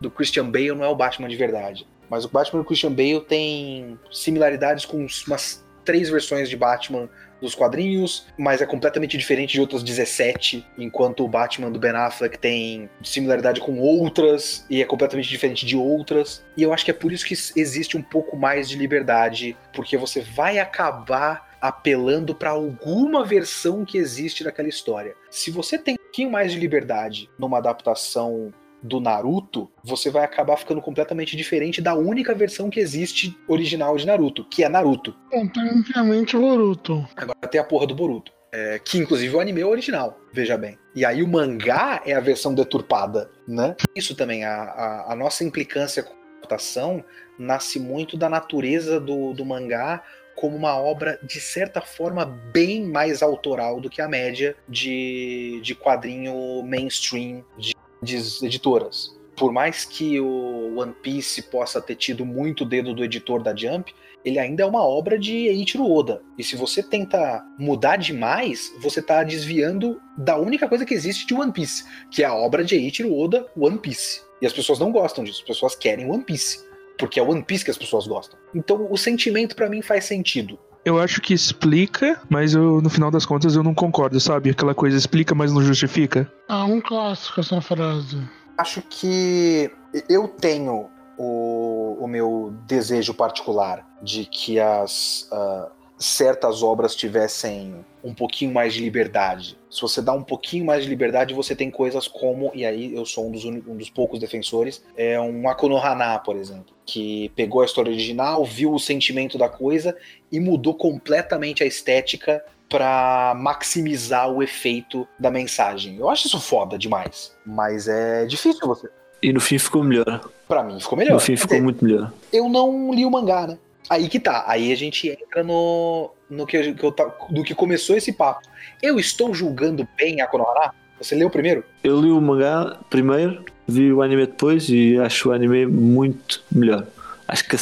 do 0.02 0.12
Christian 0.12 0.50
Bale 0.50 0.74
não 0.74 0.84
é 0.84 0.88
o 0.88 0.95
Batman 0.95 1.28
de 1.28 1.36
verdade. 1.36 1.88
Mas 2.10 2.26
o 2.26 2.30
Batman 2.30 2.62
do 2.62 2.65
Christian 2.65 2.91
Bale 2.91 3.21
tem 3.21 4.00
similaridades 4.12 4.86
com 4.86 5.08
umas 5.28 5.65
três 5.84 6.10
versões 6.10 6.50
de 6.50 6.58
Batman 6.58 7.10
dos 7.41 7.56
quadrinhos, 7.56 8.28
mas 8.38 8.62
é 8.62 8.65
completamente 8.65 9.17
diferente 9.17 9.54
de 9.54 9.62
outras 9.62 9.84
17, 9.84 10.65
enquanto 10.78 11.24
o 11.24 11.28
Batman 11.28 11.71
do 11.71 11.80
Ben 11.80 11.91
Affleck 11.91 12.38
tem 12.38 12.89
similaridade 13.04 13.62
com 13.62 13.80
outras 13.80 14.65
e 14.69 14.82
é 14.82 14.86
completamente 14.86 15.30
diferente 15.30 15.65
de 15.65 15.76
outras. 15.76 16.43
E 16.58 16.63
eu 16.63 16.74
acho 16.74 16.86
que 16.86 16.91
é 16.91 16.93
por 16.93 17.12
isso 17.12 17.26
que 17.26 17.36
existe 17.60 17.98
um 17.98 18.02
pouco 18.02 18.36
mais 18.36 18.69
de 18.69 18.78
liberdade, 18.78 19.58
porque 19.74 19.98
você 19.98 20.21
vai 20.21 20.60
acabar 20.60 21.56
apelando 21.62 22.36
para 22.36 22.52
alguma 22.52 23.26
versão 23.26 23.84
que 23.84 23.98
existe 23.98 24.43
daquela 24.43 24.69
história. 24.69 25.15
Se 25.32 25.50
você 25.50 25.78
tem 25.78 25.95
um 25.95 26.04
pouquinho 26.04 26.32
mais 26.32 26.52
de 26.52 26.60
liberdade 26.60 27.30
numa 27.39 27.58
adaptação 27.58 28.54
do 28.86 29.00
Naruto, 29.00 29.69
você 29.84 30.10
vai 30.10 30.24
acabar 30.24 30.58
ficando 30.58 30.82
completamente 30.82 31.36
diferente 31.36 31.82
da 31.82 31.95
única 31.95 32.34
versão 32.34 32.69
que 32.69 32.80
existe 32.80 33.38
original 33.48 33.98
de 33.98 34.06
Naruto, 34.06 34.45
que 34.45 34.63
é 34.63 34.69
Naruto. 34.69 35.15
Bom, 35.32 35.48
tecnicamente 35.48 36.38
Boruto. 36.38 37.08
Agora 37.15 37.48
tem 37.50 37.60
a 37.60 37.63
porra 37.63 37.88
do 37.88 37.95
Boruto. 37.95 38.32
É, 38.52 38.80
que 38.80 38.98
inclusive 38.98 39.36
o 39.36 39.39
anime 39.41 39.60
é 39.62 39.65
original, 39.65 40.17
veja 40.32 40.58
bem. 40.58 40.78
E 40.95 41.04
aí 41.04 41.21
o 41.21 41.28
mangá 41.28 42.02
é 42.06 42.13
a 42.13 42.21
versão 42.21 42.54
deturpada, 42.54 43.30
né? 43.45 43.76
Isso 43.93 44.15
também, 44.15 44.45
a, 44.45 44.54
a, 44.54 45.12
a 45.12 45.15
nossa 45.15 45.43
implicância 45.43 46.02
com 46.02 46.13
a 46.13 46.38
adaptação 46.38 47.04
nasce 47.38 47.80
muito 47.80 48.15
da 48.15 48.30
natureza 48.30 48.98
do, 48.98 49.34
do 49.34 49.43
mangá 49.43 50.02
como 50.36 50.56
uma 50.56 50.78
obra, 50.78 51.19
de 51.24 51.39
certa 51.39 51.82
forma, 51.82 52.26
bem 52.26 52.86
mais 52.86 53.21
autoral 53.21 53.80
do 53.80 53.89
que 53.89 54.02
a 54.02 54.08
média 54.08 54.56
de, 54.67 55.60
de 55.63 55.74
quadrinho 55.74 56.62
mainstream 56.63 57.43
de, 57.58 57.74
de 58.05 58.45
editoras. 58.45 59.13
Por 59.35 59.51
mais 59.51 59.83
que 59.83 60.19
o 60.19 60.79
One 60.79 60.93
Piece 61.01 61.41
possa 61.41 61.81
ter 61.81 61.95
tido 61.95 62.25
muito 62.25 62.63
dedo 62.63 62.93
do 62.93 63.03
editor 63.03 63.43
da 63.43 63.53
Jump, 63.53 63.93
ele 64.23 64.39
ainda 64.39 64.63
é 64.63 64.65
uma 64.65 64.81
obra 64.81 65.19
de 65.19 65.47
Eiichiro 65.47 65.91
Oda. 65.91 66.21
E 66.37 66.43
se 66.43 66.55
você 66.55 66.81
tenta 66.81 67.43
mudar 67.59 67.97
demais, 67.97 68.73
você 68.81 69.01
está 69.01 69.23
desviando 69.23 70.01
da 70.17 70.37
única 70.37 70.69
coisa 70.69 70.85
que 70.85 70.93
existe 70.93 71.27
de 71.27 71.33
One 71.33 71.51
Piece, 71.51 71.83
que 72.09 72.23
é 72.23 72.25
a 72.25 72.33
obra 72.33 72.63
de 72.63 72.75
Eiichiro 72.75 73.13
Oda, 73.13 73.45
One 73.57 73.77
Piece. 73.77 74.21
E 74.41 74.45
as 74.45 74.53
pessoas 74.53 74.79
não 74.79 74.91
gostam 74.91 75.23
disso, 75.23 75.41
as 75.41 75.47
pessoas 75.47 75.75
querem 75.75 76.09
One 76.09 76.23
Piece 76.23 76.63
porque 76.97 77.19
é 77.19 77.23
One 77.23 77.43
Piece 77.43 77.63
que 77.63 77.71
as 77.71 77.77
pessoas 77.77 78.07
gostam. 78.07 78.37
Então 78.53 78.87
o 78.89 78.97
sentimento 78.97 79.55
para 79.55 79.69
mim 79.69 79.81
faz 79.81 80.05
sentido. 80.05 80.59
Eu 80.86 81.00
acho 81.00 81.19
que 81.19 81.34
explica, 81.34 82.21
mas 82.30 82.54
eu, 82.54 82.80
no 82.80 82.91
final 82.91 83.10
das 83.10 83.26
contas 83.26 83.56
eu 83.56 83.63
não 83.63 83.74
concordo, 83.74 84.19
sabe? 84.19 84.52
Aquela 84.52 84.76
coisa 84.76 84.95
explica, 84.95 85.34
mas 85.34 85.52
não 85.52 85.63
justifica. 85.63 86.32
Ah, 86.48 86.63
um 86.65 86.80
clássico 86.80 87.39
essa 87.39 87.60
frase. 87.60 88.21
Acho 88.56 88.84
que 88.84 89.71
eu 90.08 90.28
tenho 90.28 90.88
o, 91.17 91.98
o 92.00 92.08
meu 92.08 92.54
desejo 92.67 93.15
particular 93.15 93.84
de 94.00 94.26
que 94.26 94.60
as 94.60 95.28
uh, 95.32 95.71
certas 95.97 96.62
obras 96.62 96.95
tivessem 96.95 97.75
um 98.03 98.13
pouquinho 98.13 98.53
mais 98.53 98.73
de 98.73 98.81
liberdade. 98.81 99.58
Se 99.69 99.81
você 99.81 100.01
dá 100.01 100.13
um 100.13 100.23
pouquinho 100.23 100.65
mais 100.65 100.84
de 100.84 100.89
liberdade, 100.89 101.34
você 101.34 101.55
tem 101.55 101.71
coisas 101.71 102.08
como, 102.08 102.51
e 102.53 102.65
aí 102.65 102.93
eu 102.93 103.05
sou 103.05 103.27
um 103.27 103.31
dos, 103.31 103.45
um 103.45 103.75
dos 103.75 103.89
poucos 103.89 104.19
defensores, 104.19 104.84
é 104.95 105.19
um 105.19 105.49
Akonohana, 105.49 106.19
por 106.19 106.36
exemplo, 106.36 106.73
que 106.86 107.29
pegou 107.36 107.62
a 107.62 107.65
história 107.65 107.91
original, 107.91 108.45
viu 108.45 108.73
o 108.73 108.79
sentimento 108.79 109.38
da 109.38 109.49
coisa 109.49 109.95
e 110.31 110.39
mudou 110.39 110.75
completamente 110.75 111.63
a 111.63 111.65
estética 111.65 112.43
para 112.69 113.34
maximizar 113.36 114.29
o 114.29 114.43
efeito 114.43 115.08
da 115.19 115.31
mensagem. 115.31 115.97
Eu 115.97 116.10
acho 116.10 116.27
isso 116.27 116.39
foda 116.39 116.77
demais, 116.77 117.36
mas 117.45 117.88
é 117.88 118.25
difícil 118.25 118.67
você. 118.67 118.89
E 119.21 119.31
no 119.31 119.39
fim 119.39 119.58
ficou 119.58 119.84
melhor. 119.84 120.29
Para 120.47 120.63
mim 120.63 120.79
ficou 120.79 120.97
melhor. 120.97 121.13
No 121.13 121.19
fim 121.19 121.36
ficou 121.36 121.62
muito 121.62 121.84
melhor. 121.84 122.13
Eu 122.31 122.49
não 122.49 122.93
li 122.93 123.05
o 123.05 123.10
mangá, 123.10 123.47
né? 123.47 123.58
Aí 123.89 124.08
que 124.08 124.19
tá. 124.19 124.43
Aí 124.48 124.71
a 124.71 124.76
gente 124.76 125.10
entra 125.10 125.43
no, 125.43 126.12
no 126.30 126.45
que, 126.45 126.74
que 126.74 126.84
eu, 126.84 126.95
do 127.30 127.43
que 127.43 127.54
começou 127.54 127.95
esse 127.95 128.12
papo. 128.12 128.48
Eu 128.82 129.00
estou 129.00 129.34
julgando 129.34 129.88
bem 129.98 130.21
a 130.21 130.28
Konohara? 130.28 130.74
Você 131.00 131.15
leu 131.15 131.30
primeiro? 131.30 131.63
Eu 131.84 132.00
li 132.00 132.10
o 132.10 132.21
mangá 132.21 132.78
primeiro, 132.89 133.43
vi 133.67 133.91
o 133.91 134.02
anime 134.02 134.26
depois 134.26 134.69
e 134.69 134.98
acho 134.98 135.30
o 135.30 135.32
anime 135.34 135.65
muito 135.65 136.41
melhor. 136.52 136.86
Acho 137.28 137.48
que 137.48 137.56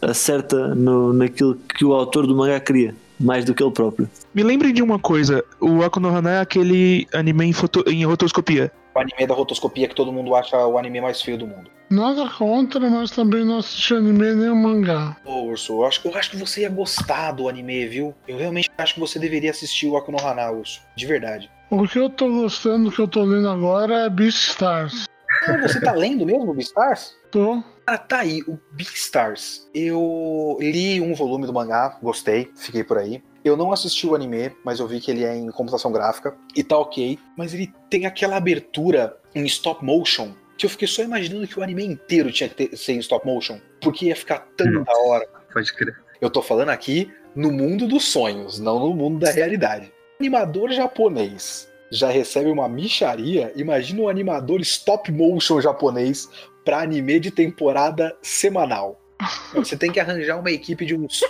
acerta 0.00 0.74
no, 0.74 1.12
naquilo 1.12 1.56
que 1.76 1.84
o 1.84 1.92
autor 1.92 2.26
do 2.26 2.36
mangá 2.36 2.58
queria, 2.60 2.94
mais 3.18 3.44
do 3.44 3.52
que 3.52 3.62
ele 3.62 3.72
próprio. 3.72 4.08
Me 4.32 4.42
lembrem 4.42 4.72
de 4.72 4.82
uma 4.82 4.98
coisa: 4.98 5.44
o 5.60 5.82
Akonohana 5.82 6.30
é 6.30 6.40
aquele 6.40 7.06
anime 7.12 7.46
em, 7.46 7.52
foto, 7.52 7.84
em 7.88 8.04
rotoscopia. 8.04 8.72
O 8.94 8.98
anime 8.98 9.26
da 9.26 9.34
rotoscopia 9.34 9.88
que 9.88 9.94
todo 9.94 10.12
mundo 10.12 10.34
acha 10.34 10.56
o 10.66 10.78
anime 10.78 11.00
mais 11.00 11.22
feio 11.22 11.38
do 11.38 11.46
mundo. 11.46 11.70
Nada 11.90 12.28
contra, 12.28 12.88
mas 12.88 13.10
também 13.10 13.44
não 13.44 13.58
assisti 13.58 13.94
anime 13.94 14.34
nem 14.34 14.48
o 14.48 14.56
mangá. 14.56 15.16
Ô, 15.24 15.44
Urso, 15.44 15.74
eu 15.74 15.86
acho, 15.86 16.08
eu 16.08 16.16
acho 16.16 16.30
que 16.30 16.36
você 16.36 16.62
ia 16.62 16.70
gostar 16.70 17.32
do 17.32 17.48
anime, 17.48 17.86
viu? 17.86 18.14
Eu 18.26 18.38
realmente 18.38 18.70
acho 18.78 18.94
que 18.94 19.00
você 19.00 19.18
deveria 19.18 19.50
assistir 19.50 19.86
o 19.86 19.96
Akunohana, 19.96 20.50
Urso. 20.50 20.80
De 20.96 21.06
verdade. 21.06 21.50
O 21.70 21.86
que 21.86 21.98
eu 21.98 22.10
tô 22.10 22.28
gostando, 22.28 22.90
que 22.90 22.98
eu 22.98 23.08
tô 23.08 23.22
lendo 23.24 23.48
agora 23.48 24.06
é 24.06 24.10
Beastars. 24.10 25.06
Ah, 25.42 25.56
você 25.56 25.80
tá 25.80 25.92
lendo 25.92 26.24
mesmo 26.24 26.54
Beastars? 26.54 27.14
Tô. 27.30 27.62
Ah, 27.86 27.98
tá 27.98 28.20
aí, 28.20 28.42
o 28.46 28.58
Beastars. 28.72 29.68
Eu 29.74 30.56
li 30.60 31.00
um 31.00 31.14
volume 31.14 31.46
do 31.46 31.52
mangá, 31.52 31.98
gostei, 32.02 32.50
fiquei 32.56 32.84
por 32.84 32.98
aí. 32.98 33.22
Eu 33.44 33.56
não 33.56 33.72
assisti 33.72 34.06
o 34.06 34.14
anime, 34.14 34.52
mas 34.64 34.78
eu 34.78 34.86
vi 34.86 35.00
que 35.00 35.10
ele 35.10 35.24
é 35.24 35.34
em 35.34 35.50
computação 35.50 35.90
gráfica 35.90 36.36
e 36.54 36.62
tá 36.62 36.78
ok. 36.78 37.18
Mas 37.36 37.52
ele 37.52 37.72
tem 37.90 38.06
aquela 38.06 38.36
abertura 38.36 39.16
em 39.34 39.44
stop 39.46 39.84
motion 39.84 40.32
que 40.56 40.66
eu 40.66 40.70
fiquei 40.70 40.86
só 40.86 41.02
imaginando 41.02 41.46
que 41.48 41.58
o 41.58 41.62
anime 41.62 41.84
inteiro 41.84 42.30
tinha 42.30 42.48
que 42.48 42.54
ter, 42.54 42.76
ser 42.76 42.92
em 42.92 42.98
stop 42.98 43.26
motion, 43.26 43.58
porque 43.80 44.06
ia 44.06 44.16
ficar 44.16 44.46
tão 44.56 44.70
Nossa, 44.70 44.84
da 44.84 44.98
hora. 44.98 45.28
Pode 45.52 45.74
crer. 45.74 45.96
Eu 46.20 46.30
tô 46.30 46.40
falando 46.40 46.68
aqui 46.68 47.10
no 47.34 47.50
mundo 47.50 47.88
dos 47.88 48.04
sonhos, 48.04 48.60
não 48.60 48.78
no 48.78 48.94
mundo 48.94 49.18
da 49.18 49.32
realidade. 49.32 49.92
Animador 50.20 50.70
japonês 50.70 51.68
já 51.90 52.10
recebe 52.10 52.48
uma 52.48 52.68
micharia, 52.68 53.52
imagina 53.56 54.02
um 54.02 54.08
animador 54.08 54.60
stop 54.60 55.10
motion 55.10 55.60
japonês 55.60 56.28
para 56.64 56.80
anime 56.80 57.18
de 57.18 57.30
temporada 57.30 58.16
semanal. 58.22 59.00
Você 59.52 59.76
tem 59.76 59.90
que 59.90 59.98
arranjar 59.98 60.38
uma 60.38 60.50
equipe 60.50 60.86
de 60.86 60.94
uns 60.94 61.20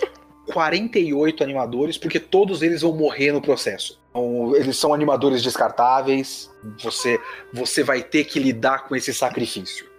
48 0.47 1.43
animadores, 1.43 1.97
porque 1.97 2.19
todos 2.19 2.63
eles 2.63 2.83
vão 2.83 2.93
morrer 2.97 3.33
no 3.33 3.41
processo. 3.41 4.01
Então, 4.11 4.55
eles 4.57 4.77
são 4.77 4.93
animadores 4.93 5.43
descartáveis, 5.43 6.51
você, 6.83 7.19
você 7.53 7.83
vai 7.83 8.03
ter 8.03 8.25
que 8.25 8.39
lidar 8.39 8.87
com 8.87 8.95
esse 8.95 9.13
sacrifício. 9.13 9.91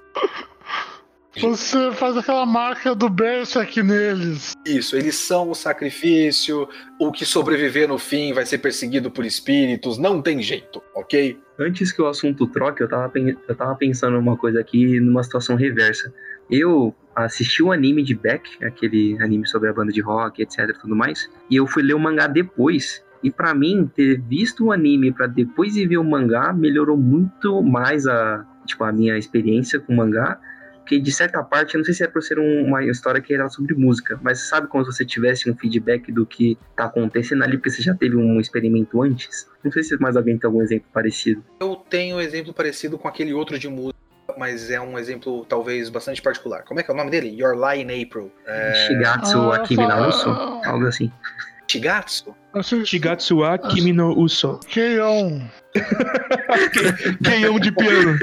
Você 1.41 1.91
faz 1.93 2.15
aquela 2.15 2.45
marca 2.45 2.93
do 2.93 3.09
Berserk 3.09 3.81
neles. 3.81 4.53
Isso, 4.65 4.95
eles 4.95 5.15
são 5.15 5.49
o 5.49 5.55
sacrifício, 5.55 6.69
o 6.99 7.11
que 7.11 7.25
sobreviver 7.25 7.87
no 7.87 7.97
fim 7.97 8.33
vai 8.33 8.45
ser 8.45 8.59
perseguido 8.59 9.09
por 9.09 9.25
espíritos, 9.25 9.97
não 9.97 10.21
tem 10.21 10.43
jeito, 10.43 10.81
ok? 10.93 11.39
Antes 11.59 11.91
que 11.91 12.01
o 12.01 12.07
assunto 12.07 12.45
troque, 12.45 12.83
eu 12.83 12.89
tava, 12.89 13.11
eu 13.15 13.55
tava 13.55 13.75
pensando 13.75 14.19
uma 14.19 14.37
coisa 14.37 14.59
aqui, 14.59 14.99
numa 14.99 15.23
situação 15.23 15.55
reversa. 15.55 16.13
Eu 16.51 16.93
assisti 17.15 17.61
o 17.63 17.71
anime 17.71 18.03
de 18.03 18.15
Beck, 18.15 18.63
aquele 18.63 19.17
anime 19.21 19.47
sobre 19.47 19.69
a 19.69 19.73
banda 19.73 19.91
de 19.91 20.01
rock, 20.01 20.41
etc, 20.41 20.75
tudo 20.79 20.95
mais, 20.95 21.29
e 21.49 21.55
eu 21.55 21.67
fui 21.67 21.83
ler 21.83 21.93
o 21.93 21.99
mangá 21.99 22.27
depois. 22.27 23.03
E 23.23 23.31
para 23.31 23.53
mim, 23.53 23.89
ter 23.95 24.19
visto 24.19 24.65
o 24.65 24.71
anime 24.71 25.11
para 25.11 25.27
depois 25.27 25.77
ir 25.77 25.87
ver 25.87 25.97
o 25.97 26.03
mangá 26.03 26.51
melhorou 26.51 26.97
muito 26.97 27.63
mais 27.63 28.05
a, 28.05 28.45
tipo, 28.65 28.83
a 28.83 28.91
minha 28.91 29.17
experiência 29.17 29.79
com 29.79 29.93
o 29.93 29.97
mangá. 29.97 30.39
Porque 30.79 30.99
de 30.99 31.11
certa 31.13 31.41
parte, 31.41 31.75
eu 31.75 31.79
não 31.79 31.85
sei 31.85 31.93
se 31.93 32.03
é 32.03 32.07
por 32.07 32.21
ser 32.21 32.37
um, 32.37 32.65
uma 32.65 32.83
história 32.83 33.21
que 33.21 33.33
era 33.33 33.47
sobre 33.47 33.73
música, 33.73 34.19
mas 34.21 34.49
sabe 34.49 34.67
como 34.67 34.83
se 34.83 34.91
você 34.91 35.05
tivesse 35.05 35.49
um 35.49 35.55
feedback 35.55 36.11
do 36.11 36.25
que 36.25 36.57
tá 36.75 36.83
acontecendo 36.83 37.41
ali, 37.41 37.55
porque 37.55 37.69
você 37.69 37.81
já 37.81 37.95
teve 37.95 38.17
um 38.17 38.37
experimento 38.37 39.01
antes? 39.01 39.49
Não 39.63 39.71
sei 39.71 39.81
se 39.81 39.97
mais 40.01 40.17
alguém 40.17 40.37
tem 40.37 40.45
algum 40.45 40.61
exemplo 40.61 40.87
parecido. 40.91 41.41
Eu 41.61 41.77
tenho 41.89 42.17
um 42.17 42.19
exemplo 42.19 42.53
parecido 42.53 42.97
com 42.97 43.07
aquele 43.07 43.33
outro 43.33 43.57
de 43.57 43.69
música 43.69 44.02
mas 44.37 44.69
é 44.69 44.79
um 44.79 44.97
exemplo 44.97 45.45
talvez 45.45 45.89
bastante 45.89 46.21
particular. 46.21 46.63
Como 46.63 46.79
é 46.79 46.83
que 46.83 46.91
é 46.91 46.93
o 46.93 46.97
nome 46.97 47.11
dele? 47.11 47.29
Your 47.29 47.55
Lie 47.55 47.81
in 47.81 48.03
April. 48.03 48.31
É... 48.45 48.73
Shigatsu 48.87 49.51
ah, 49.51 49.55
Akimi 49.55 49.87
no 49.87 50.07
Uso, 50.07 50.29
algo 50.29 50.87
assim. 50.87 51.11
Shigatsu? 51.67 52.35
Shigatsu 52.85 53.43
Akimi 53.43 53.93
no 53.93 54.17
Uso. 54.17 54.59
Keion. 54.67 55.41
Keion 57.23 57.59
de 57.59 57.71
piano. 57.71 58.17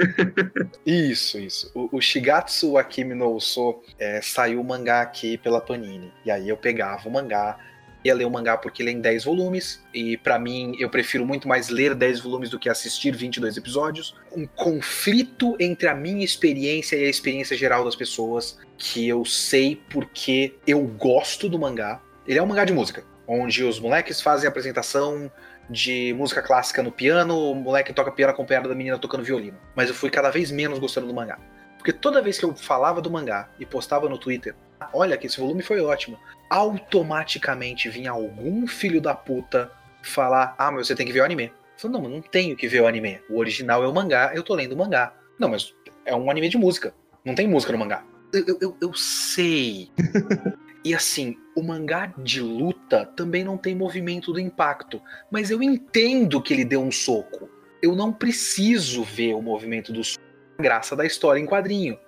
Isso, 0.87 1.38
isso. 1.38 1.70
O, 1.75 1.96
o 1.96 2.01
Shigatsu 2.01 2.79
Akimi 2.79 3.14
no 3.14 3.35
Uso 3.35 3.83
é, 3.99 4.20
saiu 4.23 4.61
o 4.61 4.64
mangá 4.64 5.01
aqui 5.01 5.37
pela 5.38 5.61
Panini. 5.61 6.12
E 6.25 6.31
aí 6.31 6.49
eu 6.49 6.57
pegava 6.57 7.09
o 7.09 7.12
mangá, 7.12 7.59
ia 8.04 8.14
ler 8.14 8.24
o 8.24 8.30
mangá 8.30 8.56
porque 8.56 8.82
ele 8.82 8.90
é 8.90 8.92
em 8.92 9.00
10 9.00 9.24
volumes, 9.24 9.82
e 9.92 10.16
para 10.16 10.38
mim 10.38 10.74
eu 10.78 10.88
prefiro 10.88 11.26
muito 11.26 11.46
mais 11.46 11.68
ler 11.68 11.94
10 11.94 12.20
volumes 12.20 12.50
do 12.50 12.58
que 12.58 12.68
assistir 12.68 13.14
22 13.14 13.56
episódios. 13.56 14.16
Um 14.35 14.46
conflito 14.46 15.56
entre 15.60 15.88
a 15.88 15.94
minha 15.94 16.25
experiência 16.25 16.96
e 16.96 17.04
a 17.04 17.08
experiência 17.08 17.56
geral 17.56 17.85
das 17.85 17.96
pessoas, 17.96 18.58
que 18.79 19.06
eu 19.06 19.25
sei 19.25 19.81
porque 19.90 20.54
eu 20.66 20.81
gosto 20.83 21.48
do 21.48 21.58
mangá. 21.58 22.00
Ele 22.27 22.38
é 22.38 22.42
um 22.42 22.46
mangá 22.46 22.64
de 22.64 22.72
música, 22.72 23.04
onde 23.27 23.64
os 23.64 23.79
moleques 23.79 24.20
fazem 24.20 24.48
apresentação 24.48 25.31
de 25.68 26.12
música 26.14 26.42
clássica 26.42 26.83
no 26.83 26.90
piano, 26.90 27.52
o 27.52 27.54
moleque 27.54 27.92
toca 27.92 28.10
piano 28.10 28.33
acompanhado 28.33 28.68
da 28.68 28.75
menina 28.75 28.98
tocando 28.98 29.22
violino. 29.22 29.56
Mas 29.77 29.88
eu 29.88 29.94
fui 29.94 30.10
cada 30.10 30.31
vez 30.31 30.50
menos 30.50 30.79
gostando 30.79 31.06
do 31.06 31.14
mangá. 31.14 31.38
Porque 31.79 31.92
toda 31.92 32.20
vez 32.20 32.38
que 32.38 32.44
eu 32.44 32.54
falava 32.54 33.00
do 33.00 33.10
mangá 33.10 33.48
e 33.58 33.64
postava 33.64 34.08
no 34.08 34.18
Twitter, 34.18 34.54
olha 34.92 35.16
que 35.16 35.26
esse 35.26 35.38
volume 35.38 35.62
foi 35.62 35.81
ótimo, 35.81 36.18
automaticamente 36.48 37.88
vinha 37.88 38.10
algum 38.10 38.66
filho 38.66 39.00
da 39.00 39.14
puta 39.14 39.70
falar: 40.02 40.54
Ah, 40.58 40.70
mas 40.70 40.87
você 40.87 40.94
tem 40.94 41.06
que 41.06 41.12
ver 41.12 41.20
o 41.20 41.24
anime. 41.24 41.52
Eu 41.83 41.88
não, 41.88 42.02
mas 42.02 42.12
não 42.12 42.20
tenho 42.20 42.56
que 42.56 42.68
ver 42.68 42.83
o 42.83 42.87
anime. 42.87 43.20
O 43.31 43.38
original 43.38 43.83
é 43.83 43.88
o 43.88 43.94
mangá, 43.94 44.33
eu 44.35 44.42
tô 44.42 44.54
lendo 44.54 44.72
o 44.72 44.76
mangá. 44.76 45.14
Não, 45.38 45.48
mas 45.48 45.74
é 46.04 46.14
um 46.14 46.31
anime 46.31 46.48
de 46.48 46.58
música. 46.58 46.92
Não 47.24 47.35
tem 47.35 47.48
música 47.48 47.72
no 47.72 47.78
mangá. 47.78 48.04
Eu, 48.33 48.58
eu, 48.60 48.76
eu 48.81 48.94
sei. 48.94 49.90
E 50.83 50.94
assim, 50.94 51.37
o 51.54 51.62
mangá 51.62 52.10
de 52.16 52.40
luta 52.40 53.04
também 53.14 53.44
não 53.44 53.58
tem 53.58 53.74
movimento 53.74 54.33
do 54.33 54.40
impacto, 54.40 55.00
mas 55.31 55.50
eu 55.50 55.62
entendo 55.62 56.40
que 56.40 56.54
ele 56.54 56.64
deu 56.64 56.81
um 56.81 56.90
soco. 56.90 57.50
Eu 57.83 57.94
não 57.94 58.10
preciso 58.10 59.02
ver 59.04 59.35
o 59.35 59.42
movimento 59.42 59.92
do 59.92 60.02
soco, 60.02 60.24
graça 60.58 60.96
da 60.96 61.04
história 61.04 61.38
em 61.38 61.44
quadrinho. 61.44 61.98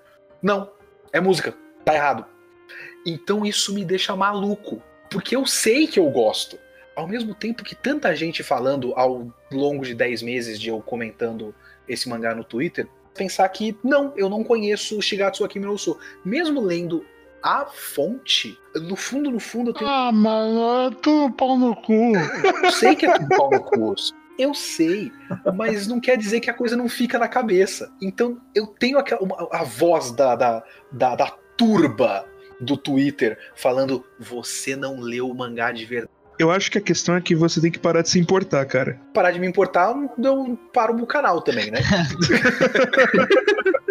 Não, 0.43 0.73
é 1.13 1.21
música, 1.21 1.55
tá 1.85 1.95
errado. 1.95 2.25
Então 3.07 3.45
isso 3.45 3.75
me 3.75 3.85
deixa 3.85 4.15
maluco, 4.15 4.83
porque 5.11 5.35
eu 5.35 5.45
sei 5.47 5.87
que 5.87 5.99
eu 5.99 6.09
gosto. 6.11 6.59
Ao 6.95 7.09
mesmo 7.09 7.35
tempo 7.35 7.65
que 7.65 7.75
tanta 7.75 8.15
gente 8.15 8.43
falando 8.43 8.93
ao 8.95 9.33
longo 9.51 9.85
de 9.85 9.95
10 9.95 10.23
meses 10.23 10.61
de 10.61 10.69
eu 10.69 10.81
comentando 10.81 11.55
esse 11.89 12.09
mangá 12.09 12.35
no 12.35 12.45
Twitter, 12.45 12.87
pensar 13.15 13.49
que 13.49 13.77
não, 13.83 14.13
eu 14.17 14.29
não 14.29 14.45
conheço 14.45 15.01
Shigatsu 15.01 15.45
Akimi 15.45 15.65
no 15.65 15.73
Uso. 15.73 15.99
Mesmo 16.25 16.61
lendo 16.61 17.05
a 17.43 17.67
fonte, 17.67 18.57
no 18.75 18.95
fundo, 18.95 19.31
no 19.31 19.41
fundo, 19.41 19.71
eu 19.71 19.75
tenho. 19.75 19.91
Ah, 19.91 20.13
mano, 20.13 20.87
é 20.87 20.91
tudo 21.03 21.35
pau 21.35 21.59
no 21.59 21.75
cu. 21.75 22.13
Eu 22.63 22.71
sei 22.71 22.95
que 22.95 23.07
é 23.07 23.19
tudo 23.19 23.29
pau 23.29 23.51
no 23.51 23.61
cu. 23.61 23.95
Eu 24.39 24.55
sei, 24.55 25.13
mas 25.55 25.87
não 25.87 26.01
quer 26.01 26.17
dizer 26.17 26.41
que 26.41 26.49
a 26.49 26.55
coisa 26.55 26.77
não 26.77 26.89
fica 26.89 27.19
na 27.19 27.29
cabeça. 27.29 27.93
Então 28.01 28.41
eu 28.55 28.67
tenho 28.67 28.99
aquela, 28.99 29.21
uma, 29.21 29.49
a 29.51 29.63
voz 29.63 30.13
da, 30.13 30.35
da, 30.35 30.65
da, 30.91 31.15
da 31.15 31.31
turba 31.57 32.27
do 32.63 32.77
Twitter 32.77 33.39
falando: 33.55 34.05
você 34.19 34.77
não 34.77 35.01
leu 35.01 35.29
o 35.29 35.35
mangá 35.35 35.73
de 35.73 35.85
verdade. 35.85 36.11
Eu 36.39 36.51
acho 36.51 36.71
que 36.71 36.79
a 36.79 36.81
questão 36.81 37.15
é 37.15 37.21
que 37.21 37.35
você 37.35 37.61
tem 37.61 37.71
que 37.71 37.79
parar 37.79 38.03
de 38.03 38.09
se 38.09 38.19
importar, 38.19 38.65
cara. 38.65 38.99
Parar 39.13 39.31
de 39.31 39.39
me 39.39 39.47
importar, 39.47 39.95
eu 40.19 40.59
paro 40.73 40.97
o 40.97 41.07
canal 41.07 41.43
também, 41.43 41.71
né? 41.71 41.81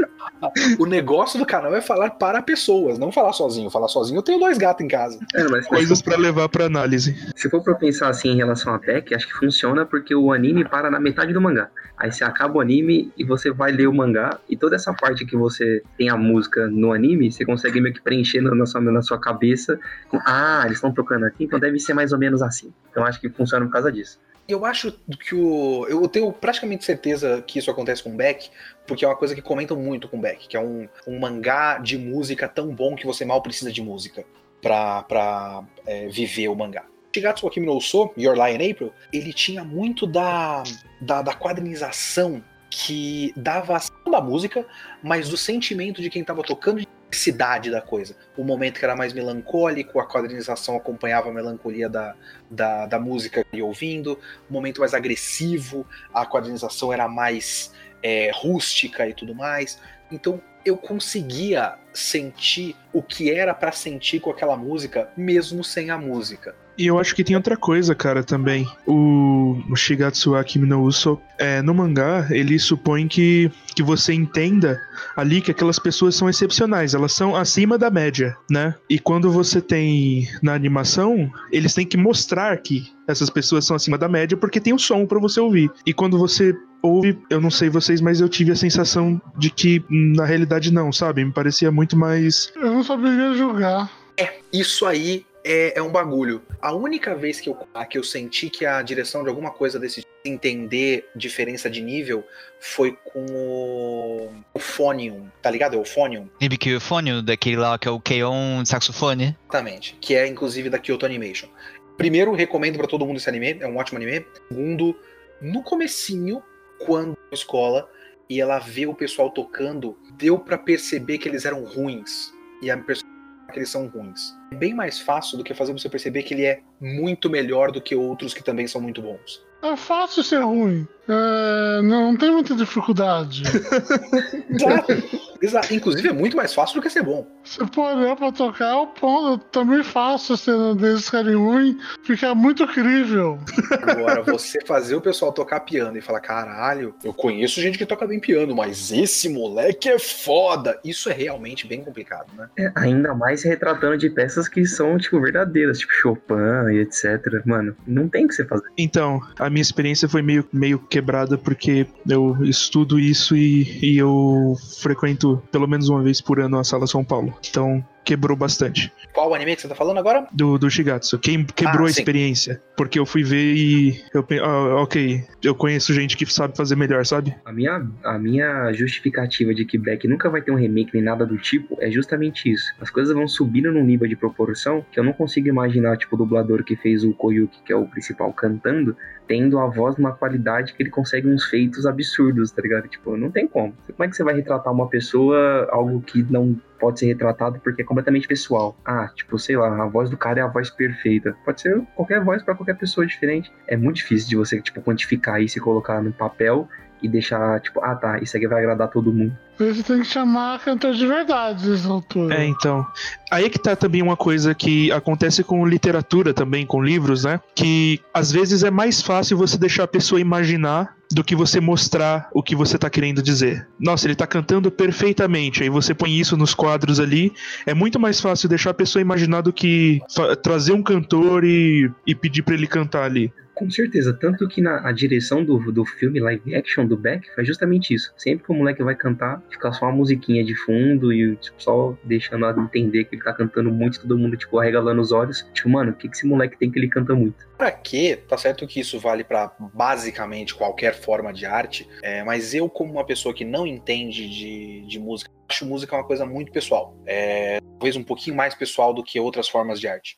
o 0.79 0.85
negócio 0.85 1.39
do 1.39 1.45
canal 1.45 1.73
é 1.75 1.81
falar 1.81 2.11
para 2.11 2.41
pessoas, 2.41 2.97
não 2.97 3.11
falar 3.11 3.33
sozinho. 3.33 3.69
Falar 3.69 3.87
sozinho, 3.87 4.17
eu 4.17 4.23
tenho 4.23 4.39
dois 4.39 4.57
gatos 4.57 4.83
em 4.83 4.87
casa. 4.87 5.19
É, 5.35 5.43
mas 5.47 5.67
Coisas 5.67 6.01
pra 6.01 6.17
levar 6.17 6.49
pra 6.49 6.65
análise. 6.65 7.15
se 7.35 7.49
for 7.49 7.63
pra 7.63 7.75
pensar 7.75 8.09
assim 8.09 8.29
em 8.29 8.35
relação 8.35 8.73
a 8.73 8.79
Tech, 8.79 9.13
acho 9.13 9.27
que 9.27 9.33
funciona 9.33 9.85
porque 9.85 10.13
o 10.15 10.31
anime 10.31 10.65
para 10.65 10.89
na 10.89 10.99
metade 10.99 11.33
do 11.33 11.41
mangá. 11.41 11.69
Aí 11.97 12.11
você 12.11 12.23
acaba 12.23 12.57
o 12.57 12.61
anime 12.61 13.11
e 13.17 13.23
você 13.23 13.51
vai 13.51 13.71
ler 13.71 13.87
o 13.87 13.93
mangá, 13.93 14.39
e 14.49 14.57
toda 14.57 14.75
essa 14.75 14.93
parte 14.93 15.25
que 15.25 15.35
você 15.37 15.83
tem 15.97 16.09
a 16.09 16.17
música 16.17 16.67
no 16.67 16.91
anime, 16.91 17.31
você 17.31 17.45
consegue 17.45 17.79
meio 17.79 17.93
que 17.93 18.01
preencher 18.01 18.41
na 18.41 18.65
sua, 18.65 18.81
na 18.81 19.01
sua 19.01 19.19
cabeça. 19.19 19.79
Com, 20.09 20.19
ah, 20.25 20.63
eles 20.65 20.77
estão 20.77 20.91
tocando 20.91 21.25
aqui, 21.25 21.43
então 21.43 21.59
deve 21.59 21.79
ser 21.79 21.93
mais 21.93 22.11
ou 22.11 22.19
menos 22.19 22.41
assim. 22.41 22.73
Então 22.89 23.05
acho 23.05 23.19
que 23.21 23.29
funciona 23.29 23.65
por 23.65 23.71
causa 23.71 23.91
disso. 23.91 24.19
Eu 24.47 24.65
acho 24.65 24.91
que 25.19 25.35
o. 25.35 25.85
Eu 25.87 26.07
tenho 26.07 26.31
praticamente 26.31 26.83
certeza 26.83 27.41
que 27.45 27.59
isso 27.59 27.69
acontece 27.71 28.03
com 28.03 28.09
o 28.11 28.15
Beck, 28.15 28.49
porque 28.85 29.05
é 29.05 29.07
uma 29.07 29.15
coisa 29.15 29.35
que 29.35 29.41
comentam 29.41 29.77
muito 29.77 30.07
com 30.07 30.19
Beck, 30.19 30.47
que 30.47 30.57
é 30.57 30.59
um, 30.59 30.87
um 31.07 31.19
mangá 31.19 31.77
de 31.77 31.97
música 31.97 32.47
tão 32.47 32.73
bom 32.73 32.95
que 32.95 33.05
você 33.05 33.23
mal 33.23 33.41
precisa 33.41 33.71
de 33.71 33.81
música 33.81 34.25
pra, 34.61 35.03
pra 35.03 35.63
é, 35.85 36.07
viver 36.07 36.47
o 36.47 36.55
mangá. 36.55 36.85
Shigatsu 37.13 37.47
Akimi 37.47 37.65
no 37.65 37.73
Uso, 37.73 38.11
Your 38.17 38.35
Lie 38.35 38.55
in 38.55 38.71
April, 38.71 38.93
ele 39.11 39.33
tinha 39.33 39.63
muito 39.63 40.07
da, 40.07 40.63
da, 40.99 41.21
da 41.21 41.33
quadrinização 41.33 42.41
que 42.69 43.33
dava 43.35 43.75
ação 43.75 43.95
da 44.09 44.21
música, 44.21 44.65
mas 45.03 45.27
do 45.27 45.35
sentimento 45.35 46.01
de 46.01 46.09
quem 46.09 46.23
tava 46.23 46.41
tocando 46.41 46.79
e 46.79 46.85
da 46.85 46.91
intensidade 47.07 47.69
da 47.69 47.81
coisa. 47.81 48.15
O 48.37 48.45
momento 48.45 48.79
que 48.79 48.85
era 48.85 48.95
mais 48.95 49.11
melancólico, 49.11 49.99
a 49.99 50.07
quadrinização 50.07 50.77
acompanhava 50.77 51.29
a 51.29 51.33
melancolia 51.33 51.89
da, 51.89 52.15
da, 52.49 52.85
da 52.85 52.97
música 52.97 53.45
e 53.51 53.61
ouvindo. 53.61 54.17
O 54.49 54.53
momento 54.53 54.79
mais 54.79 54.93
agressivo, 54.93 55.85
a 56.13 56.25
quadrinização 56.25 56.93
era 56.93 57.09
mais 57.09 57.73
é, 58.03 58.31
rústica 58.33 59.07
e 59.07 59.13
tudo 59.13 59.35
mais. 59.35 59.79
Então 60.11 60.41
eu 60.63 60.77
conseguia 60.77 61.75
sentir 61.93 62.75
o 62.93 63.01
que 63.01 63.31
era 63.31 63.53
pra 63.53 63.71
sentir 63.71 64.19
com 64.19 64.29
aquela 64.29 64.55
música, 64.55 65.09
mesmo 65.17 65.63
sem 65.63 65.89
a 65.89 65.97
música. 65.97 66.55
E 66.77 66.87
eu 66.87 66.99
acho 66.99 67.15
que 67.15 67.23
tem 67.23 67.35
outra 67.35 67.57
coisa, 67.57 67.93
cara, 67.93 68.23
também. 68.23 68.67
O, 68.87 69.61
Shigatsu 69.75 70.35
Akimi 70.35 70.67
no 70.67 70.83
Uso, 70.83 71.19
é, 71.37 71.61
no 71.61 71.73
mangá, 71.73 72.27
ele 72.31 72.57
supõe 72.59 73.07
que, 73.07 73.51
que 73.75 73.83
você 73.83 74.13
entenda 74.13 74.79
ali 75.15 75.41
que 75.41 75.51
aquelas 75.51 75.79
pessoas 75.79 76.15
são 76.15 76.29
excepcionais, 76.29 76.93
elas 76.93 77.13
são 77.13 77.35
acima 77.35 77.77
da 77.77 77.89
média, 77.89 78.35
né? 78.49 78.75
E 78.89 78.99
quando 78.99 79.31
você 79.31 79.61
tem 79.61 80.27
na 80.41 80.53
animação, 80.53 81.31
eles 81.51 81.73
têm 81.73 81.85
que 81.85 81.97
mostrar 81.97 82.57
que 82.57 82.91
essas 83.07 83.29
pessoas 83.29 83.65
são 83.65 83.75
acima 83.75 83.97
da 83.97 84.07
média 84.07 84.37
porque 84.37 84.59
tem 84.59 84.73
o 84.73 84.79
som 84.79 85.05
pra 85.05 85.19
você 85.19 85.39
ouvir. 85.39 85.69
E 85.85 85.93
quando 85.93 86.17
você 86.17 86.55
ouve, 86.81 87.17
eu 87.29 87.39
não 87.39 87.51
sei 87.51 87.69
vocês, 87.69 88.01
mas 88.01 88.21
eu 88.21 88.29
tive 88.29 88.51
a 88.51 88.55
sensação 88.55 89.21
de 89.37 89.49
que 89.49 89.83
na 89.89 90.25
realidade 90.25 90.71
não, 90.71 90.91
sabe? 90.91 91.23
Me 91.23 91.31
parecia 91.31 91.71
muito 91.71 91.97
mais 91.97 92.51
Eu 92.55 92.71
não 92.71 92.83
saberia 92.83 93.33
julgar. 93.33 93.89
É, 94.17 94.39
isso 94.51 94.85
aí 94.85 95.25
é, 95.43 95.77
é 95.77 95.81
um 95.81 95.91
bagulho. 95.91 96.41
A 96.61 96.73
única 96.73 97.15
vez 97.15 97.39
que 97.39 97.49
eu, 97.49 97.57
que 97.89 97.97
eu 97.97 98.03
senti 98.03 98.49
que 98.49 98.65
a 98.65 98.81
direção 98.81 99.23
de 99.23 99.29
alguma 99.29 99.51
coisa 99.51 99.79
desse 99.79 100.05
entender 100.23 101.09
diferença 101.15 101.69
de 101.69 101.81
nível 101.81 102.23
foi 102.59 102.97
com 103.05 103.25
o, 103.25 104.31
o 104.53 104.59
Phonium, 104.59 105.29
tá 105.41 105.49
ligado? 105.49 105.75
É 105.75 105.79
o 105.79 105.85
Phonium, 105.85 106.29
Hibiki 106.39 106.69
Euphonio, 106.69 107.21
daquele 107.21 107.57
lá 107.57 107.77
que 107.77 107.87
é 107.87 107.91
o 107.91 107.99
Keion 107.99 108.61
de 108.61 108.69
saxofone. 108.69 109.35
exatamente. 109.43 109.97
Que 109.99 110.15
é 110.15 110.27
inclusive 110.27 110.69
da 110.69 110.77
Kyoto 110.77 111.05
Animation. 111.05 111.49
Primeiro, 111.97 112.33
recomendo 112.33 112.77
pra 112.77 112.87
todo 112.87 113.05
mundo 113.05 113.17
esse 113.17 113.29
anime, 113.29 113.57
é 113.59 113.67
um 113.67 113.77
ótimo 113.77 113.97
anime. 113.97 114.25
Segundo, 114.47 114.95
no 115.41 115.63
comecinho, 115.63 116.41
quando 116.85 117.17
a 117.31 117.35
escola 117.35 117.89
e 118.29 118.39
ela 118.39 118.59
vê 118.59 118.85
o 118.85 118.93
pessoal 118.93 119.29
tocando, 119.29 119.97
deu 120.13 120.39
pra 120.39 120.57
perceber 120.57 121.17
que 121.17 121.27
eles 121.27 121.45
eram 121.45 121.63
ruins. 121.65 122.33
E 122.61 122.71
a 122.71 122.77
pessoa 122.77 123.10
que 123.51 123.59
eles 123.59 123.69
são 123.69 123.87
ruins. 123.87 124.35
É 124.51 124.55
bem 124.55 124.73
mais 124.73 124.99
fácil 124.99 125.37
do 125.37 125.43
que 125.43 125.53
fazer 125.53 125.73
você 125.73 125.89
perceber 125.89 126.23
que 126.23 126.33
ele 126.33 126.45
é 126.45 126.61
muito 126.79 127.29
melhor 127.29 127.71
do 127.71 127.81
que 127.81 127.95
outros 127.95 128.33
que 128.33 128.43
também 128.43 128.67
são 128.67 128.81
muito 128.81 129.01
bons. 129.01 129.43
É 129.61 129.75
fácil 129.75 130.23
ser 130.23 130.41
ruim. 130.43 130.87
É, 131.07 131.81
não 131.83 132.17
tem 132.17 132.31
muita 132.31 132.55
dificuldade. 132.55 133.43
Exato. 135.41 135.73
Inclusive 135.73 136.09
é 136.09 136.13
muito 136.13 136.37
mais 136.37 136.53
fácil 136.53 136.75
do 136.75 136.81
que 136.81 136.89
ser 136.89 137.03
bom. 137.03 137.27
Se 137.43 137.59
for 137.73 137.99
eu 137.99 138.15
pra 138.15 138.31
tocar, 138.31 138.73
eu 138.73 138.87
ponto. 138.87 139.43
Também 139.51 139.83
faço 139.83 140.33
a 140.33 140.37
cena 140.37 140.75
deles 140.75 141.05
ficarem 141.05 141.35
ruim, 141.35 141.77
fica 142.03 142.33
muito 142.35 142.67
crível. 142.67 143.39
Agora, 143.81 144.21
você 144.21 144.59
fazer 144.65 144.95
o 144.95 145.01
pessoal 145.01 145.31
tocar 145.31 145.61
piano 145.61 145.97
e 145.97 146.01
falar, 146.01 146.19
caralho, 146.19 146.93
eu 147.03 147.13
conheço 147.13 147.61
gente 147.61 147.77
que 147.77 147.85
toca 147.85 148.05
bem 148.05 148.19
piano, 148.19 148.55
mas 148.55 148.91
esse 148.91 149.27
moleque 149.29 149.89
é 149.89 149.97
foda. 149.97 150.79
Isso 150.83 151.09
é 151.09 151.13
realmente 151.13 151.67
bem 151.67 151.83
complicado, 151.83 152.27
né? 152.37 152.47
É, 152.57 152.71
ainda 152.75 153.13
mais 153.13 153.43
retratando 153.43 153.97
de 153.97 154.09
peças 154.09 154.47
que 154.47 154.65
são, 154.65 154.97
tipo, 154.97 155.19
verdadeiras, 155.19 155.79
tipo 155.79 155.91
Chopin 155.93 156.71
e 156.71 156.79
etc. 156.79 157.43
Mano, 157.45 157.75
não 157.87 158.07
tem 158.07 158.25
o 158.25 158.27
que 158.27 158.35
você 158.35 158.45
fazer. 158.45 158.67
Então, 158.77 159.19
a 159.39 159.49
minha 159.49 159.61
experiência 159.61 160.07
foi 160.07 160.21
meio, 160.21 160.47
meio 160.53 160.79
quebrada 160.79 161.37
porque 161.37 161.87
eu 162.07 162.37
estudo 162.43 162.99
isso 162.99 163.35
e, 163.35 163.79
e 163.81 163.97
eu 163.97 164.55
frequento 164.81 165.30
pelo 165.37 165.67
menos 165.67 165.89
uma 165.89 166.01
vez 166.01 166.21
por 166.21 166.39
ano 166.39 166.57
a 166.57 166.63
Sala 166.63 166.87
São 166.87 167.03
Paulo. 167.03 167.33
Então, 167.47 167.83
quebrou 168.03 168.35
bastante. 168.37 168.91
Qual 169.13 169.33
anime 169.33 169.55
que 169.55 169.61
você 169.61 169.67
tá 169.67 169.75
falando 169.75 169.97
agora? 169.97 170.27
Do, 170.31 170.57
do 170.57 170.69
Shigatsu. 170.69 171.19
Quem 171.19 171.43
quebrou 171.45 171.85
Ah, 171.85 171.89
a 171.89 171.93
sim. 171.93 171.99
experiência. 172.01 172.61
Porque 172.77 172.97
eu 172.97 173.05
fui 173.05 173.23
ver 173.23 173.53
e 173.55 174.01
eu 174.13 174.25
ah, 174.43 174.81
ok, 174.81 175.23
eu 175.43 175.53
conheço 175.53 175.93
gente 175.93 176.15
que 176.17 176.25
sabe 176.31 176.55
fazer 176.55 176.75
melhor, 176.75 177.05
sabe? 177.05 177.35
A 177.45 177.51
minha, 177.51 177.85
a 178.03 178.17
minha 178.17 178.71
justificativa 178.73 179.53
de 179.53 179.65
que 179.65 179.77
Beck 179.77 180.07
nunca 180.07 180.29
vai 180.29 180.41
ter 180.41 180.51
um 180.51 180.55
remake 180.55 180.91
nem 180.93 181.03
nada 181.03 181.25
do 181.25 181.37
tipo 181.37 181.77
é 181.79 181.91
justamente 181.91 182.49
isso. 182.51 182.65
As 182.79 182.89
coisas 182.89 183.13
vão 183.13 183.27
subindo 183.27 183.71
num 183.71 183.83
nível 183.83 184.07
de 184.07 184.15
proporção 184.15 184.85
que 184.91 184.99
eu 184.99 185.03
não 185.03 185.13
consigo 185.13 185.47
imaginar, 185.47 185.97
tipo, 185.97 186.15
o 186.15 186.17
dublador 186.17 186.63
que 186.63 186.75
fez 186.75 187.03
o 187.03 187.13
Koyuki, 187.13 187.59
que 187.65 187.73
é 187.73 187.75
o 187.75 187.85
principal, 187.85 188.31
cantando, 188.33 188.95
tendo 189.27 189.59
a 189.59 189.67
voz 189.67 189.95
numa 189.97 190.11
qualidade 190.13 190.73
que 190.73 190.81
ele 190.81 190.89
consegue 190.89 191.27
uns 191.27 191.45
feitos 191.45 191.85
absurdos, 191.85 192.51
tá 192.51 192.61
ligado? 192.61 192.87
Tipo, 192.87 193.15
não 193.17 193.29
tem 193.31 193.47
como. 193.47 193.73
Como 193.95 194.03
é 194.03 194.07
que 194.07 194.15
você 194.15 194.23
vai 194.23 194.33
retratar 194.35 194.73
uma 194.73 194.87
pessoa, 194.87 195.67
algo 195.71 196.01
que 196.01 196.23
não 196.23 196.59
pode 196.81 196.99
ser 196.99 197.05
retratado 197.05 197.59
porque 197.59 197.83
é 197.83 197.85
completamente 197.85 198.27
pessoal? 198.27 198.75
Ah, 198.83 199.09
tipo, 199.15 199.37
sei 199.37 199.55
lá, 199.55 199.83
a 199.83 199.87
voz 199.87 200.09
do 200.09 200.17
cara 200.17 200.39
é 200.39 200.43
a 200.43 200.47
voz 200.47 200.71
perfeita. 200.71 201.35
Pode 201.45 201.61
ser 201.61 201.79
qualquer 201.95 202.23
voz 202.23 202.41
pra 202.41 202.55
qualquer 202.55 202.75
pessoa 202.75 203.05
diferente. 203.05 203.53
É 203.67 203.77
muito 203.77 203.97
difícil 203.97 204.27
de 204.27 204.35
você, 204.35 204.59
tipo, 204.59 204.81
quantificar 204.81 205.39
isso 205.39 205.59
e 205.59 205.61
colocar 205.61 206.01
no 206.01 206.11
papel 206.11 206.67
e 207.01 207.07
deixar, 207.07 207.59
tipo, 207.59 207.79
ah 207.83 207.95
tá, 207.95 208.19
isso 208.19 208.35
aqui 208.37 208.47
vai 208.47 208.59
agradar 208.59 208.89
todo 208.89 209.11
mundo. 209.11 209.35
Você 209.57 209.83
tem 209.83 209.99
que 209.99 210.07
chamar 210.07 210.59
cantor 210.59 210.93
de 210.93 211.05
verdade 211.05 211.69
nessa 211.69 211.87
altura. 211.87 212.35
É, 212.35 212.45
então. 212.45 212.85
Aí 213.31 213.45
é 213.45 213.49
que 213.49 213.59
tá 213.59 213.75
também 213.75 214.01
uma 214.01 214.17
coisa 214.17 214.55
que 214.55 214.91
acontece 214.91 215.43
com 215.43 215.65
literatura 215.65 216.33
também, 216.33 216.65
com 216.65 216.81
livros, 216.81 217.23
né? 217.25 217.39
Que 217.53 217.99
às 218.13 218.31
vezes 218.31 218.63
é 218.63 218.71
mais 218.71 219.01
fácil 219.01 219.37
você 219.37 219.57
deixar 219.57 219.83
a 219.83 219.87
pessoa 219.87 220.19
imaginar 220.19 220.95
do 221.11 221.23
que 221.23 221.35
você 221.35 221.59
mostrar 221.59 222.29
o 222.33 222.41
que 222.41 222.55
você 222.55 222.77
tá 222.77 222.89
querendo 222.89 223.21
dizer. 223.21 223.67
Nossa, 223.79 224.07
ele 224.07 224.15
tá 224.15 224.25
cantando 224.25 224.71
perfeitamente. 224.71 225.61
Aí 225.61 225.69
você 225.69 225.93
põe 225.93 226.17
isso 226.17 226.37
nos 226.37 226.53
quadros 226.53 226.99
ali. 226.99 227.31
É 227.65 227.73
muito 227.73 227.99
mais 227.99 228.19
fácil 228.19 228.49
deixar 228.49 228.71
a 228.71 228.73
pessoa 228.73 229.01
imaginar 229.01 229.41
do 229.41 229.53
que 229.53 229.99
trazer 230.41 230.71
um 230.71 230.81
cantor 230.81 231.43
e, 231.43 231.91
e 232.07 232.15
pedir 232.15 232.41
pra 232.41 232.55
ele 232.55 232.65
cantar 232.65 233.03
ali. 233.03 233.31
Com 233.53 233.69
certeza, 233.69 234.13
tanto 234.13 234.47
que 234.47 234.61
na 234.61 234.87
a 234.87 234.91
direção 234.91 235.43
do, 235.43 235.71
do 235.71 235.85
filme 235.85 236.19
live 236.19 236.55
action 236.55 236.85
do 236.85 236.97
Beck 236.97 237.27
faz 237.35 237.47
justamente 237.47 237.93
isso. 237.93 238.13
Sempre 238.17 238.45
que 238.45 238.51
o 238.51 238.55
moleque 238.55 238.83
vai 238.83 238.95
cantar, 238.95 239.41
fica 239.49 239.71
só 239.71 239.85
uma 239.85 239.91
musiquinha 239.91 240.43
de 240.43 240.55
fundo 240.55 241.13
e 241.13 241.35
tipo, 241.35 241.61
só 241.61 241.95
deixando 242.03 242.45
a 242.45 242.51
entender 242.51 243.05
que 243.05 243.15
ele 243.15 243.23
tá 243.23 243.33
cantando 243.33 243.71
muito, 243.71 244.01
todo 244.01 244.17
mundo 244.17 244.37
tipo 244.37 244.57
arregalando 244.57 245.01
os 245.01 245.11
olhos. 245.11 245.47
Tipo, 245.53 245.69
mano, 245.69 245.91
o 245.91 245.93
que, 245.93 246.09
que 246.09 246.15
esse 246.15 246.25
moleque 246.25 246.57
tem 246.57 246.71
que 246.71 246.79
ele 246.79 246.87
canta 246.87 247.13
muito? 247.13 247.47
Pra 247.57 247.71
quê? 247.71 248.19
Tá 248.27 248.37
certo 248.37 248.65
que 248.65 248.79
isso 248.79 248.99
vale 248.99 249.23
pra 249.23 249.51
basicamente 249.73 250.55
qualquer 250.55 250.95
forma 250.95 251.31
de 251.31 251.45
arte, 251.45 251.87
é, 252.01 252.23
mas 252.23 252.53
eu, 252.53 252.67
como 252.69 252.93
uma 252.93 253.05
pessoa 253.05 253.33
que 253.33 253.45
não 253.45 253.67
entende 253.67 254.27
de, 254.29 254.85
de 254.87 254.99
música, 254.99 255.29
acho 255.47 255.65
música 255.65 255.95
uma 255.95 256.03
coisa 256.03 256.25
muito 256.25 256.51
pessoal. 256.51 256.97
É, 257.05 257.59
talvez 257.59 257.95
um 257.95 258.03
pouquinho 258.03 258.35
mais 258.35 258.55
pessoal 258.55 258.93
do 258.93 259.03
que 259.03 259.19
outras 259.19 259.47
formas 259.47 259.79
de 259.79 259.87
arte. 259.87 260.15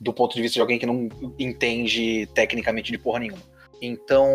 Do 0.00 0.12
ponto 0.12 0.34
de 0.34 0.42
vista 0.42 0.54
de 0.54 0.60
alguém 0.60 0.78
que 0.78 0.86
não 0.86 1.08
entende 1.38 2.26
tecnicamente 2.34 2.90
de 2.90 2.98
porra 2.98 3.20
nenhuma. 3.20 3.42
Então, 3.82 4.26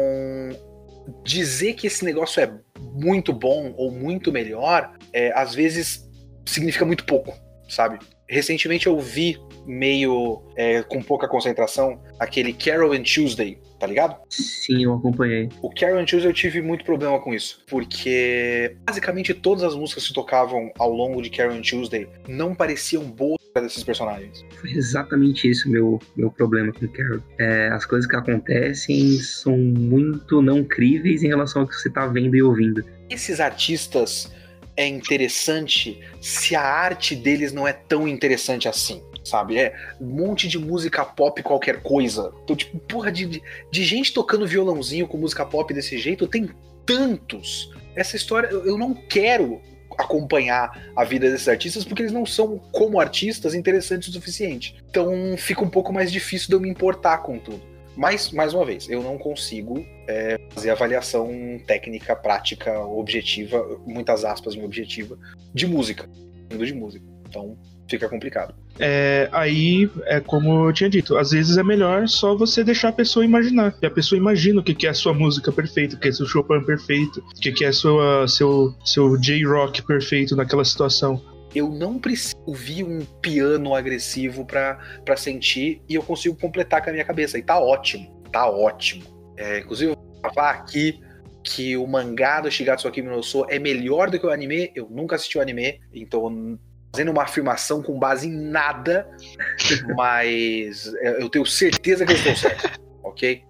dizer 1.24 1.74
que 1.74 1.88
esse 1.88 2.06
negócio 2.06 2.42
é 2.42 2.54
muito 2.94 3.34
bom 3.34 3.74
ou 3.76 3.92
muito 3.92 4.32
melhor, 4.32 4.96
é, 5.12 5.32
às 5.34 5.56
vezes 5.56 6.08
significa 6.46 6.86
muito 6.86 7.06
pouco, 7.06 7.34
sabe? 7.68 7.98
Recentemente 8.30 8.88
eu 8.88 9.00
vi, 9.00 9.38
meio 9.66 10.44
é, 10.56 10.84
com 10.84 11.02
pouca 11.02 11.28
concentração, 11.28 12.02
aquele 12.20 12.54
Carol 12.54 12.94
and 12.94 13.04
Tuesday, 13.04 13.60
tá 13.82 13.88
ligado? 13.88 14.16
Sim, 14.30 14.84
eu 14.84 14.94
acompanhei. 14.94 15.50
O 15.60 15.72
and 15.98 16.06
Tuesday 16.06 16.30
eu 16.30 16.34
tive 16.34 16.62
muito 16.62 16.86
problema 16.86 17.20
com 17.20 17.34
isso, 17.34 17.64
porque 17.68 18.78
basicamente 18.86 19.34
todas 19.34 19.64
as 19.64 19.74
músicas 19.74 20.08
que 20.08 20.14
tocavam 20.14 20.72
ao 20.78 20.92
longo 20.92 21.20
de 21.20 21.32
Carol 21.32 21.56
and 21.56 21.62
Tuesday 21.62 22.08
não 22.28 22.54
pareciam 22.54 23.04
boas 23.04 23.42
desses 23.56 23.84
personagens. 23.84 24.46
Foi 24.60 24.70
exatamente 24.70 25.50
isso 25.50 25.68
meu 25.68 26.00
meu 26.16 26.30
problema 26.30 26.72
com 26.72 26.86
o 26.86 26.90
Carol. 26.90 27.22
É, 27.40 27.70
as 27.70 27.84
coisas 27.84 28.08
que 28.08 28.16
acontecem 28.16 29.18
são 29.18 29.58
muito 29.58 30.44
não 30.44 30.64
críveis 30.64 31.24
em 31.24 31.30
relação 31.30 31.64
ao 31.64 31.68
que 31.68 31.74
você 31.74 31.90
tá 31.90 32.06
vendo 32.06 32.36
e 32.36 32.44
ouvindo. 32.44 32.86
Esses 33.10 33.40
artistas 33.40 34.32
é 34.78 34.88
interessante 34.88 36.00
se 36.22 36.56
a 36.56 36.62
arte 36.62 37.16
deles 37.16 37.52
não 37.52 37.68
é 37.68 37.74
tão 37.74 38.08
interessante 38.08 38.68
assim, 38.68 39.02
sabe? 39.24 39.58
É 39.58 39.76
um 40.00 40.08
monte 40.08 40.48
de 40.48 40.58
música 40.58 41.06
pop 41.06 41.42
qualquer 41.44 41.82
coisa. 41.82 42.32
Então, 42.44 42.56
tipo, 42.56 42.78
porra, 42.80 43.12
de, 43.12 43.42
de, 43.72 43.84
gente 43.84 44.14
tocando 44.14 44.48
violãozinho 44.48 45.08
com 45.08 45.18
música 45.18 45.46
pop 45.46 45.74
desse 45.74 45.98
jeito, 45.98 46.28
tem 46.28 46.50
tantos. 46.86 47.72
Essa 47.96 48.16
história, 48.16 48.48
eu 48.48 48.78
não 48.78 48.94
quero 48.94 49.62
acompanhar 49.98 50.92
a 50.96 51.04
vida 51.04 51.30
desses 51.30 51.48
artistas 51.48 51.84
porque 51.84 52.02
eles 52.02 52.12
não 52.12 52.26
são, 52.26 52.58
como 52.72 53.00
artistas, 53.00 53.54
interessantes 53.54 54.10
o 54.10 54.14
suficiente. 54.14 54.76
Então 54.90 55.36
fica 55.38 55.64
um 55.64 55.70
pouco 55.70 55.94
mais 55.94 56.12
difícil 56.12 56.48
de 56.48 56.56
eu 56.56 56.60
me 56.60 56.70
importar 56.70 57.20
com 57.20 57.38
tudo. 57.38 57.72
Mas, 57.96 58.32
mais 58.32 58.54
uma 58.54 58.66
vez, 58.66 58.90
eu 58.90 59.04
não 59.04 59.18
consigo 59.18 59.86
é, 60.08 60.40
fazer 60.52 60.70
avaliação 60.70 61.30
técnica, 61.68 62.16
prática, 62.16 62.80
objetiva, 62.80 63.80
muitas 63.86 64.24
aspas, 64.24 64.56
minha 64.56 64.66
objetiva, 64.66 65.20
de 65.54 65.68
música. 65.68 66.10
De 66.50 66.74
música. 66.74 67.06
Então 67.28 67.58
fica 67.92 68.10
complicado. 68.10 68.54
É, 68.80 69.30
aí 69.32 69.90
é 70.06 70.20
como 70.20 70.68
eu 70.68 70.74
tinha 70.74 70.90
dito, 70.90 71.18
às 71.18 71.32
vezes 71.32 71.58
é 71.58 71.64
melhor 71.64 72.08
só 72.08 72.36
você 72.36 72.64
deixar 72.64 72.90
a 72.90 72.94
pessoa 72.94 73.24
imaginar. 73.24 73.76
E 73.82 73.86
a 73.86 73.92
pessoa 73.92 74.18
imagina 74.18 74.60
o 74.60 74.64
que 74.64 74.74
que 74.74 74.88
é 74.88 74.90
a 74.90 74.94
sua 74.94 75.14
música 75.14 75.52
perfeita, 75.52 75.96
o 75.96 76.00
que 76.00 76.08
é 76.08 76.12
seu 76.12 76.26
Chopin 76.26 76.64
perfeito, 76.66 77.20
o 77.20 77.40
que 77.40 77.52
que 77.52 77.66
é 77.66 77.72
sua, 77.72 78.28
seu, 78.28 78.74
seu 78.84 79.18
J-Rock 79.18 79.84
perfeito 79.84 80.36
naquela 80.36 80.66
situação. 80.66 81.22
Eu 81.54 81.70
não 81.70 82.00
preciso 82.00 82.36
ouvir 82.46 82.84
um 82.84 83.06
piano 83.22 83.76
agressivo 83.76 84.46
pra 84.46 84.80
pra 85.04 85.18
sentir 85.18 85.82
e 85.88 85.96
eu 85.96 86.02
consigo 86.02 86.36
completar 86.36 86.82
com 86.82 86.90
a 86.90 86.94
minha 86.94 87.06
cabeça. 87.06 87.38
E 87.38 87.44
tá 87.44 87.60
ótimo, 87.60 88.24
tá 88.32 88.50
ótimo. 88.50 89.04
É, 89.38 89.60
inclusive, 89.60 89.92
eu 89.92 89.96
vou 89.96 90.34
falar 90.34 90.52
aqui 90.52 91.00
que 91.44 91.76
o 91.76 91.86
mangá 91.88 92.42
do 92.42 92.52
Shigatsu 92.52 92.88
Akimi 92.88 93.10
no 93.10 93.24
Sou 93.24 93.46
é 93.50 93.60
melhor 93.60 94.10
do 94.10 94.20
que 94.20 94.26
o 94.26 94.30
anime. 94.30 94.72
Eu 94.76 94.88
nunca 94.90 95.16
assisti 95.16 95.38
o 95.38 95.42
anime, 95.42 95.80
então 95.94 96.58
fazendo 96.92 97.12
uma 97.12 97.24
afirmação 97.24 97.82
com 97.82 97.98
base 97.98 98.28
em 98.28 98.36
nada, 98.36 99.08
mas 99.96 100.92
eu 101.20 101.30
tenho 101.30 101.46
certeza 101.46 102.06
que 102.06 102.12
eu 102.12 102.18
estou 102.18 102.36
certo, 102.36 102.80
ok? 103.04 103.44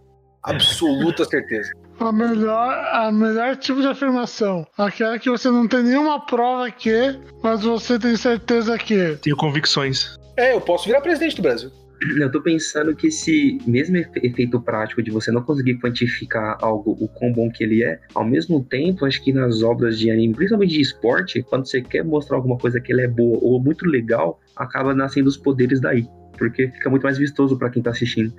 Absoluta 0.44 1.26
certeza. 1.26 1.72
A 2.00 2.12
melhor, 2.12 2.74
a 2.92 3.12
melhor 3.12 3.56
tipo 3.58 3.80
de 3.80 3.88
afirmação. 3.88 4.66
Aquela 4.76 5.20
que 5.20 5.30
você 5.30 5.52
não 5.52 5.68
tem 5.68 5.84
nenhuma 5.84 6.26
prova 6.26 6.72
que, 6.72 7.20
mas 7.44 7.62
você 7.62 8.00
tem 8.00 8.16
certeza 8.16 8.76
que. 8.78 9.18
Tenho 9.22 9.38
convicções. 9.38 10.18
É, 10.36 10.54
eu 10.54 10.62
posso 10.62 10.88
virar 10.88 11.02
presidente 11.02 11.36
do 11.36 11.44
Brasil. 11.44 11.72
Eu 12.18 12.32
tô 12.32 12.42
pensando 12.42 12.96
que 12.96 13.08
esse 13.08 13.60
mesmo 13.66 13.96
efe- 13.98 14.20
efeito 14.26 14.60
prático 14.60 15.04
de 15.04 15.12
você 15.12 15.32
não 15.32 15.44
conseguir 15.44 15.76
quantificar 15.80 16.58
algo, 16.60 16.98
o 17.00 17.08
quão 17.08 17.32
bom 17.32 17.50
que 17.52 17.64
ele 17.64 17.84
é, 17.84 18.00
ao 18.16 18.26
mesmo 18.26 18.64
tempo, 18.64 19.06
acho 19.06 19.24
que 19.24 19.32
nas 19.32 19.62
obras 19.62 20.00
de 20.00 20.10
anime, 20.10 20.34
principalmente 20.34 20.74
de 20.74 20.82
esporte, 20.82 21.44
quando 21.44 21.68
você 21.68 21.80
quer 21.82 22.04
mostrar 22.04 22.38
alguma 22.38 22.58
coisa 22.58 22.82
que 22.82 22.92
ela 22.92 23.02
é 23.04 23.08
boa 23.08 23.38
ou 23.42 23.62
muito 23.62 23.86
legal, 23.86 24.40
acaba 24.56 24.96
nascendo 24.96 25.30
os 25.30 25.38
poderes 25.38 25.80
daí. 25.80 26.08
Porque 26.38 26.70
fica 26.70 26.90
muito 26.90 27.04
mais 27.04 27.20
vistoso 27.20 27.56
pra 27.56 27.70
quem 27.70 27.84
tá 27.84 27.92
assistindo. 27.92 28.34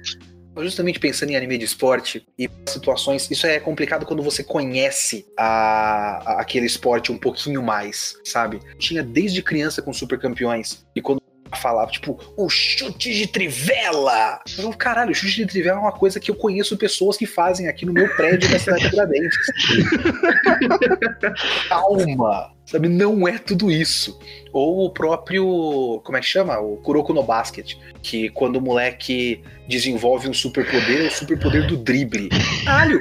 Justamente 0.58 0.98
pensando 0.98 1.30
em 1.30 1.36
anime 1.36 1.56
de 1.56 1.64
esporte 1.64 2.26
e 2.38 2.50
situações, 2.68 3.30
isso 3.30 3.46
é 3.46 3.58
complicado 3.60 4.04
quando 4.04 4.22
você 4.22 4.42
conhece 4.44 5.24
a, 5.38 6.32
a- 6.32 6.40
aquele 6.40 6.66
esporte 6.66 7.10
um 7.12 7.16
pouquinho 7.16 7.62
mais, 7.62 8.16
sabe? 8.24 8.58
Tinha 8.76 9.02
desde 9.04 9.40
criança 9.40 9.80
com 9.80 9.92
super 9.92 10.18
campeões 10.18 10.84
e 10.94 11.00
quando 11.00 11.21
falava, 11.58 11.90
tipo, 11.90 12.18
o 12.36 12.48
chute 12.48 13.12
de 13.12 13.26
trivela. 13.26 14.40
Eu 14.46 14.62
falo, 14.62 14.76
caralho, 14.76 15.12
o 15.12 15.14
chute 15.14 15.36
de 15.36 15.46
trivela 15.46 15.78
é 15.78 15.80
uma 15.80 15.92
coisa 15.92 16.20
que 16.20 16.30
eu 16.30 16.34
conheço 16.34 16.76
pessoas 16.76 17.16
que 17.16 17.26
fazem 17.26 17.68
aqui 17.68 17.86
no 17.86 17.92
meu 17.92 18.08
prédio 18.16 18.50
da 18.50 18.58
cidade 18.58 18.84
de 18.84 18.90
Tiradentes. 18.90 19.38
Calma, 21.68 22.52
sabe? 22.66 22.88
Não 22.88 23.26
é 23.26 23.38
tudo 23.38 23.70
isso. 23.70 24.18
Ou 24.52 24.86
o 24.86 24.90
próprio, 24.90 26.00
como 26.04 26.16
é 26.16 26.20
que 26.20 26.26
chama? 26.26 26.58
O 26.58 26.76
Kuroko 26.76 27.14
no 27.14 27.22
Basket, 27.22 27.74
que 28.02 28.28
quando 28.30 28.56
o 28.56 28.60
moleque 28.60 29.42
desenvolve 29.68 30.28
um 30.28 30.34
superpoder, 30.34 31.04
é 31.04 31.08
o 31.08 31.10
superpoder 31.10 31.66
do 31.66 31.76
drible. 31.76 32.28
Caralho, 32.64 33.00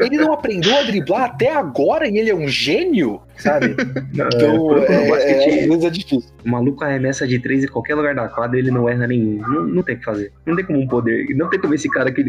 ele 0.00 0.16
não 0.16 0.32
aprendeu 0.32 0.76
a 0.76 0.82
driblar 0.82 1.24
até 1.24 1.54
agora 1.54 2.08
e 2.08 2.16
ele 2.16 2.30
é 2.30 2.34
um 2.34 2.48
gênio, 2.48 3.20
sabe? 3.36 3.76
Não, 4.14 4.28
Então, 4.28 4.78
é, 4.78 5.04
no 5.04 5.10
basquete, 5.10 5.50
é, 5.50 5.60
às 5.60 5.66
vezes 5.66 5.84
é 5.84 5.90
difícil. 5.90 6.30
O 6.44 6.48
maluco 6.48 6.84
arremessa 6.84 7.26
de 7.26 7.38
três 7.38 7.64
em 7.64 7.66
qualquer 7.66 7.94
lugar 7.94 8.14
da 8.14 8.28
quadra, 8.28 8.58
ele 8.58 8.70
não 8.70 8.88
erra 8.88 9.06
nenhum. 9.06 9.38
Não, 9.42 9.62
não 9.66 9.82
tem 9.82 9.96
o 9.96 9.98
que 9.98 10.04
fazer. 10.04 10.32
Não 10.46 10.56
tem 10.56 10.64
como 10.64 10.80
um 10.80 10.86
poder. 10.86 11.26
Não 11.34 11.50
tem 11.50 11.60
como 11.60 11.74
esse 11.74 11.88
cara 11.88 12.10
que. 12.10 12.24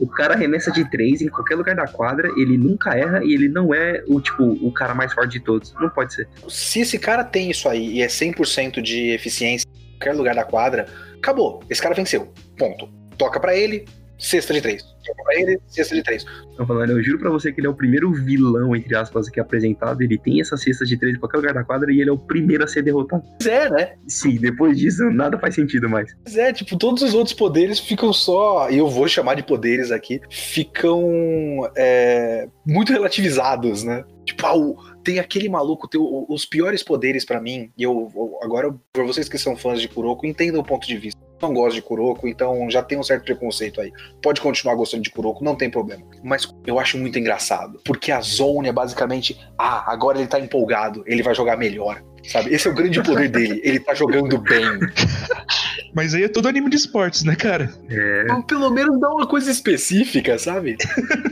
O 0.00 0.06
cara 0.06 0.34
arremessa 0.34 0.72
de 0.72 0.88
três 0.90 1.20
em 1.20 1.28
qualquer 1.28 1.54
lugar 1.56 1.76
da 1.76 1.86
quadra, 1.86 2.28
ele 2.36 2.56
nunca 2.56 2.96
erra 2.96 3.22
e 3.22 3.34
ele 3.34 3.48
não 3.48 3.74
é 3.74 4.02
o 4.08 4.20
tipo 4.20 4.44
o 4.44 4.72
cara 4.72 4.94
mais 4.94 5.12
forte 5.12 5.32
de 5.32 5.40
todos. 5.40 5.74
Não 5.80 5.90
pode 5.90 6.14
ser. 6.14 6.28
Se 6.48 6.80
esse 6.80 6.98
cara 6.98 7.22
tem 7.22 7.50
isso 7.50 7.68
aí 7.68 7.98
e 7.98 8.02
é 8.02 8.07
100% 8.08 8.80
de 8.82 9.10
eficiência 9.10 9.66
em 9.68 9.90
qualquer 9.98 10.14
lugar 10.16 10.34
da 10.34 10.44
quadra, 10.44 10.86
acabou. 11.16 11.60
Esse 11.70 11.80
cara 11.82 11.94
venceu. 11.94 12.32
Ponto. 12.56 12.88
Toca 13.16 13.40
pra 13.40 13.56
ele, 13.56 13.84
cesta 14.18 14.52
de 14.52 14.60
três. 14.60 14.82
Toca 14.82 15.22
pra 15.24 15.34
ele, 15.40 15.58
cesta 15.66 15.94
de 15.94 16.02
três. 16.02 16.24
Tô 16.56 16.66
falando, 16.66 16.90
eu 16.90 17.02
juro 17.02 17.18
pra 17.18 17.30
você 17.30 17.52
que 17.52 17.60
ele 17.60 17.66
é 17.66 17.70
o 17.70 17.74
primeiro 17.74 18.12
vilão, 18.12 18.76
entre 18.76 18.94
aspas, 18.96 19.28
que 19.28 19.40
é 19.40 19.42
apresentado. 19.42 20.02
Ele 20.02 20.18
tem 20.18 20.40
essa 20.40 20.56
cesta 20.56 20.84
de 20.84 20.96
três 20.98 21.16
em 21.16 21.18
qualquer 21.18 21.38
lugar 21.38 21.54
da 21.54 21.64
quadra 21.64 21.90
e 21.92 22.00
ele 22.00 22.10
é 22.10 22.12
o 22.12 22.18
primeiro 22.18 22.62
a 22.62 22.66
ser 22.66 22.82
derrotado. 22.82 23.22
Pois 23.40 23.46
é, 23.52 23.70
né? 23.70 23.94
Sim, 24.06 24.36
depois 24.36 24.76
disso, 24.78 25.04
nada 25.10 25.38
faz 25.38 25.54
sentido 25.54 25.88
mais. 25.88 26.14
Pois 26.24 26.36
é, 26.36 26.52
tipo, 26.52 26.76
todos 26.76 27.02
os 27.02 27.14
outros 27.14 27.34
poderes 27.34 27.78
ficam 27.80 28.12
só, 28.12 28.70
e 28.70 28.78
eu 28.78 28.88
vou 28.88 29.08
chamar 29.08 29.34
de 29.34 29.42
poderes 29.42 29.90
aqui, 29.90 30.20
ficam 30.30 31.68
é, 31.76 32.48
muito 32.66 32.92
relativizados, 32.92 33.82
né? 33.84 34.04
Tipo, 34.24 34.46
ah, 34.46 34.56
o- 34.56 34.76
tem 35.04 35.18
aquele 35.18 35.48
maluco, 35.48 35.88
tem 35.88 36.00
o- 36.00 36.26
os 36.28 36.44
piores 36.44 36.82
poderes 36.82 37.24
pra 37.24 37.40
mim, 37.40 37.70
e 37.76 37.82
eu, 37.82 38.10
eu- 38.14 38.38
agora, 38.42 38.74
pra 38.92 39.04
vocês 39.04 39.28
que 39.28 39.38
são 39.38 39.56
fãs 39.56 39.80
de 39.80 39.88
Kuroko, 39.88 40.26
entendam 40.26 40.60
o 40.60 40.64
ponto 40.64 40.86
de 40.86 40.96
vista. 40.96 41.20
Não 41.40 41.54
gosto 41.54 41.76
de 41.76 41.82
Kuroko, 41.82 42.26
então 42.26 42.68
já 42.68 42.82
tem 42.82 42.98
um 42.98 43.02
certo 43.02 43.24
preconceito 43.24 43.80
aí. 43.80 43.92
Pode 44.20 44.40
continuar 44.40 44.74
gostando 44.74 45.04
de 45.04 45.10
Kuroko, 45.10 45.44
não 45.44 45.54
tem 45.54 45.70
problema. 45.70 46.02
Mas 46.22 46.52
eu 46.66 46.80
acho 46.80 46.98
muito 46.98 47.16
engraçado, 47.18 47.80
porque 47.84 48.10
a 48.10 48.20
Zone 48.20 48.68
é 48.68 48.72
basicamente, 48.72 49.38
ah, 49.56 49.84
agora 49.92 50.18
ele 50.18 50.26
tá 50.26 50.40
empolgado, 50.40 51.04
ele 51.06 51.22
vai 51.22 51.34
jogar 51.34 51.56
melhor. 51.56 52.02
Sabe? 52.24 52.52
Esse 52.52 52.66
é 52.66 52.70
o 52.70 52.74
grande 52.74 53.00
poder 53.02 53.28
dele. 53.28 53.60
Ele 53.64 53.78
tá 53.78 53.94
jogando 53.94 54.36
bem. 54.38 54.64
Mas 55.94 56.14
aí 56.14 56.24
é 56.24 56.28
todo 56.28 56.48
anime 56.48 56.68
de 56.68 56.76
esportes, 56.76 57.22
né, 57.24 57.34
cara? 57.36 57.72
É, 57.88 58.22
Então, 58.24 58.42
pelo 58.42 58.68
menos 58.70 58.98
dá 59.00 59.08
uma 59.08 59.26
coisa 59.26 59.50
específica, 59.50 60.36
sabe? 60.38 60.76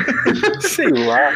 Sei 0.61 0.89
lá. 0.89 1.31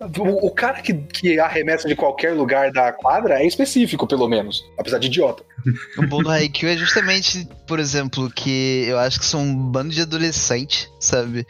O, 0.00 0.46
o 0.46 0.50
cara 0.50 0.80
que, 0.80 0.92
que 0.94 1.38
arremessa 1.38 1.88
de 1.88 1.94
qualquer 1.94 2.32
lugar 2.32 2.70
da 2.72 2.92
quadra 2.92 3.42
é 3.42 3.46
específico, 3.46 4.06
pelo 4.06 4.28
menos. 4.28 4.64
Apesar 4.78 4.98
de 4.98 5.06
idiota. 5.06 5.42
O 5.96 6.06
bom 6.06 6.22
do 6.22 6.30
Haikyuu 6.30 6.70
é 6.70 6.76
justamente, 6.76 7.48
por 7.66 7.78
exemplo, 7.78 8.30
que 8.30 8.84
eu 8.86 8.98
acho 8.98 9.18
que 9.18 9.24
são 9.24 9.40
um 9.40 9.54
bando 9.54 9.94
de 9.94 10.02
adolescente, 10.02 10.90
sabe? 11.00 11.46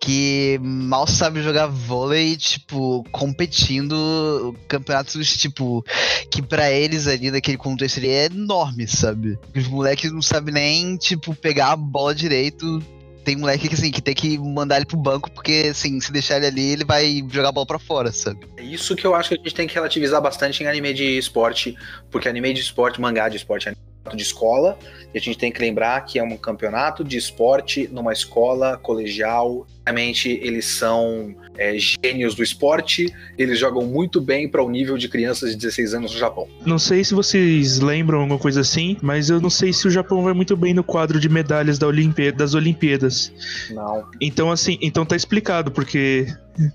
Que 0.00 0.58
mal 0.62 1.06
sabe 1.06 1.42
jogar 1.42 1.66
vôlei, 1.66 2.36
tipo, 2.36 3.04
competindo 3.12 4.54
campeonatos, 4.68 5.36
tipo, 5.36 5.84
que 6.30 6.40
pra 6.40 6.70
eles 6.70 7.06
ali 7.06 7.30
naquele 7.30 7.58
contexto 7.58 7.98
ali 7.98 8.08
é 8.08 8.26
enorme, 8.26 8.86
sabe? 8.86 9.38
Os 9.54 9.68
moleques 9.68 10.12
não 10.12 10.22
sabem 10.22 10.54
nem, 10.54 10.96
tipo, 10.96 11.34
pegar 11.34 11.72
a 11.72 11.76
bola 11.76 12.14
direito, 12.14 12.82
tem 13.28 13.36
moleque 13.36 13.68
que, 13.68 13.74
assim, 13.74 13.90
que 13.90 14.00
tem 14.00 14.14
que 14.14 14.38
mandar 14.38 14.76
ele 14.76 14.86
pro 14.86 14.96
banco, 14.96 15.30
porque, 15.30 15.68
assim, 15.70 16.00
se 16.00 16.10
deixar 16.10 16.38
ele 16.38 16.46
ali, 16.46 16.72
ele 16.72 16.84
vai 16.84 17.22
jogar 17.28 17.50
a 17.50 17.52
bola 17.52 17.66
pra 17.66 17.78
fora, 17.78 18.10
sabe? 18.10 18.40
É 18.56 18.62
isso 18.62 18.96
que 18.96 19.06
eu 19.06 19.14
acho 19.14 19.28
que 19.28 19.34
a 19.34 19.38
gente 19.38 19.54
tem 19.54 19.68
que 19.68 19.74
relativizar 19.74 20.22
bastante 20.22 20.62
em 20.62 20.66
anime 20.66 20.94
de 20.94 21.18
esporte, 21.18 21.76
porque 22.10 22.26
anime 22.26 22.54
de 22.54 22.62
esporte, 22.62 22.98
mangá 22.98 23.28
de 23.28 23.36
esporte, 23.36 23.68
é 23.68 23.74
de 24.14 24.22
escola, 24.22 24.78
e 25.12 25.18
a 25.18 25.20
gente 25.20 25.36
tem 25.36 25.52
que 25.52 25.60
lembrar 25.60 26.00
que 26.06 26.18
é 26.18 26.22
um 26.22 26.38
campeonato 26.38 27.04
de 27.04 27.18
esporte 27.18 27.86
numa 27.92 28.14
escola 28.14 28.78
colegial. 28.78 29.66
Realmente 29.84 30.30
eles 30.30 30.64
são 30.64 31.36
é, 31.58 31.76
gênios 31.76 32.34
do 32.34 32.42
esporte, 32.42 33.12
eles 33.36 33.58
jogam 33.58 33.84
muito 33.84 34.20
bem 34.20 34.48
para 34.48 34.62
o 34.62 34.70
nível 34.70 34.96
de 34.96 35.08
crianças 35.08 35.50
de 35.50 35.56
16 35.56 35.94
anos 35.94 36.12
no 36.12 36.18
Japão. 36.18 36.46
Não 36.64 36.78
sei 36.78 37.02
se 37.02 37.12
vocês 37.12 37.80
lembram 37.80 38.20
alguma 38.20 38.38
coisa 38.38 38.60
assim, 38.60 38.96
mas 39.02 39.28
eu 39.28 39.40
não 39.40 39.50
sei 39.50 39.72
se 39.72 39.86
o 39.86 39.90
Japão 39.90 40.22
vai 40.22 40.32
muito 40.32 40.56
bem 40.56 40.72
no 40.72 40.84
quadro 40.84 41.18
de 41.18 41.28
medalhas 41.28 41.78
da 41.78 41.86
Olimpí 41.86 42.30
das 42.30 42.54
Olimpíadas. 42.54 43.32
Não. 43.70 44.04
Então, 44.20 44.50
assim, 44.50 44.78
então 44.80 45.04
tá 45.04 45.16
explicado, 45.16 45.70
porque 45.70 46.26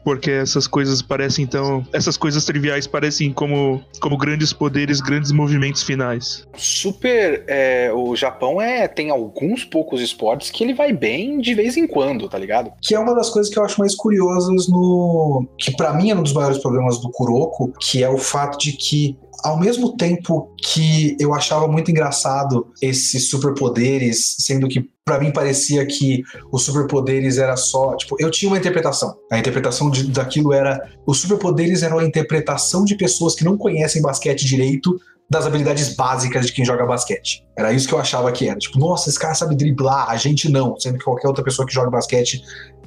porque 0.03 0.31
essas 0.31 0.67
coisas 0.67 1.01
parecem 1.01 1.43
então 1.43 1.85
essas 1.93 2.17
coisas 2.17 2.45
triviais 2.45 2.87
parecem 2.87 3.31
como 3.31 3.83
como 3.99 4.17
grandes 4.17 4.53
poderes 4.53 5.01
grandes 5.01 5.31
movimentos 5.31 5.83
finais 5.83 6.47
Super. 6.55 7.43
é, 7.47 7.91
o 7.93 8.15
Japão 8.15 8.61
é 8.61 8.87
tem 8.87 9.09
alguns 9.09 9.63
poucos 9.63 10.01
esportes 10.01 10.49
que 10.49 10.63
ele 10.63 10.73
vai 10.73 10.93
bem 10.93 11.39
de 11.39 11.53
vez 11.53 11.77
em 11.77 11.87
quando, 11.87 12.29
tá 12.29 12.37
ligado? 12.37 12.71
que 12.81 12.95
é 12.95 12.99
uma 12.99 13.15
das 13.15 13.29
coisas 13.29 13.51
que 13.51 13.59
eu 13.59 13.63
acho 13.63 13.79
mais 13.79 13.95
curiosas 13.95 14.67
no 14.67 15.47
que 15.57 15.75
pra 15.75 15.93
mim 15.93 16.09
é 16.11 16.15
um 16.15 16.23
dos 16.23 16.33
maiores 16.33 16.57
problemas 16.57 16.99
do 16.99 17.09
Kuroko, 17.09 17.71
que 17.79 18.03
é 18.03 18.09
o 18.09 18.17
fato 18.17 18.57
de 18.57 18.73
que 18.73 19.17
ao 19.43 19.59
mesmo 19.59 19.95
tempo 19.97 20.53
que 20.57 21.15
eu 21.19 21.33
achava 21.33 21.67
muito 21.67 21.91
engraçado 21.91 22.71
esses 22.81 23.29
superpoderes, 23.29 24.35
sendo 24.39 24.67
que 24.67 24.89
pra 25.05 25.19
mim 25.19 25.31
parecia 25.31 25.85
que 25.85 26.23
os 26.51 26.63
superpoderes 26.63 27.37
era 27.37 27.57
só, 27.57 27.95
tipo, 27.95 28.15
eu 28.19 28.31
tinha 28.31 28.49
uma 28.49 28.57
interpretação. 28.57 29.15
A 29.31 29.37
interpretação 29.37 29.89
de- 29.89 30.07
daquilo 30.11 30.53
era 30.53 30.79
os 31.05 31.19
superpoderes 31.19 31.83
eram 31.83 31.99
a 31.99 32.05
interpretação 32.05 32.85
de 32.85 32.95
pessoas 32.95 33.35
que 33.35 33.43
não 33.43 33.57
conhecem 33.57 34.01
basquete 34.01 34.45
direito 34.45 34.95
das 35.29 35.45
habilidades 35.45 35.95
básicas 35.95 36.45
de 36.45 36.53
quem 36.53 36.63
joga 36.63 36.85
basquete. 36.85 37.43
Era 37.57 37.73
isso 37.73 37.87
que 37.87 37.93
eu 37.93 37.99
achava 37.99 38.31
que 38.31 38.47
era. 38.47 38.57
Tipo, 38.59 38.77
nossa, 38.79 39.09
esse 39.09 39.17
cara 39.19 39.33
sabe 39.33 39.55
driblar, 39.55 40.09
a 40.09 40.15
gente 40.17 40.49
não, 40.49 40.77
sendo 40.79 40.97
que 40.97 41.03
qualquer 41.03 41.27
outra 41.27 41.43
pessoa 41.43 41.65
que 41.67 41.73
joga 41.73 41.89
basquete 41.89 42.41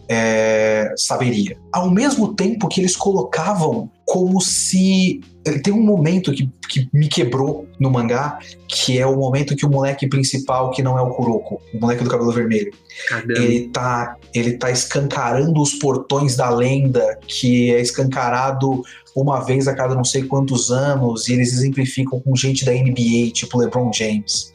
é, 0.09 0.92
saberia. 0.96 1.59
Ao 1.72 1.90
mesmo 1.90 2.34
tempo 2.34 2.68
que 2.68 2.80
eles 2.80 2.96
colocavam 2.96 3.90
como 4.04 4.40
se. 4.40 5.20
Tem 5.62 5.72
um 5.72 5.82
momento 5.82 6.32
que, 6.32 6.50
que 6.68 6.88
me 6.92 7.09
quebrou 7.09 7.68
no 7.78 7.88
mangá, 7.88 8.40
que 8.66 8.98
é 8.98 9.07
o 9.07 9.16
momento 9.16 9.54
que 9.54 9.64
o 9.64 9.70
moleque 9.70 10.09
principal, 10.09 10.72
que 10.72 10.82
não 10.82 10.98
é 10.98 11.02
o 11.02 11.11
Kuroko, 11.11 11.61
o 11.72 11.80
moleque 11.80 12.02
do 12.02 12.11
cabelo 12.11 12.32
vermelho, 12.32 12.72
ele 13.28 13.68
tá, 13.68 14.16
ele 14.34 14.54
tá 14.54 14.72
escancarando 14.72 15.62
os 15.62 15.74
portões 15.74 16.34
da 16.34 16.50
lenda, 16.50 17.16
que 17.28 17.72
é 17.72 17.80
escancarado 17.80 18.82
uma 19.14 19.38
vez 19.44 19.68
a 19.68 19.74
cada 19.74 19.94
não 19.94 20.02
sei 20.02 20.24
quantos 20.24 20.72
anos, 20.72 21.28
e 21.28 21.34
eles 21.34 21.52
exemplificam 21.52 22.18
com 22.18 22.34
gente 22.34 22.64
da 22.64 22.72
NBA, 22.72 23.30
tipo 23.32 23.57
LeBron 23.57 23.92
James. 23.92 24.52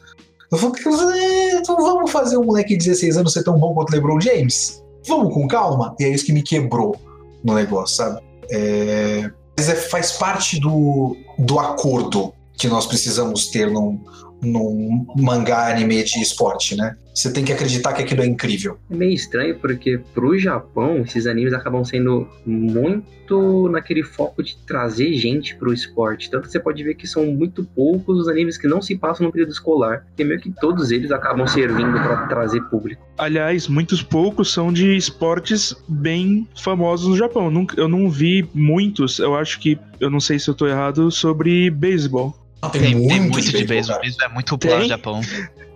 Eu 0.50 0.58
falo, 0.58 0.74
"É, 1.14 1.52
então 1.54 1.76
vamos 1.76 2.10
fazer 2.10 2.36
um 2.36 2.44
moleque 2.44 2.76
de 2.76 2.84
16 2.84 3.16
anos 3.16 3.32
ser 3.32 3.42
tão 3.42 3.58
bom 3.58 3.72
quanto 3.72 3.90
LeBron 3.92 4.20
James? 4.20 4.81
Vamos 5.06 5.34
com 5.34 5.46
calma? 5.48 5.94
E 5.98 6.04
é 6.04 6.08
isso 6.08 6.24
que 6.24 6.32
me 6.32 6.42
quebrou 6.42 6.96
no 7.42 7.54
negócio, 7.54 7.96
sabe? 7.96 8.20
É, 8.50 9.30
mas 9.56 9.68
é- 9.68 9.74
faz 9.76 10.12
parte 10.12 10.60
do, 10.60 11.16
do 11.38 11.58
acordo 11.58 12.32
que 12.54 12.68
nós 12.68 12.86
precisamos 12.86 13.48
ter 13.48 13.70
num, 13.70 14.00
num 14.42 15.06
mangá 15.16 15.70
anime 15.70 16.02
de 16.02 16.20
esporte, 16.20 16.76
né? 16.76 16.96
Você 17.14 17.30
tem 17.32 17.44
que 17.44 17.52
acreditar 17.52 17.92
que 17.92 18.02
aquilo 18.02 18.22
é 18.22 18.26
incrível. 18.26 18.78
É 18.90 18.96
meio 18.96 19.12
estranho 19.12 19.58
porque 19.58 20.00
pro 20.14 20.36
Japão 20.38 21.02
esses 21.02 21.26
animes 21.26 21.52
acabam 21.52 21.84
sendo 21.84 22.26
muito 22.44 23.68
naquele 23.68 24.02
foco 24.02 24.42
de 24.42 24.56
trazer 24.66 25.12
gente 25.14 25.54
pro 25.56 25.72
esporte. 25.72 26.30
Tanto 26.30 26.46
que 26.46 26.52
você 26.52 26.60
pode 26.60 26.82
ver 26.82 26.94
que 26.94 27.06
são 27.06 27.26
muito 27.26 27.64
poucos 27.64 28.18
os 28.18 28.28
animes 28.28 28.56
que 28.56 28.66
não 28.66 28.80
se 28.80 28.96
passam 28.96 29.26
no 29.26 29.32
período 29.32 29.52
escolar, 29.52 30.04
porque 30.06 30.24
meio 30.24 30.40
que 30.40 30.50
todos 30.58 30.90
eles 30.90 31.10
acabam 31.10 31.46
servindo 31.46 31.92
para 31.92 32.26
trazer 32.26 32.62
público. 32.62 33.02
aliás 33.18 33.68
muitos 33.68 34.02
poucos 34.02 34.52
são 34.52 34.72
de 34.72 34.96
esportes 34.96 35.74
bem 35.88 36.48
famosos 36.56 37.08
no 37.08 37.16
Japão 37.16 37.52
eu 37.76 37.88
não 37.88 38.10
vi 38.10 38.48
muitos 38.54 39.18
eu 39.18 39.34
acho 39.36 39.60
que 39.60 39.78
eu 40.00 40.10
não 40.10 40.20
sei 40.20 40.38
se 40.38 40.48
eu 40.48 40.54
tô 40.54 40.66
errado 40.66 41.10
sobre 41.10 41.70
beisebol 41.70 42.41
Tem, 42.70 42.82
tem 42.82 42.94
muito, 42.94 43.32
muito 43.32 43.50
de 43.50 43.64
beisebol. 43.64 44.00
Beisebol 44.00 44.26
é 44.26 44.32
muito 44.32 44.48
popular 44.50 44.80
no 44.80 44.88
Japão. 44.88 45.20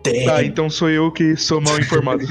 Tem. 0.03 0.29
ah 0.29 0.43
então 0.43 0.71
sou 0.71 0.89
eu 0.89 1.11
que 1.11 1.37
sou 1.37 1.61
mal 1.61 1.77
informado 1.81 2.25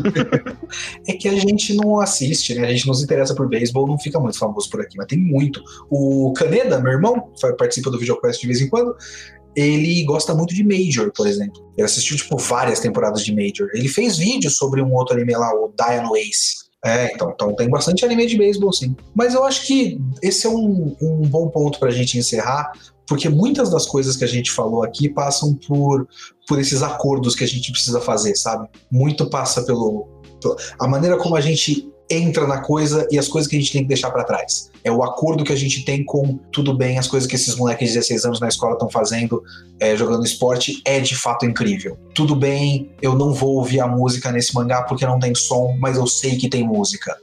É 1.05 1.11
que 1.11 1.27
a 1.27 1.35
gente 1.35 1.73
não 1.73 1.99
assiste, 1.99 2.55
né? 2.55 2.67
A 2.67 2.71
gente 2.71 2.87
não 2.87 2.93
se 2.93 3.03
interessa 3.03 3.35
por 3.35 3.49
beisebol, 3.49 3.85
não 3.85 3.99
fica 3.99 4.17
muito 4.17 4.39
famoso 4.39 4.69
por 4.69 4.79
aqui, 4.79 4.95
mas 4.97 5.07
tem 5.07 5.19
muito. 5.19 5.61
O 5.89 6.31
Caneda, 6.33 6.79
meu 6.79 6.93
irmão, 6.93 7.31
participa 7.57 7.91
do 7.91 7.99
VideoQuest 7.99 8.39
de 8.39 8.47
vez 8.47 8.61
em 8.61 8.69
quando. 8.69 8.95
Ele 9.55 10.03
gosta 10.03 10.33
muito 10.33 10.53
de 10.53 10.63
Major, 10.63 11.11
por 11.13 11.27
exemplo. 11.27 11.65
Ele 11.77 11.85
assistiu, 11.85 12.17
tipo, 12.17 12.37
várias 12.37 12.79
temporadas 12.79 13.23
de 13.23 13.33
Major. 13.33 13.69
Ele 13.73 13.87
fez 13.87 14.17
vídeo 14.17 14.49
sobre 14.49 14.81
um 14.81 14.93
outro 14.93 15.15
anime 15.15 15.33
lá, 15.33 15.53
o 15.53 15.73
Dino 15.73 16.15
Ace. 16.15 16.65
É, 16.83 17.11
então, 17.13 17.31
então 17.33 17.55
tem 17.55 17.69
bastante 17.69 18.05
anime 18.05 18.27
de 18.27 18.37
beisebol, 18.37 18.71
sim. 18.71 18.95
Mas 19.15 19.33
eu 19.33 19.43
acho 19.43 19.65
que 19.65 19.99
esse 20.21 20.45
é 20.45 20.49
um, 20.49 20.95
um 21.01 21.21
bom 21.21 21.49
ponto 21.49 21.79
pra 21.79 21.89
gente 21.89 22.17
encerrar, 22.17 22.71
porque 23.07 23.29
muitas 23.29 23.69
das 23.69 23.85
coisas 23.85 24.15
que 24.17 24.23
a 24.23 24.27
gente 24.27 24.51
falou 24.51 24.83
aqui 24.83 25.09
passam 25.09 25.53
por, 25.67 26.07
por 26.47 26.59
esses 26.59 26.81
acordos 26.81 27.35
que 27.35 27.43
a 27.43 27.47
gente 27.47 27.71
precisa 27.71 28.01
fazer, 28.01 28.35
sabe? 28.35 28.67
Muito 28.91 29.29
passa 29.29 29.63
pelo, 29.63 30.07
pelo- 30.41 30.55
a 30.79 30.87
maneira 30.87 31.17
como 31.17 31.35
a 31.35 31.41
gente 31.41 31.89
entra 32.09 32.45
na 32.45 32.61
coisa 32.61 33.07
e 33.09 33.17
as 33.17 33.27
coisas 33.27 33.49
que 33.49 33.55
a 33.55 33.59
gente 33.59 33.71
tem 33.71 33.81
que 33.81 33.87
deixar 33.87 34.11
pra 34.11 34.23
trás. 34.23 34.69
É 34.83 34.91
o 34.91 35.03
acordo 35.03 35.43
que 35.43 35.51
a 35.51 35.55
gente 35.55 35.83
tem 35.83 36.05
com 36.05 36.37
tudo 36.51 36.77
bem, 36.77 36.99
as 36.99 37.07
coisas 37.07 37.27
que 37.27 37.35
esses 37.35 37.55
moleques 37.55 37.87
de 37.89 37.95
16 37.95 38.25
anos 38.25 38.39
na 38.39 38.47
escola 38.47 38.73
estão 38.73 38.87
fazendo, 38.89 39.41
é, 39.79 39.97
jogando 39.97 40.23
esporte, 40.23 40.81
é 40.85 40.99
de 40.99 41.15
fato 41.15 41.47
incrível. 41.47 41.97
Tudo 42.13 42.35
bem, 42.35 42.91
eu 43.01 43.15
não 43.15 43.33
vou 43.33 43.55
ouvir 43.55 43.79
a 43.79 43.87
música 43.87 44.31
nesse 44.31 44.53
mangá 44.53 44.83
porque 44.83 45.03
não 45.03 45.17
tem 45.17 45.33
som, 45.33 45.75
mas 45.79 45.97
eu 45.97 46.05
sei 46.05 46.37
que 46.37 46.47
tem 46.47 46.63
música. 46.63 47.15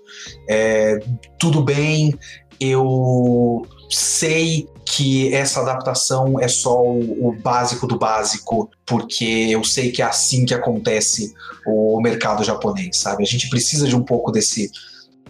É, 0.51 0.99
tudo 1.39 1.63
bem, 1.63 2.19
eu 2.59 3.63
sei 3.89 4.67
que 4.85 5.33
essa 5.35 5.61
adaptação 5.61 6.39
é 6.41 6.49
só 6.49 6.83
o, 6.83 7.29
o 7.29 7.33
básico 7.33 7.87
do 7.87 7.99
básico, 7.99 8.71
porque 8.85 9.49
eu 9.51 9.63
sei 9.65 9.91
que 9.91 10.03
é 10.03 10.05
assim 10.05 10.45
que 10.45 10.53
acontece 10.55 11.33
o 11.67 12.01
mercado 12.01 12.43
japonês, 12.45 12.99
sabe? 12.99 13.23
A 13.23 13.27
gente 13.27 13.49
precisa 13.49 13.87
de 13.87 13.97
um 13.97 14.03
pouco 14.03 14.31
desse. 14.33 14.71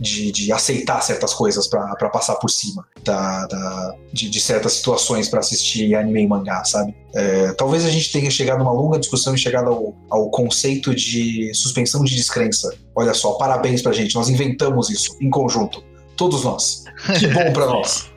De, 0.00 0.32
de 0.32 0.50
aceitar 0.50 1.00
certas 1.02 1.34
coisas 1.34 1.68
para 1.68 1.94
passar 2.08 2.36
por 2.36 2.48
cima 2.48 2.84
da, 3.04 3.46
da- 3.46 3.94
de, 4.12 4.28
de 4.30 4.40
certas 4.40 4.72
situações 4.72 5.28
para 5.28 5.38
assistir 5.40 5.94
anime 5.94 6.22
e 6.22 6.26
mangá, 6.26 6.64
sabe? 6.64 6.96
É, 7.14 7.52
talvez 7.52 7.84
a 7.84 7.90
gente 7.90 8.10
tenha 8.10 8.30
chegado 8.30 8.58
numa 8.60 8.72
longa 8.72 8.98
discussão 8.98 9.34
e 9.34 9.38
chegado 9.38 9.68
ao, 9.68 9.94
ao 10.10 10.30
conceito 10.30 10.94
de 10.94 11.52
suspensão 11.54 12.02
de 12.02 12.16
descrença. 12.16 12.74
Olha 12.96 13.12
só, 13.12 13.32
parabéns 13.34 13.82
pra 13.82 13.92
gente, 13.92 14.14
nós 14.14 14.30
inventamos 14.30 14.88
isso 14.88 15.14
em 15.20 15.28
conjunto. 15.28 15.84
Todos 16.16 16.42
nós. 16.42 16.84
Que 17.20 17.26
bom 17.28 17.52
pra 17.52 17.66
nós. 17.70 18.10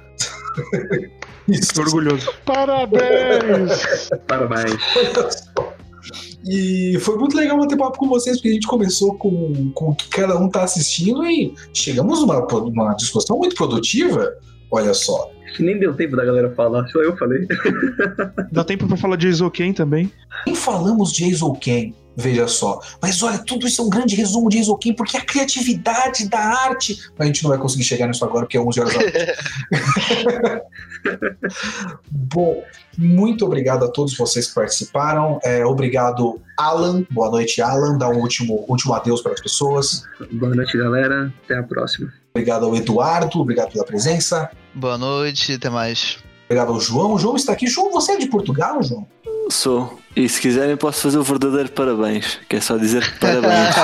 Isso. 1.48 1.74
Tô 1.74 1.82
orgulhoso 1.82 2.34
Parabéns! 2.46 4.10
Parabéns. 4.28 4.76
E 6.48 6.98
foi 7.00 7.18
muito 7.18 7.36
legal 7.36 7.58
bater 7.58 7.78
papo 7.78 7.98
com 7.98 8.08
vocês, 8.08 8.38
porque 8.38 8.50
a 8.50 8.54
gente 8.54 8.68
começou 8.68 9.16
com, 9.18 9.72
com 9.74 9.90
o 9.90 9.96
que 9.96 10.08
cada 10.10 10.38
um 10.38 10.48
tá 10.48 10.64
assistindo 10.64 11.26
e 11.26 11.54
chegamos 11.74 12.22
numa, 12.22 12.40
numa 12.42 12.94
discussão 12.94 13.38
muito 13.38 13.56
produtiva. 13.56 14.32
Olha 14.72 14.94
só. 14.94 15.32
Acho 15.46 15.58
que 15.58 15.64
nem 15.64 15.80
deu 15.80 15.96
tempo 15.96 16.16
da 16.16 16.26
galera 16.26 16.54
falar, 16.54 16.88
só 16.88 17.02
eu 17.02 17.16
falei. 17.18 17.48
dá 18.52 18.64
tempo 18.64 18.88
pra 18.88 18.98
falar 18.98 19.16
de 19.16 19.28
Isoken 19.28 19.74
também 19.74 20.12
Nem 20.46 20.56
falamos 20.56 21.12
de 21.14 21.32
Ken, 21.62 21.94
veja 22.16 22.48
só. 22.48 22.80
Mas 23.02 23.22
olha, 23.22 23.38
tudo 23.40 23.68
isso 23.68 23.82
é 23.82 23.86
um 23.86 23.90
grande 23.90 24.16
resumo 24.16 24.50
de 24.50 24.62
Ken, 24.80 24.94
porque 24.94 25.18
a 25.18 25.26
criatividade 25.26 26.28
da 26.30 26.40
arte. 26.40 26.98
Mas 27.18 27.26
a 27.26 27.26
gente 27.26 27.44
não 27.44 27.50
vai 27.50 27.60
conseguir 27.60 27.84
chegar 27.84 28.08
nisso 28.08 28.24
agora, 28.24 28.46
porque 28.46 28.58
é 28.58 28.62
11 28.62 28.80
horas 28.80 28.94
da 28.94 29.00
noite. 29.00 29.18
Bom, 32.10 32.64
muito 32.98 33.46
obrigado 33.46 33.86
a 33.86 33.88
todos 33.88 34.18
vocês 34.18 34.48
que 34.48 34.56
participaram. 34.56 35.40
É, 35.44 35.66
obrigado, 35.66 36.42
Alan. 36.58 37.06
Boa 37.12 37.30
noite, 37.30 37.62
Alan. 37.62 37.98
Dá 37.98 38.10
um 38.10 38.20
último, 38.20 38.66
último 38.68 38.94
adeus 38.94 39.22
para 39.22 39.34
as 39.34 39.42
pessoas. 39.42 40.04
Boa 40.32 40.56
noite, 40.56 40.78
galera. 40.78 41.34
Até 41.44 41.58
a 41.58 41.64
próxima. 41.64 42.12
Obrigado 42.32 42.66
ao 42.66 42.76
Eduardo, 42.76 43.40
obrigado 43.40 43.72
pela 43.72 43.86
presença. 43.86 44.50
Boa 44.74 44.98
noite, 44.98 45.54
até 45.54 45.70
mais. 45.70 46.18
Obrigado 46.46 46.74
ao 46.74 46.80
João. 46.80 47.14
O 47.14 47.20
João 47.20 47.36
está 47.36 47.54
aqui. 47.54 47.66
João, 47.66 47.92
você 47.92 48.14
é 48.14 48.18
de 48.18 48.28
Portugal, 48.28 48.82
João? 48.84 49.08
Sou. 49.50 50.00
E 50.16 50.30
se 50.30 50.40
quiserem, 50.40 50.78
posso 50.78 51.02
fazer 51.02 51.18
o 51.18 51.24
verdadeiro 51.24 51.70
parabéns, 51.72 52.40
que 52.48 52.56
é 52.56 52.62
só 52.62 52.78
dizer 52.78 53.04
parabéns. 53.20 53.76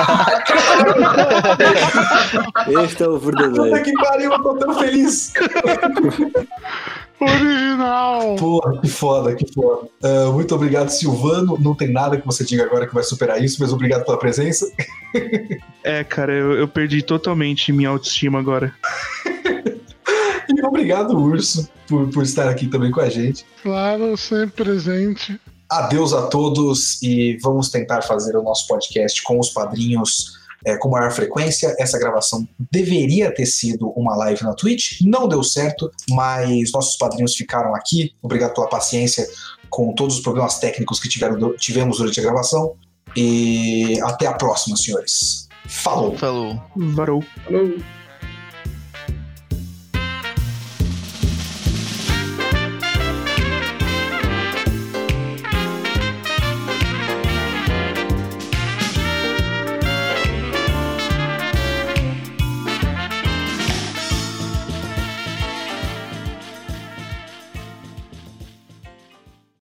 este 2.86 3.04
é 3.04 3.08
o 3.08 3.20
Puta 3.20 3.38
verdadeiro. 3.38 3.84
que 3.84 3.92
pariu, 3.94 4.32
eu 4.32 4.42
tô 4.42 4.56
tão 4.56 4.80
feliz. 4.80 5.34
Original! 7.20 8.36
Porra, 8.38 8.80
que 8.82 8.88
foda, 8.88 9.36
que 9.36 9.54
foda. 9.54 9.88
Uh, 10.02 10.32
muito 10.34 10.56
obrigado, 10.56 10.90
Silvano. 10.90 11.58
Não 11.60 11.76
tem 11.76 11.92
nada 11.92 12.18
que 12.18 12.26
você 12.26 12.46
diga 12.46 12.64
agora 12.64 12.88
que 12.88 12.94
vai 12.94 13.04
superar 13.04 13.44
isso, 13.44 13.58
mas 13.60 13.74
obrigado 13.74 14.06
pela 14.06 14.18
presença. 14.18 14.72
É, 15.84 16.04
cara, 16.04 16.32
eu, 16.32 16.54
eu 16.54 16.68
perdi 16.68 17.04
totalmente 17.04 17.74
minha 17.74 17.90
autoestima 17.90 18.40
agora. 18.40 18.74
e 19.26 20.66
obrigado, 20.66 21.18
Urso, 21.18 21.70
por, 21.88 22.08
por 22.10 22.24
estar 22.24 22.48
aqui 22.48 22.68
também 22.68 22.90
com 22.90 23.02
a 23.02 23.10
gente. 23.10 23.46
Claro, 23.62 24.16
sempre 24.16 24.64
presente. 24.64 25.40
Adeus 25.72 26.14
a 26.14 26.28
todos 26.28 27.02
e 27.02 27.38
vamos 27.42 27.70
tentar 27.70 28.02
fazer 28.02 28.36
o 28.36 28.44
nosso 28.44 28.68
podcast 28.68 29.24
com 29.24 29.40
os 29.40 29.50
padrinhos 29.50 30.38
é, 30.66 30.78
com 30.78 30.90
maior 30.90 31.12
frequência. 31.12 31.74
Essa 31.80 31.98
gravação 31.98 32.48
deveria 32.70 33.34
ter 33.34 33.46
sido 33.46 33.90
uma 33.92 34.16
live 34.18 34.44
na 34.44 34.54
Twitch, 34.54 35.00
não 35.02 35.28
deu 35.28 35.44
certo, 35.44 35.90
mas 36.10 36.72
nossos 36.74 36.98
padrinhos 36.98 37.36
ficaram 37.36 37.74
aqui. 37.74 38.14
Obrigado 38.22 38.54
pela 38.54 38.68
paciência 38.68 39.26
com 39.70 39.94
todos 39.94 40.18
os 40.18 40.22
problemas 40.22 40.60
técnicos 40.60 41.00
que 41.00 41.08
tiveram, 41.08 41.56
tivemos 41.56 41.98
durante 41.98 42.20
a 42.20 42.24
gravação. 42.24 42.76
E 43.16 44.00
até 44.02 44.28
a 44.28 44.34
próxima, 44.34 44.76
senhores. 44.78 45.48
Falou. 45.68 46.18
Falou. 46.18 46.62
Varou. 46.76 47.24
Falou. 47.46 48.01